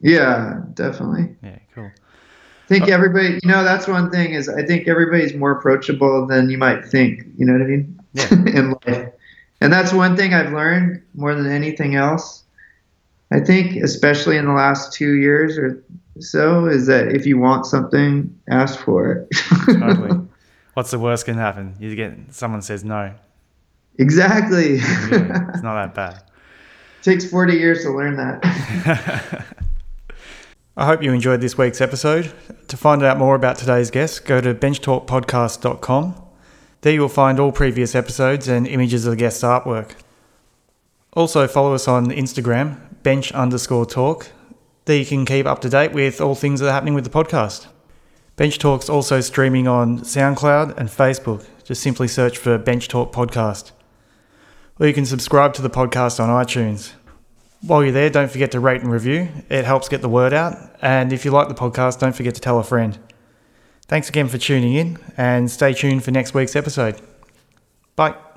Yeah, 0.00 0.60
definitely. 0.74 1.36
Yeah, 1.42 1.58
cool. 1.74 1.90
I 1.94 2.68
think 2.68 2.88
everybody, 2.88 3.38
you 3.42 3.48
know, 3.50 3.64
that's 3.64 3.88
one 3.88 4.10
thing 4.10 4.32
is 4.32 4.48
I 4.48 4.64
think 4.64 4.86
everybody's 4.88 5.34
more 5.34 5.50
approachable 5.50 6.26
than 6.26 6.48
you 6.48 6.56
might 6.56 6.84
think. 6.84 7.24
You 7.36 7.44
know 7.46 7.52
what 7.54 7.62
I 7.62 7.66
mean? 7.66 8.00
Yeah. 8.14 8.32
In 8.58 8.70
life, 8.86 9.12
and 9.60 9.72
that's 9.72 9.92
one 9.92 10.16
thing 10.16 10.32
I've 10.32 10.52
learned 10.52 11.02
more 11.14 11.34
than 11.34 11.50
anything 11.50 11.96
else. 11.96 12.44
I 13.32 13.40
think, 13.40 13.76
especially 13.76 14.36
in 14.36 14.44
the 14.46 14.52
last 14.52 14.92
two 14.92 15.14
years 15.14 15.56
or 15.56 15.82
so, 16.18 16.66
is 16.66 16.86
that 16.86 17.08
if 17.14 17.26
you 17.26 17.38
want 17.38 17.64
something, 17.66 18.36
ask 18.48 18.78
for 18.80 19.12
it. 19.12 19.28
Totally. 19.66 20.20
What's 20.74 20.90
the 20.90 20.98
worst 20.98 21.26
can 21.26 21.36
happen? 21.36 21.74
You 21.78 21.94
get 21.94 22.12
someone 22.30 22.62
says 22.62 22.84
no. 22.84 23.12
exactly. 23.98 24.76
Yeah, 24.76 25.48
it's 25.54 25.62
not 25.62 25.74
that 25.74 25.94
bad. 25.94 26.14
It 26.14 27.04
Takes 27.04 27.28
forty 27.30 27.54
years 27.54 27.82
to 27.82 27.90
learn 27.90 28.16
that. 28.16 29.46
I 30.76 30.86
hope 30.86 31.02
you 31.02 31.12
enjoyed 31.12 31.40
this 31.40 31.58
week's 31.58 31.80
episode. 31.80 32.32
To 32.68 32.76
find 32.76 33.02
out 33.02 33.18
more 33.18 33.34
about 33.34 33.56
today's 33.58 33.90
guest, 33.90 34.24
go 34.24 34.40
to 34.40 34.54
benchtalkpodcast.com. 34.54 36.14
There 36.82 36.92
you 36.92 37.00
will 37.02 37.08
find 37.08 37.38
all 37.38 37.52
previous 37.52 37.94
episodes 37.94 38.48
and 38.48 38.66
images 38.66 39.04
of 39.04 39.10
the 39.10 39.16
guest's 39.16 39.42
artwork. 39.42 39.92
Also, 41.12 41.46
follow 41.48 41.74
us 41.74 41.88
on 41.88 42.06
Instagram, 42.06 42.78
bench 43.02 43.32
underscore 43.32 43.86
talk. 43.86 44.30
There 44.84 44.96
you 44.96 45.06
can 45.06 45.24
keep 45.24 45.46
up 45.46 45.60
to 45.60 45.68
date 45.68 45.92
with 45.92 46.20
all 46.20 46.34
things 46.34 46.60
that 46.60 46.68
are 46.68 46.72
happening 46.72 46.94
with 46.94 47.04
the 47.04 47.10
podcast. 47.10 47.66
Bench 48.36 48.58
Talk's 48.58 48.88
also 48.88 49.20
streaming 49.20 49.68
on 49.68 49.98
SoundCloud 49.98 50.76
and 50.78 50.88
Facebook. 50.88 51.46
Just 51.62 51.82
simply 51.82 52.08
search 52.08 52.38
for 52.38 52.56
Bench 52.56 52.88
Talk 52.88 53.12
Podcast. 53.12 53.72
Or 54.78 54.86
you 54.86 54.94
can 54.94 55.04
subscribe 55.04 55.52
to 55.54 55.62
the 55.62 55.68
podcast 55.68 56.18
on 56.18 56.30
iTunes. 56.30 56.92
While 57.60 57.82
you're 57.82 57.92
there, 57.92 58.08
don't 58.08 58.30
forget 58.30 58.50
to 58.52 58.60
rate 58.60 58.80
and 58.80 58.90
review. 58.90 59.28
It 59.50 59.66
helps 59.66 59.90
get 59.90 60.00
the 60.00 60.08
word 60.08 60.32
out. 60.32 60.56
And 60.80 61.12
if 61.12 61.26
you 61.26 61.30
like 61.30 61.48
the 61.48 61.54
podcast, 61.54 61.98
don't 61.98 62.16
forget 62.16 62.34
to 62.34 62.40
tell 62.40 62.58
a 62.58 62.64
friend. 62.64 62.98
Thanks 63.86 64.08
again 64.08 64.28
for 64.28 64.38
tuning 64.38 64.72
in 64.72 64.98
and 65.18 65.50
stay 65.50 65.74
tuned 65.74 66.02
for 66.02 66.10
next 66.10 66.32
week's 66.32 66.56
episode. 66.56 66.98
Bye. 67.96 68.29